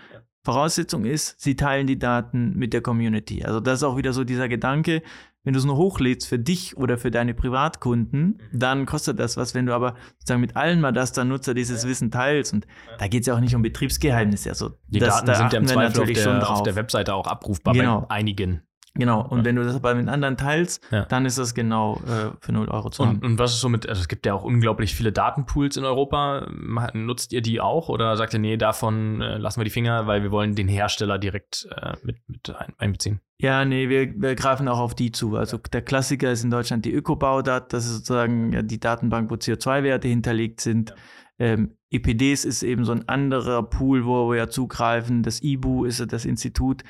Voraussetzung 0.44 1.05
ist, 1.05 1.40
sie 1.40 1.55
teilen 1.57 1.87
die 1.87 1.98
Daten 1.98 2.57
mit 2.57 2.72
der 2.72 2.81
Community. 2.81 3.44
Also 3.44 3.61
das 3.61 3.79
ist 3.81 3.83
auch 3.85 3.96
wieder 3.96 4.12
so 4.12 4.24
dieser 4.24 4.48
Gedanke, 4.48 5.03
wenn 5.42 5.55
du 5.55 5.59
es 5.59 5.64
nur 5.64 5.76
hochlädst 5.76 6.29
für 6.29 6.38
dich 6.38 6.76
oder 6.76 6.98
für 6.98 7.11
deine 7.11 7.33
Privatkunden, 7.33 8.42
dann 8.53 8.85
kostet 8.85 9.18
das 9.18 9.37
was. 9.37 9.55
Wenn 9.55 9.66
du 9.66 9.74
aber 9.74 9.94
sozusagen 10.18 10.40
mit 10.40 10.57
allen 10.57 10.81
mal 10.81 10.92
das 10.92 11.12
dann 11.12 11.29
Nutzer 11.29 11.55
dieses 11.55 11.87
Wissen 11.87 12.11
teilst 12.11 12.53
und 12.53 12.66
da 12.98 13.09
geht 13.09 13.22
es 13.22 13.26
ja 13.26 13.35
auch 13.35 13.40
nicht 13.40 13.55
um 13.55 13.62
Betriebsgeheimnisse. 13.62 14.50
Also 14.50 14.72
Die 14.88 14.98
das, 14.98 15.16
Daten 15.16 15.26
da 15.26 15.35
sind 15.37 15.53
ja 15.53 15.59
im 15.61 15.66
Zweifel 15.66 15.87
auf 15.88 15.94
natürlich 15.94 16.22
schon 16.22 16.40
der, 16.40 16.50
auf 16.50 16.62
der 16.62 16.76
Webseite 16.76 17.14
auch 17.14 17.26
abrufbar 17.26 17.74
Genau. 17.74 18.03
bei 18.03 18.11
einigen. 18.16 18.62
Genau, 18.94 19.24
und 19.24 19.44
wenn 19.44 19.55
du 19.55 19.62
das 19.62 19.76
aber 19.76 19.94
mit 19.94 20.09
anderen 20.09 20.37
teilst, 20.37 20.83
Ja. 20.90 21.05
dann 21.05 21.24
ist 21.24 21.38
das 21.38 21.55
genau 21.55 22.00
äh, 22.09 22.33
für 22.40 22.53
0 22.53 22.68
Euro 22.68 22.90
zu 22.90 23.03
Und, 23.03 23.09
haben. 23.09 23.18
und 23.22 23.38
was 23.38 23.53
ist 23.53 23.61
so 23.61 23.68
mit, 23.68 23.88
also 23.88 24.00
es 24.00 24.09
gibt 24.09 24.26
ja 24.26 24.35
auch 24.35 24.42
unglaublich 24.42 24.96
viele 24.96 25.12
Datenpools 25.12 25.76
in 25.76 25.85
Europa. 25.85 26.48
Nutzt 26.92 27.33
ihr 27.33 27.40
die 27.40 27.61
auch 27.61 27.88
oder 27.88 28.16
sagt 28.16 28.35
ihr, 28.35 28.40
nee, 28.40 28.57
davon 28.57 29.20
äh, 29.20 29.38
lassen 29.38 29.61
wir 29.61 29.64
die 29.64 29.70
Finger, 29.70 30.09
weil 30.09 30.24
wir 30.24 30.33
wollen 30.33 30.57
den 30.57 30.66
Hersteller 30.66 31.18
direkt 31.18 31.68
äh, 31.81 31.94
mit, 32.03 32.16
mit 32.29 32.50
ein, 32.59 32.72
einbeziehen? 32.79 33.20
Ja, 33.38 33.64
nee, 33.64 33.88
wir, 33.88 34.12
wir 34.20 34.35
greifen 34.35 34.66
auch 34.68 34.81
auf 34.81 34.94
die 34.96 35.12
zu. 35.12 35.37
Also 35.37 35.57
der 35.59 35.83
Klassiker 35.83 36.33
ist 36.33 36.42
in 36.42 36.50
Deutschland 36.50 36.85
die 36.85 36.92
Ökobaudat, 36.92 37.72
das 37.72 37.87
ist 37.87 37.92
sozusagen 37.98 38.53
ja, 38.53 38.62
die 38.62 38.81
Datenbank, 38.81 39.31
wo 39.31 39.37
CO2-Werte 39.37 40.09
hinterlegt 40.09 40.61
sind. 40.61 40.94
Ähm, 41.38 41.76
EPDs 41.90 42.44
ist 42.44 42.62
eben 42.62 42.85
so 42.85 42.92
ein 42.92 43.09
anderer 43.09 43.62
Pool, 43.62 44.05
wo 44.05 44.31
wir 44.31 44.37
ja 44.37 44.48
zugreifen. 44.48 45.22
Das 45.22 45.42
IBU 45.42 45.85
ist 45.85 46.00
ja 46.00 46.07
das 46.07 46.24
Institut. 46.24 46.83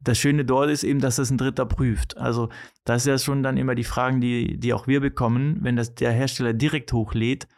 Das 0.00 0.18
Schöne 0.18 0.44
dort 0.44 0.70
ist 0.70 0.84
eben, 0.84 1.00
dass 1.00 1.16
das 1.16 1.30
ein 1.30 1.38
Dritter 1.38 1.66
prüft. 1.66 2.16
Also 2.16 2.48
das 2.84 3.02
ist 3.02 3.06
ja 3.06 3.18
schon 3.18 3.42
dann 3.42 3.56
immer 3.56 3.74
die 3.74 3.84
Fragen, 3.84 4.20
die, 4.20 4.58
die 4.58 4.72
auch 4.74 4.86
wir 4.86 5.00
bekommen, 5.00 5.58
wenn 5.62 5.76
das 5.76 5.94
der 5.94 6.12
Hersteller 6.12 6.52
direkt 6.52 6.92
hochlädt. 6.92 7.48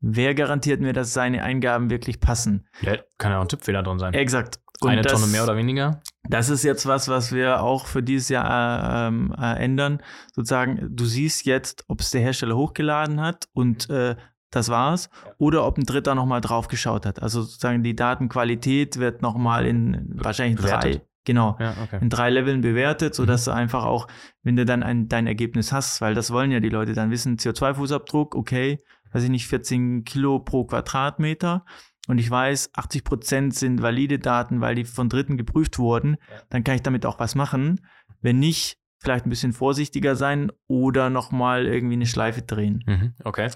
Wer 0.00 0.34
garantiert 0.34 0.80
mir, 0.80 0.92
dass 0.92 1.12
seine 1.14 1.42
Eingaben 1.42 1.88
wirklich 1.90 2.20
passen? 2.20 2.66
Ja, 2.82 2.96
kann 3.18 3.32
ja 3.32 3.38
auch 3.38 3.42
ein 3.42 3.48
Tippfehler 3.48 3.82
drin 3.82 3.98
sein. 3.98 4.12
Exakt. 4.14 4.60
Und 4.82 4.90
Eine 4.90 5.00
das- 5.02 5.12
Tonne 5.20 5.32
mehr 5.32 5.42
oder 5.44 5.56
weniger? 5.56 6.02
das 6.28 6.50
ist 6.50 6.64
jetzt 6.64 6.84
was, 6.86 7.08
was 7.08 7.32
wir 7.32 7.62
auch 7.62 7.86
für 7.86 8.02
dieses 8.02 8.28
Jahr 8.28 9.04
äh, 9.04 9.08
ähm, 9.08 9.34
äh, 9.38 9.54
ändern. 9.64 10.02
Sozusagen, 10.34 10.88
du 10.94 11.04
siehst 11.06 11.46
jetzt, 11.46 11.84
ob 11.88 12.00
es 12.00 12.10
der 12.10 12.20
Hersteller 12.20 12.56
hochgeladen 12.56 13.20
hat 13.22 13.48
und 13.54 13.88
äh, 13.88 14.16
das 14.50 14.68
war's, 14.68 15.08
oder 15.38 15.66
ob 15.66 15.78
ein 15.78 15.84
Dritter 15.86 16.14
nochmal 16.14 16.40
drauf 16.42 16.68
geschaut 16.68 17.06
hat. 17.06 17.22
Also 17.22 17.42
sozusagen 17.42 17.82
die 17.82 17.96
Datenqualität 17.96 18.98
wird 18.98 19.22
nochmal 19.22 19.66
in 19.66 20.10
wahrscheinlich 20.14 20.60
drei, 20.60 20.76
Bewertet. 20.78 21.06
Genau, 21.26 21.56
Ja, 21.60 21.74
okay. 21.82 21.98
in 22.00 22.08
drei 22.08 22.30
Leveln 22.30 22.62
bewertet, 22.62 23.14
sodass 23.14 23.46
Mhm. 23.46 23.50
du 23.50 23.56
einfach 23.56 23.84
auch, 23.84 24.08
wenn 24.42 24.56
du 24.56 24.64
dann 24.64 24.82
ein, 24.82 25.08
dein 25.08 25.26
Ergebnis 25.26 25.72
hast, 25.72 26.00
weil 26.00 26.14
das 26.14 26.30
wollen 26.30 26.50
ja 26.50 26.60
die 26.60 26.70
Leute 26.70 26.94
dann 26.94 27.10
wissen, 27.10 27.36
CO2-Fußabdruck, 27.36 28.34
okay, 28.34 28.82
weiß 29.12 29.22
ich 29.24 29.30
nicht, 29.30 29.46
14 29.46 30.04
Kilo 30.04 30.38
pro 30.40 30.64
Quadratmeter 30.64 31.64
und 32.08 32.18
ich 32.18 32.30
weiß, 32.30 32.70
80 32.74 33.04
Prozent 33.04 33.54
sind 33.54 33.82
valide 33.82 34.18
Daten, 34.18 34.60
weil 34.60 34.74
die 34.74 34.84
von 34.84 35.08
Dritten 35.08 35.36
geprüft 35.36 35.78
wurden, 35.78 36.16
dann 36.50 36.64
kann 36.64 36.76
ich 36.76 36.82
damit 36.82 37.04
auch 37.04 37.18
was 37.18 37.34
machen. 37.34 37.80
Wenn 38.22 38.38
nicht, 38.38 38.78
vielleicht 38.98 39.26
ein 39.26 39.30
bisschen 39.30 39.52
vorsichtiger 39.52 40.16
sein 40.16 40.50
oder 40.68 41.10
nochmal 41.10 41.66
irgendwie 41.66 41.94
eine 41.94 42.06
Schleife 42.06 42.42
drehen. 42.42 42.82
Mhm. 42.86 43.14
Okay. 43.24 43.50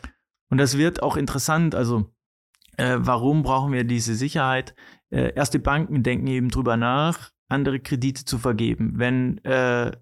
Und 0.51 0.59
das 0.59 0.77
wird 0.77 1.03
auch 1.03 1.17
interessant. 1.17 1.75
Also, 1.75 2.13
äh, 2.77 2.97
warum 2.99 3.43
brauchen 3.43 3.73
wir 3.73 3.85
diese 3.85 4.15
Sicherheit? 4.15 4.75
Äh, 5.11 5.33
erste 5.35 5.59
Banken 5.59 6.03
denken 6.03 6.27
eben 6.27 6.49
drüber 6.51 6.77
nach, 6.77 7.31
andere 7.51 7.81
Kredite 7.81 8.25
zu 8.25 8.39
vergeben. 8.39 8.95
Wenn 8.97 9.39
äh, 9.45 9.93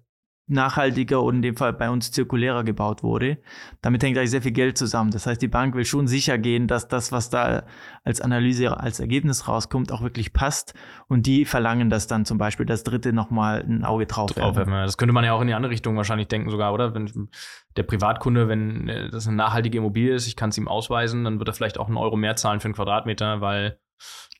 nachhaltiger 0.49 1.21
und 1.21 1.37
in 1.37 1.41
dem 1.43 1.55
Fall 1.55 1.73
bei 1.73 1.89
uns 1.89 2.11
zirkulärer 2.11 2.63
gebaut 2.63 3.03
wurde. 3.03 3.37
Damit 3.81 4.03
hängt 4.03 4.17
eigentlich 4.17 4.31
sehr 4.31 4.41
viel 4.41 4.51
Geld 4.51 4.77
zusammen. 4.77 5.11
Das 5.11 5.27
heißt, 5.27 5.41
die 5.41 5.47
Bank 5.47 5.75
will 5.75 5.85
schon 5.85 6.07
sicher 6.07 6.37
gehen, 6.37 6.67
dass 6.67 6.87
das, 6.87 7.11
was 7.11 7.29
da 7.29 7.63
als 8.03 8.19
Analyse, 8.19 8.79
als 8.79 8.99
Ergebnis 8.99 9.47
rauskommt, 9.47 9.91
auch 9.91 10.01
wirklich 10.01 10.33
passt. 10.33 10.73
Und 11.07 11.27
die 11.27 11.45
verlangen 11.45 11.89
das 11.89 12.07
dann 12.07 12.25
zum 12.25 12.37
Beispiel, 12.37 12.65
das 12.65 12.83
dritte 12.83 13.13
nochmal 13.13 13.61
ein 13.61 13.85
Auge 13.85 14.07
drauf. 14.07 14.31
drauf 14.31 14.55
das 14.55 14.97
könnte 14.97 15.13
man 15.13 15.23
ja 15.23 15.33
auch 15.33 15.41
in 15.41 15.47
die 15.47 15.53
andere 15.53 15.71
Richtung 15.71 15.95
wahrscheinlich 15.95 16.27
denken 16.27 16.49
sogar, 16.49 16.73
oder? 16.73 16.95
Wenn 16.95 17.29
der 17.77 17.83
Privatkunde, 17.83 18.47
wenn 18.47 18.87
das 19.11 19.27
eine 19.27 19.37
nachhaltige 19.37 19.77
Immobilie 19.77 20.15
ist, 20.15 20.27
ich 20.27 20.35
kann 20.35 20.49
es 20.49 20.57
ihm 20.57 20.67
ausweisen, 20.67 21.23
dann 21.23 21.37
wird 21.37 21.47
er 21.47 21.53
vielleicht 21.53 21.79
auch 21.79 21.87
einen 21.87 21.97
Euro 21.97 22.17
mehr 22.17 22.35
zahlen 22.35 22.59
für 22.59 22.65
einen 22.65 22.73
Quadratmeter, 22.73 23.41
weil 23.41 23.65
äh, 23.67 23.88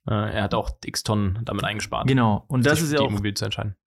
er 0.06 0.44
hat 0.44 0.54
auch 0.54 0.72
x 0.84 1.04
Tonnen 1.04 1.40
damit 1.44 1.64
eingespart. 1.64 2.08
Genau. 2.08 2.44
Und 2.48 2.66
das 2.66 2.82
ist 2.82 2.94
ja 2.94 3.00
auch 3.00 3.12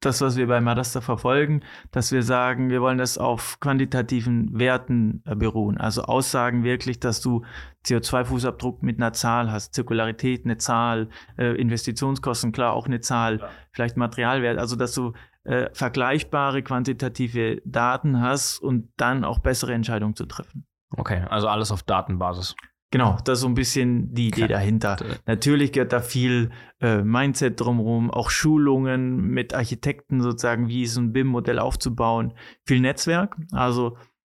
das, 0.00 0.20
was 0.20 0.37
wir 0.37 0.46
bei 0.46 0.61
Madasta 0.61 1.00
verfolgen, 1.00 1.62
dass 1.90 2.12
wir 2.12 2.22
sagen, 2.22 2.70
wir 2.70 2.80
wollen 2.80 2.98
das 2.98 3.18
auf 3.18 3.58
quantitativen 3.61 4.58
Werten 4.58 5.22
äh, 5.26 5.35
beruhen. 5.35 5.78
Also 5.78 6.02
Aussagen 6.02 6.62
wirklich, 6.62 7.00
dass 7.00 7.20
du 7.20 7.44
CO2-Fußabdruck 7.87 8.78
mit 8.82 8.98
einer 8.98 9.12
Zahl 9.12 9.50
hast, 9.50 9.74
Zirkularität 9.74 10.44
eine 10.44 10.58
Zahl, 10.58 11.08
äh, 11.37 11.56
Investitionskosten, 11.61 12.52
klar, 12.52 12.74
auch 12.74 12.87
eine 12.87 13.00
Zahl, 13.00 13.40
ja. 13.40 13.48
vielleicht 13.72 13.96
Materialwert. 13.96 14.58
Also, 14.58 14.76
dass 14.76 14.94
du 14.94 15.14
äh, 15.44 15.70
vergleichbare 15.72 16.62
quantitative 16.62 17.61
Daten 17.64 18.20
hast 18.20 18.58
und 18.58 18.92
dann 18.96 19.24
auch 19.24 19.40
bessere 19.40 19.72
Entscheidungen 19.72 20.14
zu 20.14 20.26
treffen. 20.26 20.66
Okay, 20.96 21.24
also 21.28 21.48
alles 21.48 21.72
auf 21.72 21.82
Datenbasis. 21.82 22.54
Genau, 22.92 23.16
das 23.24 23.38
ist 23.38 23.42
so 23.42 23.48
ein 23.48 23.55
bisschen 23.55 24.12
die 24.12 24.28
Idee 24.28 24.48
dahinter. 24.48 24.98
Natürlich 25.24 25.72
gehört 25.72 25.94
da 25.94 26.00
viel 26.00 26.50
äh, 26.78 27.02
Mindset 27.02 27.59
drumherum, 27.59 28.11
auch 28.11 28.28
Schulungen 28.28 29.28
mit 29.28 29.55
Architekten 29.55 30.20
sozusagen, 30.20 30.68
wie 30.68 30.87
so 30.87 31.00
ein 31.00 31.11
BIM-Modell 31.11 31.59
aufzubauen, 31.59 32.35
viel 32.66 32.81
Netzwerk. 32.81 33.37
Also 33.50 33.96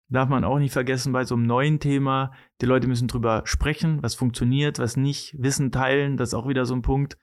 darf 0.08 0.30
man 0.30 0.44
auch 0.44 0.60
nicht 0.60 0.72
vergessen 0.72 1.14
bei 1.14 1.24
so 1.24 1.34
einem 1.34 1.48
neuen 1.48 1.80
Thema, 1.80 2.32
die 2.62 2.68
Leute 2.68 2.88
müssen 2.88 3.08
drüber 3.08 3.42
sprechen, 3.46 4.04
was 4.04 4.14
funktioniert, 4.14 4.78
was 4.78 4.98
nicht, 4.98 5.36
Wissen 5.42 5.72
teilen, 5.72 6.16
das 6.16 6.30
ist 6.30 6.34
auch 6.36 6.48
wieder 6.48 6.68
so 6.68 6.76
ein 6.76 6.84
Punkt. 6.84 7.18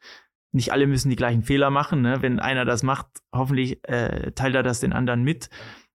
Nicht 0.51 0.73
alle 0.73 0.89
müssen 0.89 1.11
die 1.11 1.17
gleichen 1.17 1.45
Fehler 1.45 1.71
machen. 1.71 2.03
Ne? 2.03 2.23
Wenn 2.23 2.41
einer 2.41 2.65
das 2.65 2.83
macht, 2.83 3.07
hoffentlich 3.33 3.89
äh, 3.89 4.33
teilt 4.33 4.57
er 4.57 4.65
das 4.65 4.81
den 4.81 4.93
anderen 4.93 5.23
mit. 5.23 5.49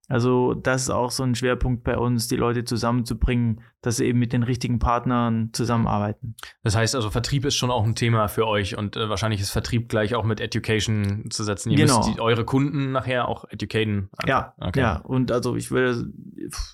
Also 0.07 0.53
das 0.53 0.83
ist 0.83 0.89
auch 0.89 1.11
so 1.11 1.23
ein 1.23 1.35
Schwerpunkt 1.35 1.83
bei 1.83 1.97
uns, 1.97 2.27
die 2.27 2.35
Leute 2.35 2.63
zusammenzubringen, 2.63 3.61
dass 3.81 3.97
sie 3.97 4.05
eben 4.05 4.19
mit 4.19 4.33
den 4.33 4.43
richtigen 4.43 4.79
Partnern 4.79 5.49
zusammenarbeiten. 5.53 6.35
Das 6.63 6.75
heißt 6.75 6.95
also, 6.95 7.09
Vertrieb 7.09 7.45
ist 7.45 7.55
schon 7.55 7.71
auch 7.71 7.83
ein 7.83 7.95
Thema 7.95 8.27
für 8.27 8.47
euch 8.47 8.77
und 8.77 8.95
äh, 8.97 9.09
wahrscheinlich 9.09 9.41
ist 9.41 9.51
Vertrieb 9.51 9.89
gleich 9.89 10.15
auch 10.15 10.23
mit 10.23 10.39
Education 10.39 11.25
zu 11.29 11.43
setzen. 11.43 11.71
Ihr 11.71 11.77
genau. 11.77 11.97
müsst 11.97 12.15
die, 12.15 12.21
eure 12.21 12.45
Kunden 12.45 12.91
nachher 12.91 13.27
auch 13.27 13.45
educaten. 13.49 14.09
Also, 14.17 14.29
ja, 14.29 14.53
okay. 14.59 14.79
ja. 14.79 14.97
Und 14.97 15.31
also 15.31 15.55
ich 15.55 15.71
würde, 15.71 16.11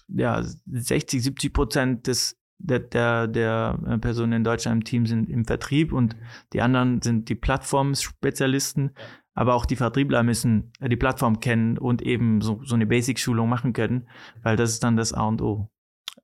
ja, 0.09 0.43
60, 0.65 1.23
70 1.23 1.53
Prozent 1.53 2.07
des 2.07 2.37
der, 2.63 2.79
der, 2.79 3.27
der 3.27 3.79
Personen 3.99 4.33
in 4.33 4.43
Deutschland 4.43 4.81
im 4.81 4.83
Team 4.83 5.05
sind 5.05 5.29
im 5.29 5.45
Vertrieb 5.45 5.91
und 5.91 6.15
die 6.53 6.61
anderen 6.61 7.01
sind 7.01 7.29
die 7.29 7.35
Plattformspezialisten. 7.35 8.91
Aber 9.33 9.55
auch 9.55 9.65
die 9.65 9.75
Vertriebler 9.75 10.23
müssen 10.23 10.71
äh, 10.79 10.89
die 10.89 10.97
Plattform 10.97 11.39
kennen 11.39 11.77
und 11.77 12.01
eben 12.01 12.41
so, 12.41 12.61
so 12.63 12.75
eine 12.75 12.85
Basic-Schulung 12.85 13.47
machen 13.47 13.73
können, 13.73 14.07
weil 14.43 14.55
das 14.57 14.71
ist 14.71 14.83
dann 14.83 14.97
das 14.97 15.13
A 15.13 15.27
und 15.27 15.41
O. 15.41 15.69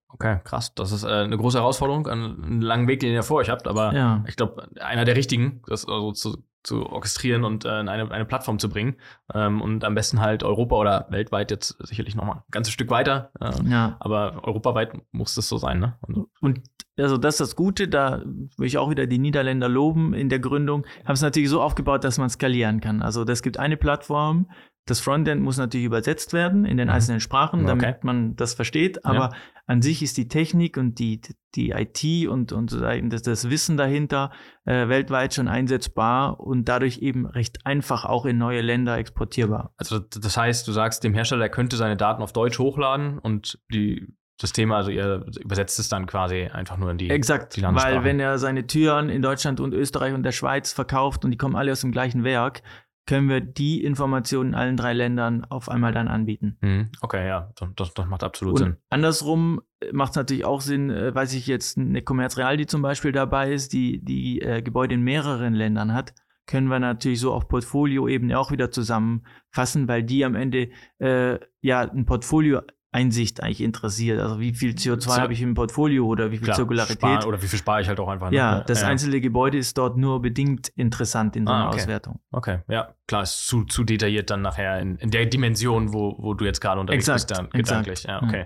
Okay, 0.10 0.40
krass. 0.44 0.74
Das 0.74 0.92
ist 0.92 1.04
äh, 1.04 1.08
eine 1.08 1.38
große 1.38 1.58
Herausforderung, 1.58 2.08
einen 2.08 2.62
langen 2.62 2.88
Weg, 2.88 3.02
den 3.02 3.14
ihr 3.14 3.24
vor 3.24 3.38
euch 3.38 3.50
habt, 3.50 3.68
aber 3.68 3.94
ja. 3.94 4.24
ich 4.28 4.36
glaube, 4.36 4.68
einer 4.80 5.06
der 5.06 5.16
richtigen, 5.16 5.62
das 5.68 5.88
also 5.88 6.12
zu, 6.14 6.44
zu 6.64 6.86
orchestrieren 6.86 7.44
und 7.44 7.66
äh, 7.66 7.70
eine, 7.70 8.10
eine 8.12 8.26
Plattform 8.26 8.58
zu 8.58 8.70
bringen. 8.70 8.96
Ähm, 9.34 9.62
und 9.62 9.84
am 9.84 9.96
besten 9.96 10.22
halt 10.22 10.44
Europa 10.44 10.76
oder 10.76 11.08
weltweit 11.10 11.52
jetzt 11.52 11.78
sicherlich 11.86 12.16
nochmal 12.16 12.38
ein 12.38 12.52
ganzes 12.52 12.74
Stück 12.74 12.90
weiter. 12.90 13.32
Äh, 13.40 13.52
ja. 13.70 13.98
Aber 14.00 14.44
europaweit 14.44 14.94
muss 15.12 15.36
das 15.36 15.50
so 15.50 15.58
sein, 15.58 15.80
ne? 15.80 15.98
Und, 16.02 16.28
und 16.42 16.62
also 16.98 17.18
das 17.18 17.36
ist 17.36 17.42
das 17.42 17.56
Gute, 17.56 17.88
da 17.88 18.24
will 18.26 18.68
ich 18.68 18.78
auch 18.78 18.90
wieder 18.90 19.06
die 19.06 19.20
Niederländer 19.20 19.70
loben 19.70 20.14
in 20.14 20.30
der 20.30 20.40
Gründung, 20.40 20.86
haben 21.06 21.14
es 21.14 21.22
natürlich 21.22 21.50
so 21.50 21.62
aufgebaut, 21.62 22.04
dass 22.04 22.18
man 22.18 22.30
skalieren 22.30 22.82
kann. 22.82 23.02
Also 23.02 23.24
es 23.24 23.44
gibt 23.44 23.60
eine 23.60 23.78
Plattform, 23.78 24.50
das 24.90 25.00
Frontend 25.00 25.42
muss 25.42 25.58
natürlich 25.58 25.86
übersetzt 25.86 26.34
werden 26.34 26.66
in 26.66 26.78
den 26.78 26.88
mhm. 26.88 26.94
einzelnen 26.94 27.20
Sprachen, 27.20 27.66
damit 27.66 27.86
okay. 27.86 27.96
man 28.02 28.36
das 28.36 28.54
versteht. 28.54 29.06
Aber 29.06 29.30
ja. 29.30 29.32
an 29.68 29.82
sich 29.82 30.02
ist 30.02 30.18
die 30.18 30.28
Technik 30.28 30.78
und 30.78 30.98
die, 31.00 31.22
die 31.56 31.72
IT 31.72 32.28
und, 32.28 32.52
und 32.54 32.72
das, 32.72 33.22
das 33.22 33.50
Wissen 33.50 33.78
dahinter 33.78 34.32
äh, 34.66 34.88
weltweit 34.88 35.34
schon 35.34 35.48
einsetzbar 35.48 36.40
und 36.40 36.66
dadurch 36.70 37.00
eben 37.00 37.26
recht 37.26 37.66
einfach 37.66 38.06
auch 38.06 38.26
in 38.26 38.38
neue 38.38 38.62
Länder 38.62 38.98
exportierbar. 38.98 39.74
Also 39.78 40.00
das 40.00 40.38
heißt, 40.38 40.68
du 40.68 40.72
sagst 40.72 41.04
dem 41.04 41.14
Hersteller, 41.14 41.44
er 41.44 41.50
könnte 41.50 41.78
seine 41.78 41.98
Daten 41.98 42.24
auf 42.24 42.34
Deutsch 42.34 42.58
hochladen 42.58 43.20
und 43.20 43.60
die 43.72 44.08
das 44.40 44.54
Thema, 44.54 44.78
also 44.78 44.92
ihr 44.92 45.26
übersetzt 45.40 45.80
es 45.80 45.90
dann 45.90 46.06
quasi 46.06 46.44
einfach 46.44 46.78
nur 46.78 46.92
in 46.92 46.98
die 46.98 47.10
Exakt, 47.10 47.56
die 47.56 47.64
weil 47.64 48.04
wenn 48.04 48.20
er 48.20 48.38
seine 48.38 48.68
Türen 48.68 49.10
in 49.10 49.22
Deutschland 49.22 49.60
und 49.60 49.74
Österreich 49.74 50.14
und 50.14 50.24
der 50.24 50.32
Schweiz 50.32 50.72
verkauft 50.72 51.26
und 51.26 51.32
die 51.32 51.38
kommen 51.38 51.56
alle 51.56 51.72
aus 51.72 51.82
dem 51.82 51.92
gleichen 51.92 52.24
Werk, 52.24 52.62
können 53.08 53.30
wir 53.30 53.42
die 53.42 53.84
Informationen 53.84 54.50
in 54.50 54.56
allen 54.56 54.78
drei 54.78 54.94
Ländern 54.94 55.46
auf 55.46 55.70
einmal 55.70 55.94
dann 55.94 56.08
anbieten. 56.08 56.58
Mhm. 56.62 56.92
Okay, 57.02 57.28
ja, 57.28 57.52
das, 57.76 57.94
das 57.94 58.06
macht 58.06 58.24
absolut 58.24 58.54
und 58.56 58.60
Sinn. 58.60 58.78
Andersrum 58.90 59.62
macht 59.92 60.12
es 60.12 60.16
natürlich 60.18 60.46
auch 60.46 60.62
Sinn, 60.62 60.92
äh, 60.92 61.16
weiß 61.16 61.34
ich 61.34 61.48
jetzt 61.48 61.78
eine 61.78 62.02
Commerz 62.02 62.38
Real, 62.38 62.58
die 62.58 62.68
zum 62.68 62.82
Beispiel 62.82 63.12
dabei 63.12 63.52
ist, 63.52 63.74
die 63.74 64.04
die 64.04 64.42
äh, 64.42 64.62
Gebäude 64.62 64.96
in 64.96 65.02
mehreren 65.02 65.54
Ländern 65.54 65.94
hat, 65.94 66.14
können 66.48 66.68
wir 66.68 66.80
natürlich 66.80 67.20
so 67.20 67.34
auf 67.34 67.48
Portfolio-Ebene 67.48 68.38
auch 68.38 68.52
wieder 68.52 68.72
zusammenfassen, 68.72 69.88
weil 69.88 70.04
die 70.04 70.24
am 70.26 70.36
Ende 70.36 70.70
äh, 71.00 71.40
ja 71.62 71.82
ein 71.82 72.06
Portfolio 72.06 72.62
Einsicht 72.92 73.44
eigentlich 73.44 73.62
interessiert. 73.62 74.20
Also 74.20 74.40
wie 74.40 74.54
viel 74.54 74.72
CO2 74.72 75.20
habe 75.20 75.34
ich 75.34 75.42
im 75.42 75.54
Portfolio 75.54 76.06
oder 76.06 76.32
wie 76.32 76.38
viel 76.38 76.46
Klar, 76.46 76.56
Zirkularität. 76.56 76.98
Sparen, 76.98 77.26
oder 77.26 77.42
wie 77.42 77.48
viel 77.48 77.60
spare 77.60 77.82
ich 77.82 77.88
halt 77.88 78.00
auch 78.00 78.08
einfach. 78.08 78.32
Ne? 78.32 78.38
Ja, 78.38 78.62
das 78.62 78.82
ja. 78.82 78.88
einzelne 78.88 79.20
Gebäude 79.20 79.58
ist 79.58 79.78
dort 79.78 79.98
nur 79.98 80.22
bedingt 80.22 80.70
interessant 80.70 81.36
in 81.36 81.46
so 81.46 81.52
einer 81.52 81.66
ah, 81.66 81.68
okay. 81.68 81.82
Auswertung. 81.82 82.20
Okay, 82.32 82.60
ja, 82.70 82.96
klar, 83.06 83.24
ist 83.24 83.46
zu, 83.46 83.66
zu 83.66 83.84
detailliert 83.84 84.30
dann 84.30 84.42
nachher 84.42 84.80
in, 84.80 84.96
in 84.98 85.12
der 85.12 85.26
Dimension, 85.26 85.94
wo, 85.94 86.16
wo 86.18 86.34
du 86.34 86.46
jetzt 86.46 86.62
gerade 86.62 86.80
unterwegs 86.80 87.08
exakt, 87.08 87.28
bist, 87.28 87.40
dann 87.40 87.50
gedanklich. 87.50 88.04
Ja, 88.04 88.24
okay. 88.24 88.46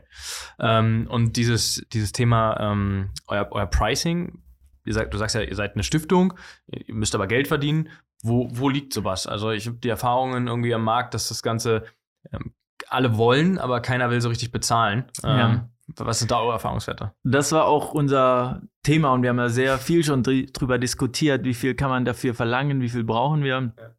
Ja. 0.59 0.79
Ähm, 0.79 1.07
und 1.09 1.37
dieses, 1.37 1.85
dieses 1.93 2.11
Thema, 2.11 2.59
ähm, 2.59 3.09
euer, 3.27 3.47
euer 3.51 3.67
Pricing, 3.67 4.41
ihr 4.85 4.93
sagt, 4.93 5.13
du 5.13 5.17
sagst 5.17 5.35
ja, 5.35 5.41
ihr 5.41 5.55
seid 5.55 5.75
eine 5.75 5.83
Stiftung, 5.83 6.33
ihr 6.67 6.95
müsst 6.95 7.13
aber 7.13 7.27
Geld 7.27 7.47
verdienen. 7.47 7.89
Wo, 8.23 8.49
wo 8.51 8.69
liegt 8.69 8.93
sowas? 8.93 9.27
Also 9.27 9.51
ich 9.51 9.67
habe 9.67 9.77
die 9.77 9.89
Erfahrungen 9.89 10.47
irgendwie 10.47 10.73
am 10.73 10.83
Markt, 10.83 11.13
dass 11.13 11.27
das 11.27 11.41
Ganze 11.41 11.85
ähm, 12.31 12.53
alle 12.91 13.17
wollen, 13.17 13.57
aber 13.57 13.81
keiner 13.81 14.09
will 14.09 14.21
so 14.21 14.29
richtig 14.29 14.51
bezahlen. 14.51 15.05
Ja. 15.23 15.49
Ähm, 15.49 15.61
was 15.97 16.19
sind 16.19 16.31
da 16.31 16.39
eure 16.39 16.53
Erfahrungswerte? 16.53 17.13
Das 17.23 17.51
war 17.51 17.65
auch 17.65 17.93
unser 17.93 18.61
Thema 18.83 19.13
und 19.13 19.23
wir 19.23 19.29
haben 19.29 19.39
ja 19.39 19.49
sehr 19.49 19.77
viel 19.77 20.03
schon 20.03 20.23
drüber 20.23 20.77
diskutiert, 20.77 21.43
wie 21.43 21.53
viel 21.53 21.75
kann 21.75 21.89
man 21.89 22.05
dafür 22.05 22.33
verlangen, 22.33 22.81
wie 22.81 22.89
viel 22.89 23.03
brauchen 23.03 23.43
wir. 23.43 23.73
Ja. 23.77 23.91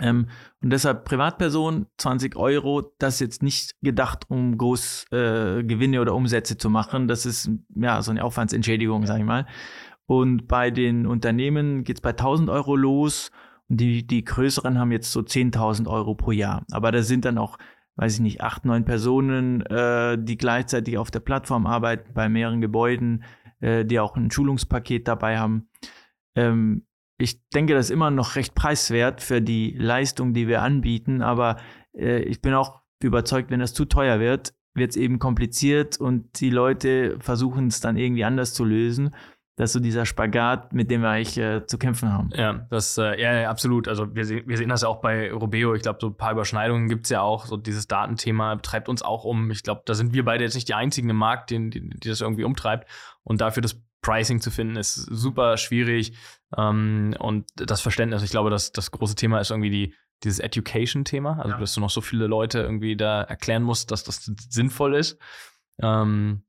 Ähm, 0.00 0.28
und 0.62 0.70
deshalb 0.70 1.04
Privatperson 1.04 1.86
20 1.98 2.36
Euro, 2.36 2.92
das 2.98 3.14
ist 3.14 3.20
jetzt 3.20 3.42
nicht 3.42 3.74
gedacht, 3.82 4.24
um 4.28 4.56
groß 4.56 5.06
äh, 5.10 5.64
Gewinne 5.64 6.00
oder 6.00 6.14
Umsätze 6.14 6.56
zu 6.56 6.70
machen. 6.70 7.08
Das 7.08 7.26
ist 7.26 7.50
ja 7.74 8.00
so 8.02 8.10
eine 8.10 8.24
Aufwandsentschädigung, 8.24 9.06
sag 9.06 9.18
ich 9.18 9.24
mal. 9.24 9.46
Und 10.06 10.46
bei 10.46 10.70
den 10.70 11.06
Unternehmen 11.06 11.84
geht 11.84 11.98
es 11.98 12.00
bei 12.00 12.10
1000 12.10 12.48
Euro 12.48 12.76
los. 12.76 13.30
Und 13.68 13.80
die, 13.80 14.06
die 14.06 14.24
größeren 14.24 14.78
haben 14.78 14.92
jetzt 14.92 15.12
so 15.12 15.20
10.000 15.20 15.88
Euro 15.88 16.14
pro 16.14 16.30
Jahr. 16.30 16.64
Aber 16.70 16.92
da 16.92 17.02
sind 17.02 17.24
dann 17.24 17.36
auch 17.36 17.58
weiß 17.98 18.14
ich 18.14 18.20
nicht, 18.20 18.40
acht, 18.40 18.64
neun 18.64 18.84
Personen, 18.84 19.60
äh, 19.62 20.16
die 20.18 20.38
gleichzeitig 20.38 20.96
auf 20.98 21.10
der 21.10 21.18
Plattform 21.18 21.66
arbeiten, 21.66 22.14
bei 22.14 22.28
mehreren 22.28 22.60
Gebäuden, 22.60 23.24
äh, 23.60 23.84
die 23.84 23.98
auch 23.98 24.16
ein 24.16 24.30
Schulungspaket 24.30 25.08
dabei 25.08 25.38
haben. 25.38 25.68
Ähm, 26.36 26.86
ich 27.18 27.44
denke, 27.48 27.74
das 27.74 27.86
ist 27.86 27.90
immer 27.90 28.12
noch 28.12 28.36
recht 28.36 28.54
preiswert 28.54 29.20
für 29.20 29.42
die 29.42 29.72
Leistung, 29.76 30.32
die 30.32 30.46
wir 30.46 30.62
anbieten, 30.62 31.22
aber 31.22 31.56
äh, 31.92 32.20
ich 32.20 32.40
bin 32.40 32.54
auch 32.54 32.82
überzeugt, 33.02 33.50
wenn 33.50 33.58
das 33.58 33.74
zu 33.74 33.84
teuer 33.84 34.20
wird, 34.20 34.54
wird 34.74 34.90
es 34.90 34.96
eben 34.96 35.18
kompliziert 35.18 35.98
und 35.98 36.40
die 36.40 36.50
Leute 36.50 37.18
versuchen 37.18 37.66
es 37.66 37.80
dann 37.80 37.96
irgendwie 37.96 38.22
anders 38.22 38.54
zu 38.54 38.64
lösen. 38.64 39.10
Das 39.58 39.70
ist 39.70 39.72
so 39.72 39.80
dieser 39.80 40.06
Spagat, 40.06 40.72
mit 40.72 40.88
dem 40.88 41.02
wir 41.02 41.10
eigentlich 41.10 41.36
äh, 41.36 41.66
zu 41.66 41.78
kämpfen 41.78 42.12
haben. 42.12 42.30
Ja, 42.32 42.64
das, 42.70 42.96
äh, 42.96 43.20
ja, 43.20 43.40
ja, 43.40 43.50
absolut. 43.50 43.88
Also 43.88 44.14
wir, 44.14 44.24
se 44.24 44.44
wir 44.46 44.56
sehen 44.56 44.68
das 44.68 44.82
ja 44.82 44.88
auch 44.88 45.00
bei 45.00 45.32
Robeo. 45.32 45.74
Ich 45.74 45.82
glaube, 45.82 45.98
so 46.00 46.06
ein 46.06 46.16
paar 46.16 46.30
Überschneidungen 46.30 46.88
gibt 46.88 47.06
es 47.06 47.10
ja 47.10 47.22
auch. 47.22 47.46
So 47.46 47.56
dieses 47.56 47.88
Datenthema 47.88 48.54
treibt 48.56 48.88
uns 48.88 49.02
auch 49.02 49.24
um. 49.24 49.50
Ich 49.50 49.64
glaube, 49.64 49.82
da 49.84 49.94
sind 49.94 50.14
wir 50.14 50.24
beide 50.24 50.44
jetzt 50.44 50.54
nicht 50.54 50.68
die 50.68 50.74
einzigen 50.74 51.10
im 51.10 51.16
Markt, 51.16 51.50
die, 51.50 51.70
die, 51.70 51.90
die 51.90 52.08
das 52.08 52.20
irgendwie 52.20 52.44
umtreibt. 52.44 52.88
Und 53.24 53.40
dafür 53.40 53.60
das 53.60 53.82
Pricing 54.00 54.40
zu 54.40 54.52
finden, 54.52 54.76
ist 54.76 54.94
super 54.94 55.56
schwierig. 55.56 56.12
Ähm, 56.56 57.16
und 57.18 57.46
das 57.56 57.80
Verständnis, 57.80 58.22
ich 58.22 58.30
glaube, 58.30 58.50
das, 58.50 58.70
das 58.70 58.92
große 58.92 59.16
Thema 59.16 59.40
ist 59.40 59.50
irgendwie 59.50 59.70
die, 59.70 59.94
dieses 60.22 60.38
Education-Thema. 60.38 61.36
Also, 61.38 61.50
ja. 61.50 61.58
dass 61.58 61.74
du 61.74 61.80
noch 61.80 61.90
so 61.90 62.00
viele 62.00 62.28
Leute 62.28 62.60
irgendwie 62.60 62.96
da 62.96 63.22
erklären 63.22 63.64
musst, 63.64 63.90
dass 63.90 64.04
das 64.04 64.30
sinnvoll 64.50 64.94
ist. 64.94 65.18
Ähm, 65.82 66.44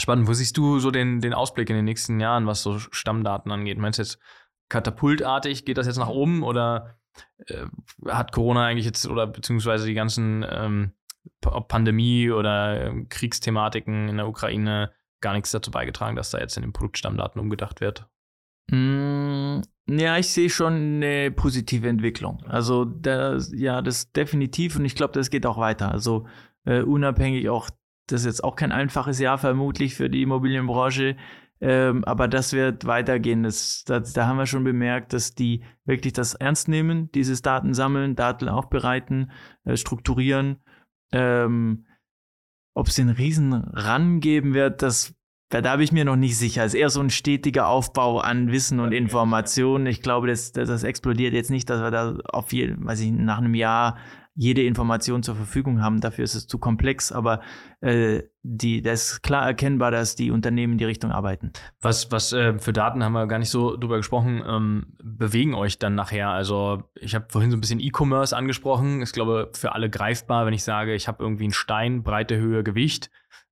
Spannend. 0.00 0.28
Wo 0.28 0.32
siehst 0.32 0.56
du 0.56 0.78
so 0.78 0.90
den, 0.90 1.20
den 1.20 1.34
Ausblick 1.34 1.68
in 1.70 1.76
den 1.76 1.84
nächsten 1.84 2.20
Jahren, 2.20 2.46
was 2.46 2.62
so 2.62 2.78
Stammdaten 2.78 3.52
angeht? 3.52 3.78
Meinst 3.78 3.98
du 3.98 4.02
jetzt 4.02 4.18
katapultartig? 4.68 5.64
Geht 5.64 5.78
das 5.78 5.86
jetzt 5.86 5.98
nach 5.98 6.08
oben 6.08 6.42
oder 6.42 6.96
äh, 7.46 7.66
hat 8.06 8.32
Corona 8.32 8.66
eigentlich 8.66 8.86
jetzt 8.86 9.06
oder 9.06 9.26
beziehungsweise 9.26 9.86
die 9.86 9.94
ganzen 9.94 10.44
ähm, 10.48 10.92
Pandemie 11.40 12.30
oder 12.30 12.86
äh, 12.86 13.04
Kriegsthematiken 13.08 14.08
in 14.08 14.16
der 14.16 14.28
Ukraine 14.28 14.92
gar 15.20 15.34
nichts 15.34 15.50
dazu 15.50 15.70
beigetragen, 15.70 16.16
dass 16.16 16.30
da 16.30 16.38
jetzt 16.38 16.56
in 16.56 16.62
den 16.62 16.72
Produktstammdaten 16.72 17.40
umgedacht 17.40 17.80
wird? 17.80 18.08
Mm, 18.70 19.60
ja, 19.86 20.16
ich 20.16 20.28
sehe 20.28 20.48
schon 20.48 20.74
eine 20.74 21.30
positive 21.30 21.88
Entwicklung. 21.88 22.42
Also 22.46 22.84
das, 22.84 23.52
ja, 23.54 23.82
das 23.82 24.12
definitiv 24.12 24.76
und 24.76 24.84
ich 24.84 24.94
glaube, 24.94 25.12
das 25.12 25.30
geht 25.30 25.44
auch 25.44 25.58
weiter. 25.58 25.92
Also 25.92 26.26
äh, 26.64 26.80
unabhängig 26.82 27.48
auch 27.50 27.68
das 28.12 28.22
ist 28.22 28.26
jetzt 28.26 28.44
auch 28.44 28.56
kein 28.56 28.72
einfaches 28.72 29.18
Jahr 29.18 29.38
vermutlich 29.38 29.94
für 29.94 30.10
die 30.10 30.22
Immobilienbranche. 30.22 31.16
Ähm, 31.62 32.04
aber 32.04 32.26
das 32.26 32.52
wird 32.52 32.86
weitergehen. 32.86 33.42
Das, 33.42 33.84
das, 33.84 34.12
da 34.12 34.26
haben 34.26 34.38
wir 34.38 34.46
schon 34.46 34.64
bemerkt, 34.64 35.12
dass 35.12 35.34
die 35.34 35.62
wirklich 35.84 36.14
das 36.14 36.34
ernst 36.34 36.68
nehmen, 36.68 37.10
dieses 37.12 37.42
Daten 37.42 37.74
sammeln, 37.74 38.16
Daten 38.16 38.48
aufbereiten, 38.48 39.30
äh, 39.64 39.76
strukturieren. 39.76 40.62
Ähm, 41.12 41.86
Ob 42.74 42.88
es 42.88 42.94
den 42.94 43.10
Riesen 43.10 43.52
ran 43.52 44.20
geben 44.20 44.54
wird, 44.54 44.80
das 44.82 45.14
da, 45.50 45.60
da 45.60 45.76
bin 45.76 45.84
ich 45.84 45.92
mir 45.92 46.04
noch 46.04 46.16
nicht 46.16 46.38
sicher. 46.38 46.64
Es 46.64 46.74
ist 46.74 46.80
eher 46.80 46.90
so 46.90 47.00
ein 47.00 47.10
stetiger 47.10 47.66
Aufbau 47.66 48.20
an 48.20 48.52
Wissen 48.52 48.78
und 48.78 48.92
Informationen. 48.92 49.86
Ich 49.86 50.00
glaube, 50.00 50.28
das, 50.28 50.52
das, 50.52 50.68
das 50.68 50.84
explodiert 50.84 51.34
jetzt 51.34 51.50
nicht, 51.50 51.68
dass 51.68 51.82
wir 51.82 51.90
da 51.90 52.16
auf 52.24 52.52
jeden, 52.52 52.86
weiß 52.86 53.00
ich, 53.00 53.10
nach 53.10 53.38
einem 53.38 53.54
Jahr 53.54 53.98
jede 54.40 54.62
Information 54.62 55.22
zur 55.22 55.36
Verfügung 55.36 55.82
haben. 55.82 56.00
Dafür 56.00 56.24
ist 56.24 56.34
es 56.34 56.46
zu 56.46 56.56
komplex, 56.56 57.12
aber 57.12 57.42
äh, 57.82 58.22
die, 58.42 58.80
das 58.80 59.12
ist 59.12 59.22
klar 59.22 59.44
erkennbar, 59.46 59.90
dass 59.90 60.16
die 60.16 60.30
Unternehmen 60.30 60.72
in 60.72 60.78
die 60.78 60.86
Richtung 60.86 61.12
arbeiten. 61.12 61.52
Was, 61.82 62.10
was 62.10 62.32
äh, 62.32 62.58
für 62.58 62.72
Daten 62.72 63.04
haben 63.04 63.12
wir 63.12 63.26
gar 63.26 63.38
nicht 63.38 63.50
so 63.50 63.76
drüber 63.76 63.98
gesprochen, 63.98 64.42
ähm, 64.48 64.96
bewegen 65.04 65.52
euch 65.52 65.78
dann 65.78 65.94
nachher? 65.94 66.30
Also 66.30 66.84
ich 66.94 67.14
habe 67.14 67.26
vorhin 67.28 67.50
so 67.50 67.58
ein 67.58 67.60
bisschen 67.60 67.80
E-Commerce 67.80 68.34
angesprochen. 68.34 69.02
Ist, 69.02 69.12
glaube 69.12 69.50
für 69.52 69.74
alle 69.74 69.90
greifbar, 69.90 70.46
wenn 70.46 70.54
ich 70.54 70.64
sage, 70.64 70.94
ich 70.94 71.06
habe 71.06 71.22
irgendwie 71.22 71.44
einen 71.44 71.52
Stein, 71.52 72.02
Breite, 72.02 72.38
Höhe, 72.38 72.64
Gewicht, 72.64 73.10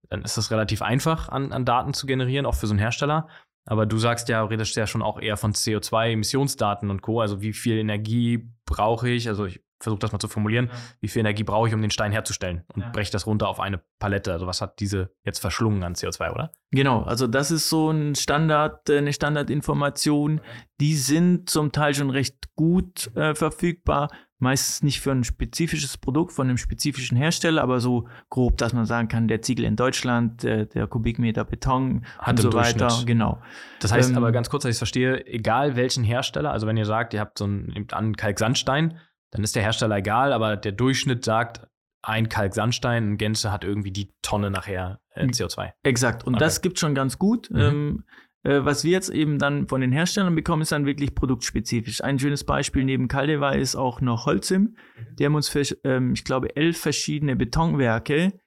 dann 0.09 0.23
ist 0.23 0.39
das 0.39 0.51
relativ 0.51 0.81
einfach 0.81 1.29
an, 1.29 1.53
an 1.53 1.67
Daten 1.67 1.93
zu 1.93 2.07
generieren, 2.07 2.47
auch 2.47 2.55
für 2.55 2.67
so 2.67 2.73
einen 2.73 2.81
Hersteller. 2.81 3.29
Aber 3.67 3.85
du 3.85 3.99
sagst 3.99 4.31
ja, 4.31 4.43
redest 4.43 4.75
ja 4.77 4.87
schon 4.87 5.03
auch 5.03 5.21
eher 5.21 5.37
von 5.37 5.53
CO2-Emissionsdaten 5.53 6.89
und 6.89 7.03
Co. 7.03 7.21
Also 7.21 7.43
wie 7.43 7.53
viel 7.53 7.77
Energie 7.77 8.49
brauche 8.65 9.11
ich? 9.11 9.29
Also 9.29 9.45
ich 9.45 9.61
versuche 9.81 10.01
das 10.01 10.13
mal 10.13 10.19
zu 10.19 10.29
formulieren, 10.29 10.67
ja. 10.67 10.79
wie 11.01 11.09
viel 11.09 11.21
Energie 11.21 11.45
brauche 11.45 11.69
ich, 11.69 11.75
um 11.75 11.81
den 11.81 11.91
Stein 11.91 12.13
herzustellen 12.13 12.65
und 12.75 12.83
ja. 12.83 12.91
breche 12.91 13.13
das 13.13 13.27
runter 13.27 13.49
auf 13.49 13.61
eine 13.61 13.81
Palette. 13.99 14.33
Also 14.33 14.47
was 14.47 14.61
hat 14.61 14.81
diese 14.81 15.11
jetzt 15.25 15.39
verschlungen 15.39 15.83
an 15.83 15.95
CO2, 15.95 16.33
oder? 16.33 16.53
Genau, 16.71 17.03
also 17.03 17.27
das 17.27 17.51
ist 17.51 17.69
so 17.69 17.91
ein 17.91 18.15
Standard, 18.15 18.91
äh, 18.91 18.99
eine 18.99 19.13
Standardinformation. 19.13 20.41
Die 20.81 20.97
sind 20.97 21.49
zum 21.49 21.73
Teil 21.73 21.95
schon 21.95 22.11
recht 22.11 22.55
gut 22.57 23.15
äh, 23.17 23.35
verfügbar. 23.35 24.11
Meistens 24.41 24.85
nicht 24.85 25.01
für 25.01 25.11
ein 25.11 25.25
spezifisches 25.25 25.99
Produkt 25.99 26.33
von 26.33 26.49
einem 26.49 26.59
spezifischen 26.59 27.17
Hersteller, 27.17 27.61
aber 27.61 27.81
so 27.81 28.07
grob, 28.31 28.57
dass 28.59 28.73
man 28.73 28.87
sagen 28.87 29.09
kann, 29.09 29.27
der 29.27 29.43
Ziegel 29.43 29.65
in 29.65 29.75
Deutschland, 29.75 30.45
der, 30.45 30.67
der 30.67 30.87
Kubikmeter 30.87 31.45
Beton 31.45 32.05
Hat 32.19 32.37
und 32.37 32.43
so 32.43 32.53
weiter. 32.53 32.89
Genau. 33.05 33.41
Das 33.81 33.91
heißt 33.91 34.11
ähm, 34.11 34.17
aber 34.17 34.31
ganz 34.31 34.49
kurz, 34.49 34.63
dass 34.63 34.71
ich 34.71 34.75
es 34.75 34.79
verstehe, 34.79 35.27
egal 35.27 35.75
welchen 35.75 36.05
Hersteller, 36.05 36.53
also 36.53 36.69
wenn 36.69 36.77
ihr 36.77 36.85
sagt, 36.85 37.15
ihr 37.15 37.21
habt 37.21 37.39
so 37.39 37.47
einen, 37.47 37.89
einen 37.91 38.15
Kalksandstein, 38.15 38.99
dann 39.31 39.45
ist 39.45 39.57
der 39.57 39.63
Hersteller 39.63 39.97
egal, 39.97 40.33
aber 40.33 40.57
der 40.57 40.73
Durchschnitt 40.73 41.25
sagt, 41.25 41.67
ein 42.03 42.29
Kalksandstein 42.29 43.05
in 43.05 43.19
Gänze 43.19 43.53
hat 43.53 43.65
irgendwie 43.65 43.91
die 43.91 44.15
Tonne 44.23 44.51
nachher 44.51 45.01
äh, 45.15 45.27
CO2. 45.27 45.73
Exakt. 45.83 46.25
Und 46.27 46.35
okay. 46.35 46.45
das 46.45 46.61
gibt 46.63 46.79
schon 46.79 46.95
ganz 46.95 47.19
gut. 47.19 47.51
Mhm. 47.51 47.59
Ähm, 47.59 48.05
äh, 48.45 48.65
was 48.65 48.85
wir 48.85 48.93
jetzt 48.93 49.11
eben 49.11 49.39
dann 49.39 49.67
von 49.67 49.81
den 49.81 49.93
Herstellern 49.93 50.35
bekommen, 50.35 50.63
ist 50.63 50.73
dann 50.73 50.87
wirklich 50.87 51.15
produktspezifisch. 51.15 52.03
Ein 52.03 52.19
schönes 52.19 52.45
Beispiel 52.45 52.85
neben 52.85 53.09
Caldeva 53.09 53.51
ist 53.51 53.75
auch 53.75 54.01
noch 54.01 54.27
Holzim. 54.27 54.61
Mhm. 54.97 55.17
Die 55.19 55.25
haben 55.25 55.35
uns 55.35 55.49
für, 55.49 55.63
ähm, 55.85 56.13
ich 56.13 56.25
glaube, 56.25 56.55
elf 56.57 56.79
verschiedene 56.79 57.37
Betonwerke 57.37 58.41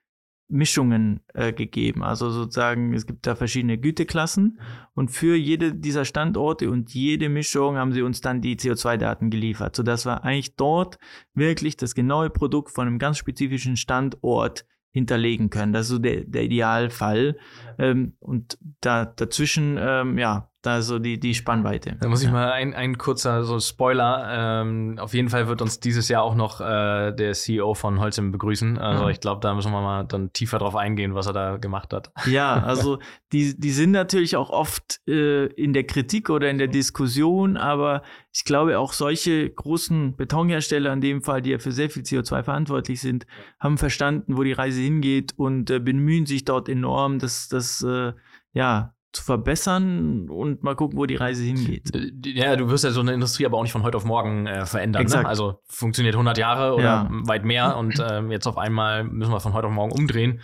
Mischungen 0.52 1.20
äh, 1.34 1.52
gegeben. 1.52 2.02
Also 2.02 2.30
sozusagen, 2.30 2.92
es 2.92 3.06
gibt 3.06 3.26
da 3.26 3.34
verschiedene 3.34 3.78
Güteklassen 3.78 4.60
und 4.94 5.10
für 5.10 5.34
jede 5.34 5.74
dieser 5.74 6.04
Standorte 6.04 6.70
und 6.70 6.92
jede 6.94 7.28
Mischung 7.28 7.76
haben 7.76 7.92
sie 7.92 8.02
uns 8.02 8.20
dann 8.20 8.40
die 8.42 8.56
CO2-Daten 8.56 9.30
geliefert, 9.30 9.74
sodass 9.74 10.06
wir 10.06 10.24
eigentlich 10.24 10.56
dort 10.56 10.98
wirklich 11.34 11.76
das 11.76 11.94
genaue 11.94 12.30
Produkt 12.30 12.70
von 12.70 12.86
einem 12.86 12.98
ganz 12.98 13.18
spezifischen 13.18 13.76
Standort 13.76 14.66
hinterlegen 14.90 15.48
können. 15.48 15.72
Das 15.72 15.86
ist 15.86 15.92
so 15.92 15.98
der, 15.98 16.24
der 16.24 16.44
Idealfall. 16.44 17.38
Ähm, 17.78 18.14
und 18.20 18.58
da 18.80 19.06
dazwischen, 19.06 19.78
ähm, 19.80 20.18
ja, 20.18 20.51
da 20.62 20.80
so 20.80 21.00
die, 21.00 21.18
die 21.18 21.34
Spannweite. 21.34 21.96
Da 22.00 22.08
muss 22.08 22.22
ich 22.22 22.30
mal 22.30 22.52
ein, 22.52 22.72
ein 22.72 22.96
kurzer 22.96 23.42
so 23.42 23.58
Spoiler. 23.58 24.62
Ähm, 24.62 24.96
auf 25.00 25.12
jeden 25.12 25.28
Fall 25.28 25.48
wird 25.48 25.60
uns 25.60 25.80
dieses 25.80 26.08
Jahr 26.08 26.22
auch 26.22 26.36
noch 26.36 26.60
äh, 26.60 27.12
der 27.12 27.32
CEO 27.32 27.74
von 27.74 27.98
Holcim 27.98 28.30
begrüßen. 28.30 28.78
Also 28.78 29.04
mhm. 29.04 29.10
ich 29.10 29.20
glaube, 29.20 29.40
da 29.40 29.54
müssen 29.54 29.72
wir 29.72 29.80
mal 29.80 30.04
dann 30.04 30.32
tiefer 30.32 30.58
drauf 30.58 30.76
eingehen, 30.76 31.16
was 31.16 31.26
er 31.26 31.32
da 31.32 31.56
gemacht 31.56 31.92
hat. 31.92 32.12
Ja, 32.26 32.62
also 32.62 33.00
die, 33.32 33.58
die 33.58 33.72
sind 33.72 33.90
natürlich 33.90 34.36
auch 34.36 34.50
oft 34.50 35.00
äh, 35.08 35.46
in 35.46 35.72
der 35.72 35.84
Kritik 35.84 36.30
oder 36.30 36.48
in 36.48 36.58
der 36.58 36.68
Diskussion, 36.68 37.56
aber 37.56 38.02
ich 38.32 38.44
glaube 38.44 38.78
auch 38.78 38.92
solche 38.92 39.50
großen 39.50 40.16
Betonhersteller 40.16 40.92
in 40.92 41.00
dem 41.00 41.22
Fall, 41.22 41.42
die 41.42 41.50
ja 41.50 41.58
für 41.58 41.72
sehr 41.72 41.90
viel 41.90 42.02
CO2 42.02 42.44
verantwortlich 42.44 43.00
sind, 43.00 43.26
haben 43.58 43.78
verstanden, 43.78 44.36
wo 44.36 44.44
die 44.44 44.52
Reise 44.52 44.80
hingeht 44.80 45.32
und 45.36 45.70
äh, 45.70 45.80
bemühen 45.80 46.24
sich 46.24 46.44
dort 46.44 46.68
enorm, 46.68 47.18
dass 47.18 47.48
das 47.48 47.82
äh, 47.82 48.12
ja 48.52 48.94
zu 49.12 49.22
verbessern 49.22 50.28
und 50.30 50.62
mal 50.62 50.74
gucken, 50.74 50.98
wo 50.98 51.06
die 51.06 51.16
Reise 51.16 51.44
hingeht. 51.44 51.90
Ja, 52.24 52.56
du 52.56 52.70
wirst 52.70 52.84
ja 52.84 52.90
so 52.90 53.00
eine 53.00 53.12
Industrie 53.12 53.44
aber 53.44 53.58
auch 53.58 53.62
nicht 53.62 53.72
von 53.72 53.82
heute 53.82 53.98
auf 53.98 54.04
morgen 54.04 54.46
äh, 54.46 54.64
verändern. 54.64 55.06
Ne? 55.06 55.26
Also 55.26 55.60
funktioniert 55.68 56.14
100 56.14 56.38
Jahre 56.38 56.74
oder 56.74 56.84
ja. 56.84 57.08
weit 57.10 57.44
mehr 57.44 57.76
und 57.78 57.98
äh, 57.98 58.20
jetzt 58.28 58.46
auf 58.46 58.56
einmal 58.56 59.04
müssen 59.04 59.32
wir 59.32 59.40
von 59.40 59.52
heute 59.52 59.66
auf 59.66 59.72
morgen 59.72 59.92
umdrehen. 59.92 60.40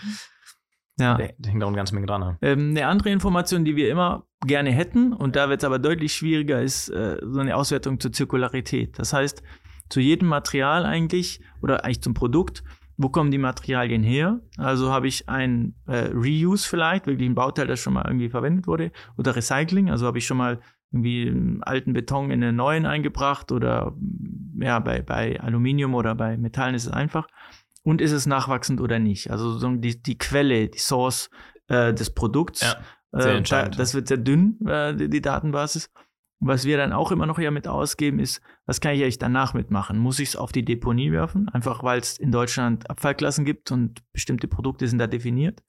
Ja. 1.01 1.17
Da 1.17 1.49
hängt 1.49 1.63
auch 1.63 1.69
eine 1.69 1.77
ganze 1.77 1.95
Menge 1.95 2.07
dran. 2.07 2.21
Ne? 2.21 2.39
Ähm, 2.43 2.71
eine 2.71 2.87
andere 2.87 3.11
Information, 3.11 3.65
die 3.65 3.77
wir 3.77 3.89
immer 3.89 4.25
gerne 4.47 4.71
hätten, 4.71 5.13
und 5.13 5.37
da 5.37 5.49
wird 5.49 5.61
es 5.63 5.65
aber 5.65 5.79
deutlich 5.79 6.13
schwieriger, 6.13 6.61
ist 6.61 6.89
äh, 6.89 7.19
so 7.23 7.41
eine 7.41 7.57
Auswertung 7.57 8.01
zur 8.01 8.13
Zirkularität. 8.13 8.99
Das 8.99 9.13
heißt, 9.13 9.43
zu 9.89 10.01
jedem 10.01 10.29
Material 10.29 10.85
eigentlich 10.85 11.41
oder 11.63 11.85
eigentlich 11.85 12.03
zum 12.03 12.15
Produkt 12.15 12.63
wo 12.99 13.09
kommen 13.09 13.31
die 13.31 13.39
Materialien 13.39 14.03
her? 14.03 14.41
Also 14.57 14.93
habe 14.93 15.07
ich 15.07 15.29
ein 15.29 15.75
äh, 15.87 16.11
Reuse 16.13 16.69
vielleicht, 16.69 17.07
wirklich 17.07 17.29
ein 17.29 17.37
Bauteil, 17.37 17.69
das 17.69 17.81
schon 17.81 17.95
mal 17.95 18.05
irgendwie 18.05 18.29
verwendet 18.29 18.67
wurde, 18.67 18.91
oder 19.17 19.35
Recycling, 19.35 19.89
also 19.89 20.07
habe 20.07 20.19
ich 20.19 20.27
schon 20.27 20.37
mal 20.37 20.61
irgendwie 20.91 21.29
einen 21.29 21.63
alten 21.63 21.93
Beton 21.93 22.31
in 22.31 22.43
einen 22.43 22.57
neuen 22.57 22.87
eingebracht 22.87 23.53
oder 23.53 23.95
ja, 24.59 24.81
bei, 24.81 25.01
bei 25.01 25.41
Aluminium 25.41 25.95
oder 25.95 26.15
bei 26.15 26.37
Metallen 26.37 26.75
ist 26.75 26.87
es 26.87 26.93
einfach. 26.93 27.29
Und 27.85 28.01
ist 28.01 28.13
es 28.13 28.27
nachwachsend 28.27 28.81
oder 28.81 28.99
nicht? 28.99 29.31
Also 29.31 29.57
so 29.57 29.71
die, 29.77 30.03
die 30.03 30.19
Quelle, 30.19 30.69
die 30.69 30.79
Source 30.79 31.31
äh, 31.69 31.95
des 31.95 32.11
Produkts. 32.11 32.63
Ja, 32.63 32.77
sehr 33.13 33.37
äh, 33.37 33.43
da, 33.43 33.69
das 33.69 33.95
wird 33.95 34.09
sehr 34.09 34.17
dünn, 34.17 34.59
äh, 34.67 34.95
die, 34.95 35.09
die 35.09 35.21
Datenbasis. 35.21 35.91
Was 36.41 36.65
wir 36.65 36.77
dann 36.77 36.93
auch 36.93 37.11
immer 37.11 37.27
noch 37.27 37.39
ja 37.39 37.51
mit 37.51 37.67
ausgeben, 37.67 38.21
ist, 38.21 38.41
was 38.65 38.81
kann 38.81 38.95
ich 38.95 39.03
eigentlich 39.03 39.19
danach 39.19 39.55
mitmachen? 39.55 39.99
Muss 39.99 40.21
ich 40.21 40.31
es 40.31 40.37
auf 40.37 40.53
die 40.53 40.65
Deponie 40.65 41.11
werfen? 41.11 41.49
Einfach 41.49 41.83
weil 41.83 41.99
es 41.99 42.19
in 42.19 42.31
Deutschland 42.31 42.89
Abfallklassen 42.89 43.45
gibt 43.45 43.73
und 43.73 44.03
bestimmte 44.13 44.47
Produkte 44.47 44.87
sind 44.87 44.99
da 44.99 45.09
definiert. 45.09 45.63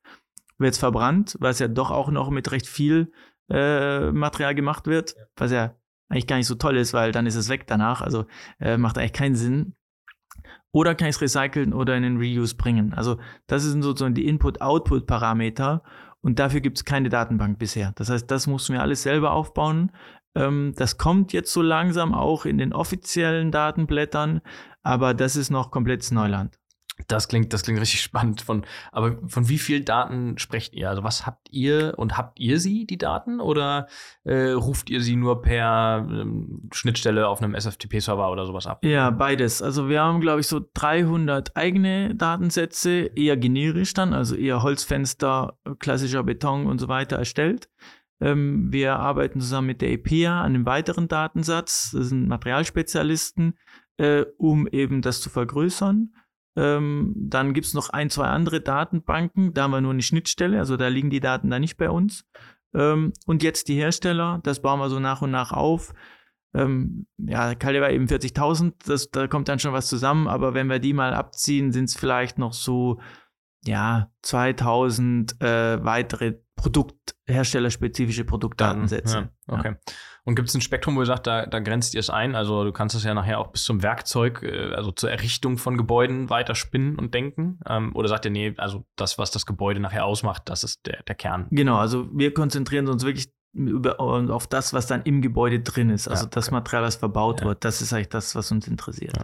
Wird 0.59 0.73
es 0.73 0.79
verbrannt, 0.79 1.37
weil 1.39 1.51
es 1.51 1.59
ja 1.59 1.67
doch 1.67 1.89
auch 1.89 2.11
noch 2.11 2.29
mit 2.29 2.51
recht 2.51 2.67
viel 2.67 3.11
äh, 3.49 4.11
Material 4.11 4.53
gemacht 4.53 4.85
wird, 4.85 5.15
was 5.35 5.51
ja 5.51 5.75
eigentlich 6.09 6.27
gar 6.27 6.37
nicht 6.37 6.47
so 6.47 6.55
toll 6.55 6.77
ist, 6.77 6.93
weil 6.93 7.11
dann 7.11 7.25
ist 7.25 7.35
es 7.35 7.49
weg 7.49 7.65
danach. 7.65 8.01
Also 8.01 8.25
äh, 8.59 8.77
macht 8.77 8.97
eigentlich 8.97 9.13
keinen 9.13 9.35
Sinn. 9.35 9.75
Oder 10.71 10.93
kann 10.93 11.07
ich 11.07 11.15
es 11.15 11.21
recyceln 11.21 11.73
oder 11.73 11.97
in 11.97 12.03
den 12.03 12.17
Reuse 12.17 12.55
bringen? 12.55 12.93
Also 12.93 13.17
das 13.47 13.63
sind 13.63 13.81
sozusagen 13.81 14.13
die 14.13 14.27
Input-Output-Parameter 14.27 15.83
und 16.21 16.37
dafür 16.37 16.61
gibt 16.61 16.77
es 16.77 16.85
keine 16.85 17.09
Datenbank 17.09 17.57
bisher. 17.57 17.91
Das 17.95 18.09
heißt, 18.09 18.29
das 18.29 18.45
mussten 18.45 18.73
wir 18.73 18.81
alles 18.81 19.03
selber 19.03 19.31
aufbauen. 19.31 19.91
Ähm, 20.39 20.73
das 20.75 20.97
kommt 20.97 21.33
jetzt 21.33 21.51
so 21.51 21.61
langsam 21.61 22.13
auch 22.13 22.45
in 22.45 22.57
den 22.57 22.73
offiziellen 22.73 23.51
Datenblättern, 23.51 24.41
aber 24.81 25.13
das 25.13 25.35
ist 25.35 25.49
noch 25.49 25.69
komplettes 25.69 26.11
Neuland. 26.11 26.57
Das 27.07 27.29
klingt, 27.29 27.53
das 27.53 27.63
klingt 27.63 27.79
richtig 27.79 28.01
spannend. 28.01 28.41
Von, 28.41 28.65
aber 28.91 29.17
von 29.27 29.47
wie 29.47 29.57
vielen 29.57 29.85
Daten 29.85 30.37
sprecht 30.37 30.73
ihr? 30.73 30.89
Also 30.89 31.03
was 31.03 31.25
habt 31.25 31.47
ihr 31.49 31.93
und 31.97 32.17
habt 32.17 32.39
ihr 32.39 32.59
sie, 32.59 32.85
die 32.85 32.97
Daten? 32.97 33.39
Oder 33.39 33.87
äh, 34.25 34.51
ruft 34.51 34.89
ihr 34.89 35.01
sie 35.01 35.15
nur 35.15 35.41
per 35.41 36.05
ähm, 36.09 36.69
Schnittstelle 36.73 37.27
auf 37.27 37.41
einem 37.41 37.55
SFTP-Server 37.55 38.29
oder 38.29 38.45
sowas 38.45 38.67
ab? 38.67 38.83
Ja, 38.83 39.11
beides. 39.11 39.61
Also 39.61 39.87
wir 39.87 40.01
haben, 40.01 40.19
glaube 40.19 40.41
ich, 40.41 40.47
so 40.47 40.59
300 40.73 41.55
eigene 41.55 42.15
Datensätze, 42.15 43.11
eher 43.15 43.37
generisch 43.37 43.93
dann, 43.93 44.13
also 44.13 44.35
eher 44.35 44.61
Holzfenster, 44.61 45.57
klassischer 45.79 46.23
Beton 46.23 46.67
und 46.67 46.79
so 46.79 46.89
weiter 46.89 47.17
erstellt. 47.17 47.69
Ähm, 48.21 48.71
wir 48.71 48.97
arbeiten 48.97 49.39
zusammen 49.39 49.67
mit 49.67 49.81
der 49.81 49.91
EPA 49.91 50.41
an 50.41 50.55
einem 50.55 50.65
weiteren 50.65 51.07
Datensatz. 51.07 51.91
Das 51.91 52.09
sind 52.09 52.27
Materialspezialisten, 52.27 53.57
äh, 53.97 54.25
um 54.37 54.67
eben 54.67 55.01
das 55.01 55.21
zu 55.21 55.29
vergrößern. 55.29 56.13
Ähm, 56.55 57.13
dann 57.15 57.53
gibt 57.53 57.67
es 57.67 57.73
noch 57.73 57.89
ein, 57.89 58.09
zwei 58.09 58.25
andere 58.25 58.59
Datenbanken, 58.59 59.53
da 59.53 59.63
haben 59.63 59.71
wir 59.71 59.81
nur 59.81 59.93
eine 59.93 60.01
Schnittstelle, 60.01 60.57
also 60.57 60.77
da 60.77 60.87
liegen 60.87 61.09
die 61.09 61.19
Daten 61.19 61.49
da 61.49 61.59
nicht 61.59 61.77
bei 61.77 61.89
uns. 61.89 62.25
Ähm, 62.73 63.13
und 63.25 63.43
jetzt 63.43 63.67
die 63.67 63.75
Hersteller, 63.75 64.41
das 64.43 64.61
bauen 64.61 64.79
wir 64.79 64.89
so 64.89 64.99
nach 64.99 65.21
und 65.21 65.31
nach 65.31 65.51
auf. 65.51 65.93
Ähm, 66.53 67.07
ja, 67.17 67.55
Kalle 67.55 67.81
war 67.81 67.91
eben 67.91 68.07
40.000, 68.07 69.09
da 69.11 69.27
kommt 69.27 69.47
dann 69.47 69.59
schon 69.59 69.73
was 69.73 69.87
zusammen, 69.87 70.27
aber 70.27 70.53
wenn 70.53 70.67
wir 70.67 70.79
die 70.79 70.93
mal 70.93 71.13
abziehen, 71.13 71.71
sind 71.71 71.85
es 71.85 71.95
vielleicht 71.95 72.39
noch 72.39 72.53
so, 72.53 72.99
ja, 73.65 74.11
2000 74.23 75.41
äh, 75.41 75.83
weitere 75.83 76.39
Produktherstellerspezifische 76.61 78.25
Produktdatensätze. 78.25 79.29
Ja, 79.47 79.53
okay. 79.53 79.71
Ja. 79.71 79.93
Und 80.25 80.35
gibt 80.35 80.49
es 80.49 80.55
ein 80.55 80.61
Spektrum, 80.61 80.95
wo 80.95 81.01
ihr 81.01 81.05
sagt, 81.05 81.27
da, 81.27 81.45
da 81.45 81.59
grenzt 81.59 81.93
ihr 81.93 82.01
es 82.01 82.09
ein? 82.09 82.35
Also 82.35 82.63
du 82.63 82.71
kannst 82.71 82.95
es 82.95 83.03
ja 83.03 83.13
nachher 83.13 83.39
auch 83.39 83.47
bis 83.47 83.63
zum 83.63 83.81
Werkzeug, 83.81 84.43
äh, 84.43 84.73
also 84.73 84.91
zur 84.91 85.09
Errichtung 85.09 85.57
von 85.57 85.77
Gebäuden 85.77 86.29
weiter 86.29 86.55
spinnen 86.55 86.97
und 86.97 87.13
denken? 87.13 87.59
Ähm, 87.67 87.95
oder 87.95 88.07
sagt 88.07 88.25
ihr, 88.25 88.31
nee, 88.31 88.53
also 88.57 88.85
das, 88.95 89.17
was 89.17 89.31
das 89.31 89.45
Gebäude 89.45 89.79
nachher 89.79 90.05
ausmacht, 90.05 90.43
das 90.45 90.63
ist 90.63 90.85
der, 90.85 91.01
der 91.03 91.15
Kern? 91.15 91.47
Genau, 91.51 91.77
also 91.77 92.07
wir 92.13 92.33
konzentrieren 92.33 92.87
uns 92.87 93.03
wirklich 93.03 93.31
über, 93.53 93.99
auf 93.99 94.47
das, 94.47 94.73
was 94.73 94.87
dann 94.87 95.01
im 95.03 95.21
Gebäude 95.21 95.61
drin 95.61 95.89
ist. 95.89 96.07
Also 96.07 96.23
ja, 96.23 96.27
okay. 96.27 96.35
das 96.35 96.51
Material, 96.51 96.83
was 96.83 96.97
verbaut 96.97 97.43
wird, 97.43 97.65
das 97.65 97.81
ist 97.81 97.93
eigentlich 97.93 98.09
das, 98.09 98.35
was 98.35 98.51
uns 98.51 98.67
interessiert. 98.67 99.15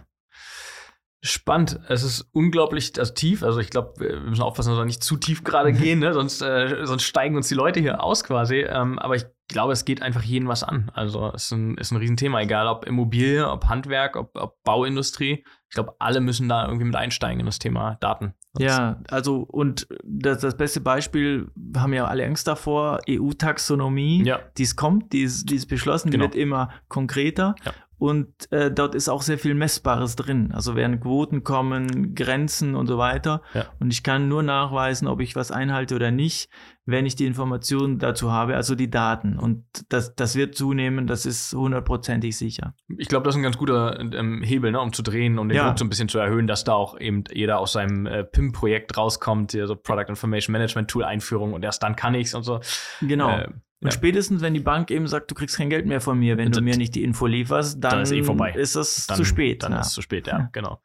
Spannend. 1.22 1.80
Es 1.88 2.02
ist 2.02 2.28
unglaublich 2.32 2.92
also 2.98 3.12
tief. 3.12 3.42
Also 3.42 3.58
ich 3.58 3.70
glaube, 3.70 3.94
wir 3.98 4.20
müssen 4.20 4.42
aufpassen, 4.42 4.70
dass 4.70 4.78
wir 4.78 4.84
nicht 4.84 5.02
zu 5.02 5.16
tief 5.16 5.44
gerade 5.44 5.72
gehen, 5.72 5.98
ne? 5.98 6.12
sonst, 6.12 6.42
äh, 6.42 6.84
sonst 6.84 7.04
steigen 7.04 7.36
uns 7.36 7.48
die 7.48 7.54
Leute 7.54 7.80
hier 7.80 8.02
aus 8.02 8.22
quasi. 8.22 8.60
Ähm, 8.60 8.98
aber 8.98 9.16
ich 9.16 9.24
glaube, 9.48 9.72
es 9.72 9.84
geht 9.84 10.02
einfach 10.02 10.22
jeden 10.22 10.48
was 10.48 10.62
an. 10.62 10.90
Also 10.94 11.32
es 11.34 11.44
ist 11.44 11.52
ein, 11.52 11.76
ist 11.78 11.90
ein 11.90 11.96
Riesenthema, 11.96 12.40
egal 12.40 12.66
ob 12.66 12.84
Immobilie, 12.84 13.48
ob 13.48 13.66
Handwerk, 13.66 14.16
ob, 14.16 14.36
ob 14.36 14.62
Bauindustrie. 14.64 15.44
Ich 15.68 15.74
glaube, 15.74 15.94
alle 15.98 16.20
müssen 16.20 16.48
da 16.48 16.66
irgendwie 16.66 16.86
mit 16.86 16.96
einsteigen 16.96 17.40
in 17.40 17.46
das 17.46 17.58
Thema 17.58 17.96
Daten. 18.00 18.34
Sonst 18.52 18.66
ja, 18.66 19.00
also 19.10 19.40
und 19.40 19.86
das, 20.04 20.40
das 20.40 20.56
beste 20.56 20.80
Beispiel, 20.80 21.50
haben 21.76 21.92
ja 21.92 22.06
alle 22.06 22.24
Angst 22.24 22.48
davor, 22.48 23.00
EU-Taxonomie, 23.08 24.24
ja. 24.24 24.40
die 24.56 24.62
es 24.62 24.76
kommt, 24.76 25.12
die 25.12 25.22
ist, 25.22 25.50
die 25.50 25.56
ist 25.56 25.66
beschlossen, 25.66 26.10
genau. 26.10 26.26
die 26.26 26.32
wird 26.32 26.42
immer 26.42 26.70
konkreter. 26.88 27.54
Ja. 27.64 27.72
Und 27.98 28.50
äh, 28.52 28.70
dort 28.70 28.94
ist 28.94 29.08
auch 29.08 29.22
sehr 29.22 29.38
viel 29.38 29.54
Messbares 29.54 30.16
drin. 30.16 30.52
Also 30.52 30.76
werden 30.76 31.00
Quoten 31.00 31.44
kommen, 31.44 32.14
Grenzen 32.14 32.74
und 32.74 32.86
so 32.86 32.98
weiter. 32.98 33.42
Ja. 33.54 33.66
Und 33.80 33.92
ich 33.92 34.02
kann 34.02 34.28
nur 34.28 34.42
nachweisen, 34.42 35.08
ob 35.08 35.20
ich 35.20 35.34
was 35.34 35.50
einhalte 35.50 35.94
oder 35.94 36.10
nicht, 36.10 36.50
wenn 36.84 37.06
ich 37.06 37.16
die 37.16 37.26
Informationen 37.26 37.98
dazu 37.98 38.30
habe, 38.30 38.54
also 38.54 38.74
die 38.74 38.90
Daten. 38.90 39.38
Und 39.38 39.64
das, 39.88 40.14
das 40.14 40.36
wird 40.36 40.54
zunehmen, 40.54 41.06
das 41.06 41.24
ist 41.24 41.52
hundertprozentig 41.52 42.36
sicher. 42.36 42.74
Ich 42.98 43.08
glaube, 43.08 43.24
das 43.24 43.34
ist 43.34 43.38
ein 43.38 43.42
ganz 43.42 43.56
guter 43.56 43.98
ähm, 43.98 44.42
Hebel, 44.42 44.72
ne, 44.72 44.80
um 44.80 44.92
zu 44.92 45.02
drehen 45.02 45.38
und 45.38 45.48
den 45.48 45.56
ja. 45.56 45.66
Druck 45.66 45.78
so 45.78 45.84
ein 45.84 45.88
bisschen 45.88 46.08
zu 46.08 46.18
erhöhen, 46.18 46.46
dass 46.46 46.64
da 46.64 46.74
auch 46.74 47.00
eben 47.00 47.24
jeder 47.32 47.58
aus 47.58 47.72
seinem 47.72 48.06
äh, 48.06 48.24
PIM-Projekt 48.24 48.96
rauskommt, 48.96 49.54
also 49.54 49.74
Product 49.74 50.08
Information 50.08 50.52
Management 50.52 50.90
Tool 50.90 51.04
Einführung 51.04 51.54
und 51.54 51.64
erst 51.64 51.82
dann 51.82 51.96
kann 51.96 52.14
ich 52.14 52.28
es 52.28 52.34
und 52.34 52.42
so. 52.42 52.60
Genau. 53.00 53.30
Äh, 53.30 53.48
und 53.82 53.88
ja. 53.88 53.92
spätestens, 53.92 54.40
wenn 54.40 54.54
die 54.54 54.60
Bank 54.60 54.90
eben 54.90 55.06
sagt, 55.06 55.30
du 55.30 55.34
kriegst 55.34 55.58
kein 55.58 55.68
Geld 55.68 55.86
mehr 55.86 56.00
von 56.00 56.18
mir, 56.18 56.38
wenn 56.38 56.50
du 56.50 56.62
mir 56.62 56.76
nicht 56.76 56.94
die 56.94 57.04
Info 57.04 57.26
lieferst, 57.26 57.82
dann, 57.84 57.90
dann 57.90 58.02
ist, 58.02 58.12
eh 58.12 58.22
vorbei. 58.22 58.52
ist 58.52 58.74
das 58.74 59.06
dann, 59.06 59.18
zu 59.18 59.24
spät. 59.24 59.62
Dann 59.62 59.72
ja. 59.72 59.80
ist 59.80 59.88
es 59.88 59.92
zu 59.92 60.02
spät, 60.02 60.26
ja, 60.26 60.48
genau. 60.52 60.80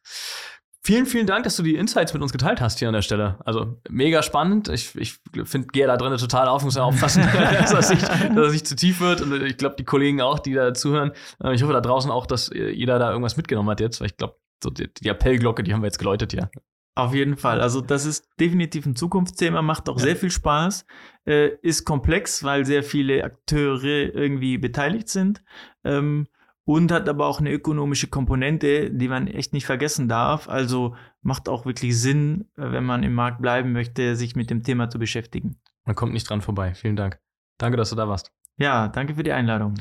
Vielen, 0.83 1.05
vielen 1.05 1.27
Dank, 1.27 1.43
dass 1.43 1.55
du 1.55 1.63
die 1.63 1.75
Insights 1.75 2.11
mit 2.11 2.23
uns 2.23 2.31
geteilt 2.31 2.59
hast 2.59 2.79
hier 2.79 2.87
an 2.87 2.95
der 2.95 3.03
Stelle. 3.03 3.37
Also 3.45 3.79
mega 3.87 4.23
spannend. 4.23 4.67
Ich, 4.67 4.95
ich 4.95 5.19
finde, 5.43 5.67
gehe 5.67 5.85
da 5.85 5.95
drin 5.95 6.17
total 6.17 6.47
auf, 6.47 6.63
muss 6.63 6.75
ja 6.75 6.83
aufpassen, 6.83 7.21
dass, 7.33 7.71
es 7.71 7.89
nicht, 7.91 8.09
dass 8.09 8.47
es 8.47 8.53
nicht 8.53 8.67
zu 8.67 8.75
tief 8.75 8.99
wird. 8.99 9.21
Und 9.21 9.43
ich 9.43 9.57
glaube, 9.57 9.75
die 9.77 9.85
Kollegen 9.85 10.21
auch, 10.21 10.39
die 10.39 10.53
da 10.53 10.73
zuhören. 10.73 11.11
Äh, 11.43 11.53
ich 11.53 11.61
hoffe 11.61 11.73
da 11.73 11.81
draußen 11.81 12.09
auch, 12.09 12.25
dass 12.25 12.49
jeder 12.53 12.97
da 12.97 13.11
irgendwas 13.11 13.37
mitgenommen 13.37 13.69
hat 13.69 13.79
jetzt, 13.79 14.01
weil 14.01 14.07
ich 14.07 14.17
glaube, 14.17 14.37
so 14.63 14.71
die, 14.71 14.91
die 14.91 15.09
Appellglocke, 15.09 15.61
die 15.61 15.71
haben 15.73 15.81
wir 15.81 15.87
jetzt 15.87 15.99
geläutet 15.99 16.31
hier. 16.31 16.49
Auf 16.95 17.13
jeden 17.13 17.37
Fall. 17.37 17.61
Also 17.61 17.79
das 17.79 18.05
ist 18.05 18.29
definitiv 18.39 18.85
ein 18.85 18.95
Zukunftsthema, 18.95 19.61
macht 19.61 19.87
auch 19.87 19.97
ja. 19.97 20.03
sehr 20.03 20.15
viel 20.17 20.31
Spaß, 20.31 20.85
äh, 21.25 21.49
ist 21.61 21.85
komplex, 21.85 22.43
weil 22.43 22.65
sehr 22.65 22.83
viele 22.83 23.23
Akteure 23.23 24.13
irgendwie 24.13 24.57
beteiligt 24.57 25.07
sind 25.07 25.41
ähm, 25.85 26.27
und 26.65 26.91
hat 26.91 27.07
aber 27.07 27.27
auch 27.27 27.39
eine 27.39 27.51
ökonomische 27.51 28.07
Komponente, 28.07 28.91
die 28.91 29.07
man 29.07 29.27
echt 29.27 29.53
nicht 29.53 29.65
vergessen 29.65 30.09
darf. 30.09 30.49
Also 30.49 30.95
macht 31.21 31.47
auch 31.47 31.65
wirklich 31.65 31.97
Sinn, 31.97 32.49
äh, 32.57 32.71
wenn 32.71 32.83
man 32.83 33.03
im 33.03 33.13
Markt 33.13 33.41
bleiben 33.41 33.71
möchte, 33.71 34.17
sich 34.17 34.35
mit 34.35 34.49
dem 34.49 34.63
Thema 34.63 34.89
zu 34.89 34.99
beschäftigen. 34.99 35.61
Man 35.85 35.95
kommt 35.95 36.11
nicht 36.11 36.29
dran 36.29 36.41
vorbei. 36.41 36.73
Vielen 36.73 36.97
Dank. 36.97 37.19
Danke, 37.57 37.77
dass 37.77 37.89
du 37.89 37.95
da 37.95 38.09
warst. 38.09 38.33
Ja, 38.57 38.89
danke 38.89 39.15
für 39.15 39.23
die 39.23 39.31
Einladung. 39.31 39.75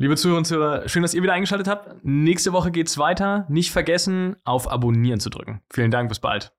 Liebe 0.00 0.16
Zuhörer 0.16 0.38
und 0.38 0.46
Zuhörer, 0.46 0.88
schön, 0.88 1.02
dass 1.02 1.12
ihr 1.12 1.22
wieder 1.22 1.34
eingeschaltet 1.34 1.68
habt. 1.68 2.02
Nächste 2.02 2.54
Woche 2.54 2.70
geht's 2.70 2.96
weiter. 2.96 3.44
Nicht 3.50 3.70
vergessen, 3.70 4.34
auf 4.44 4.72
Abonnieren 4.72 5.20
zu 5.20 5.28
drücken. 5.28 5.60
Vielen 5.70 5.90
Dank, 5.90 6.08
bis 6.08 6.20
bald. 6.20 6.54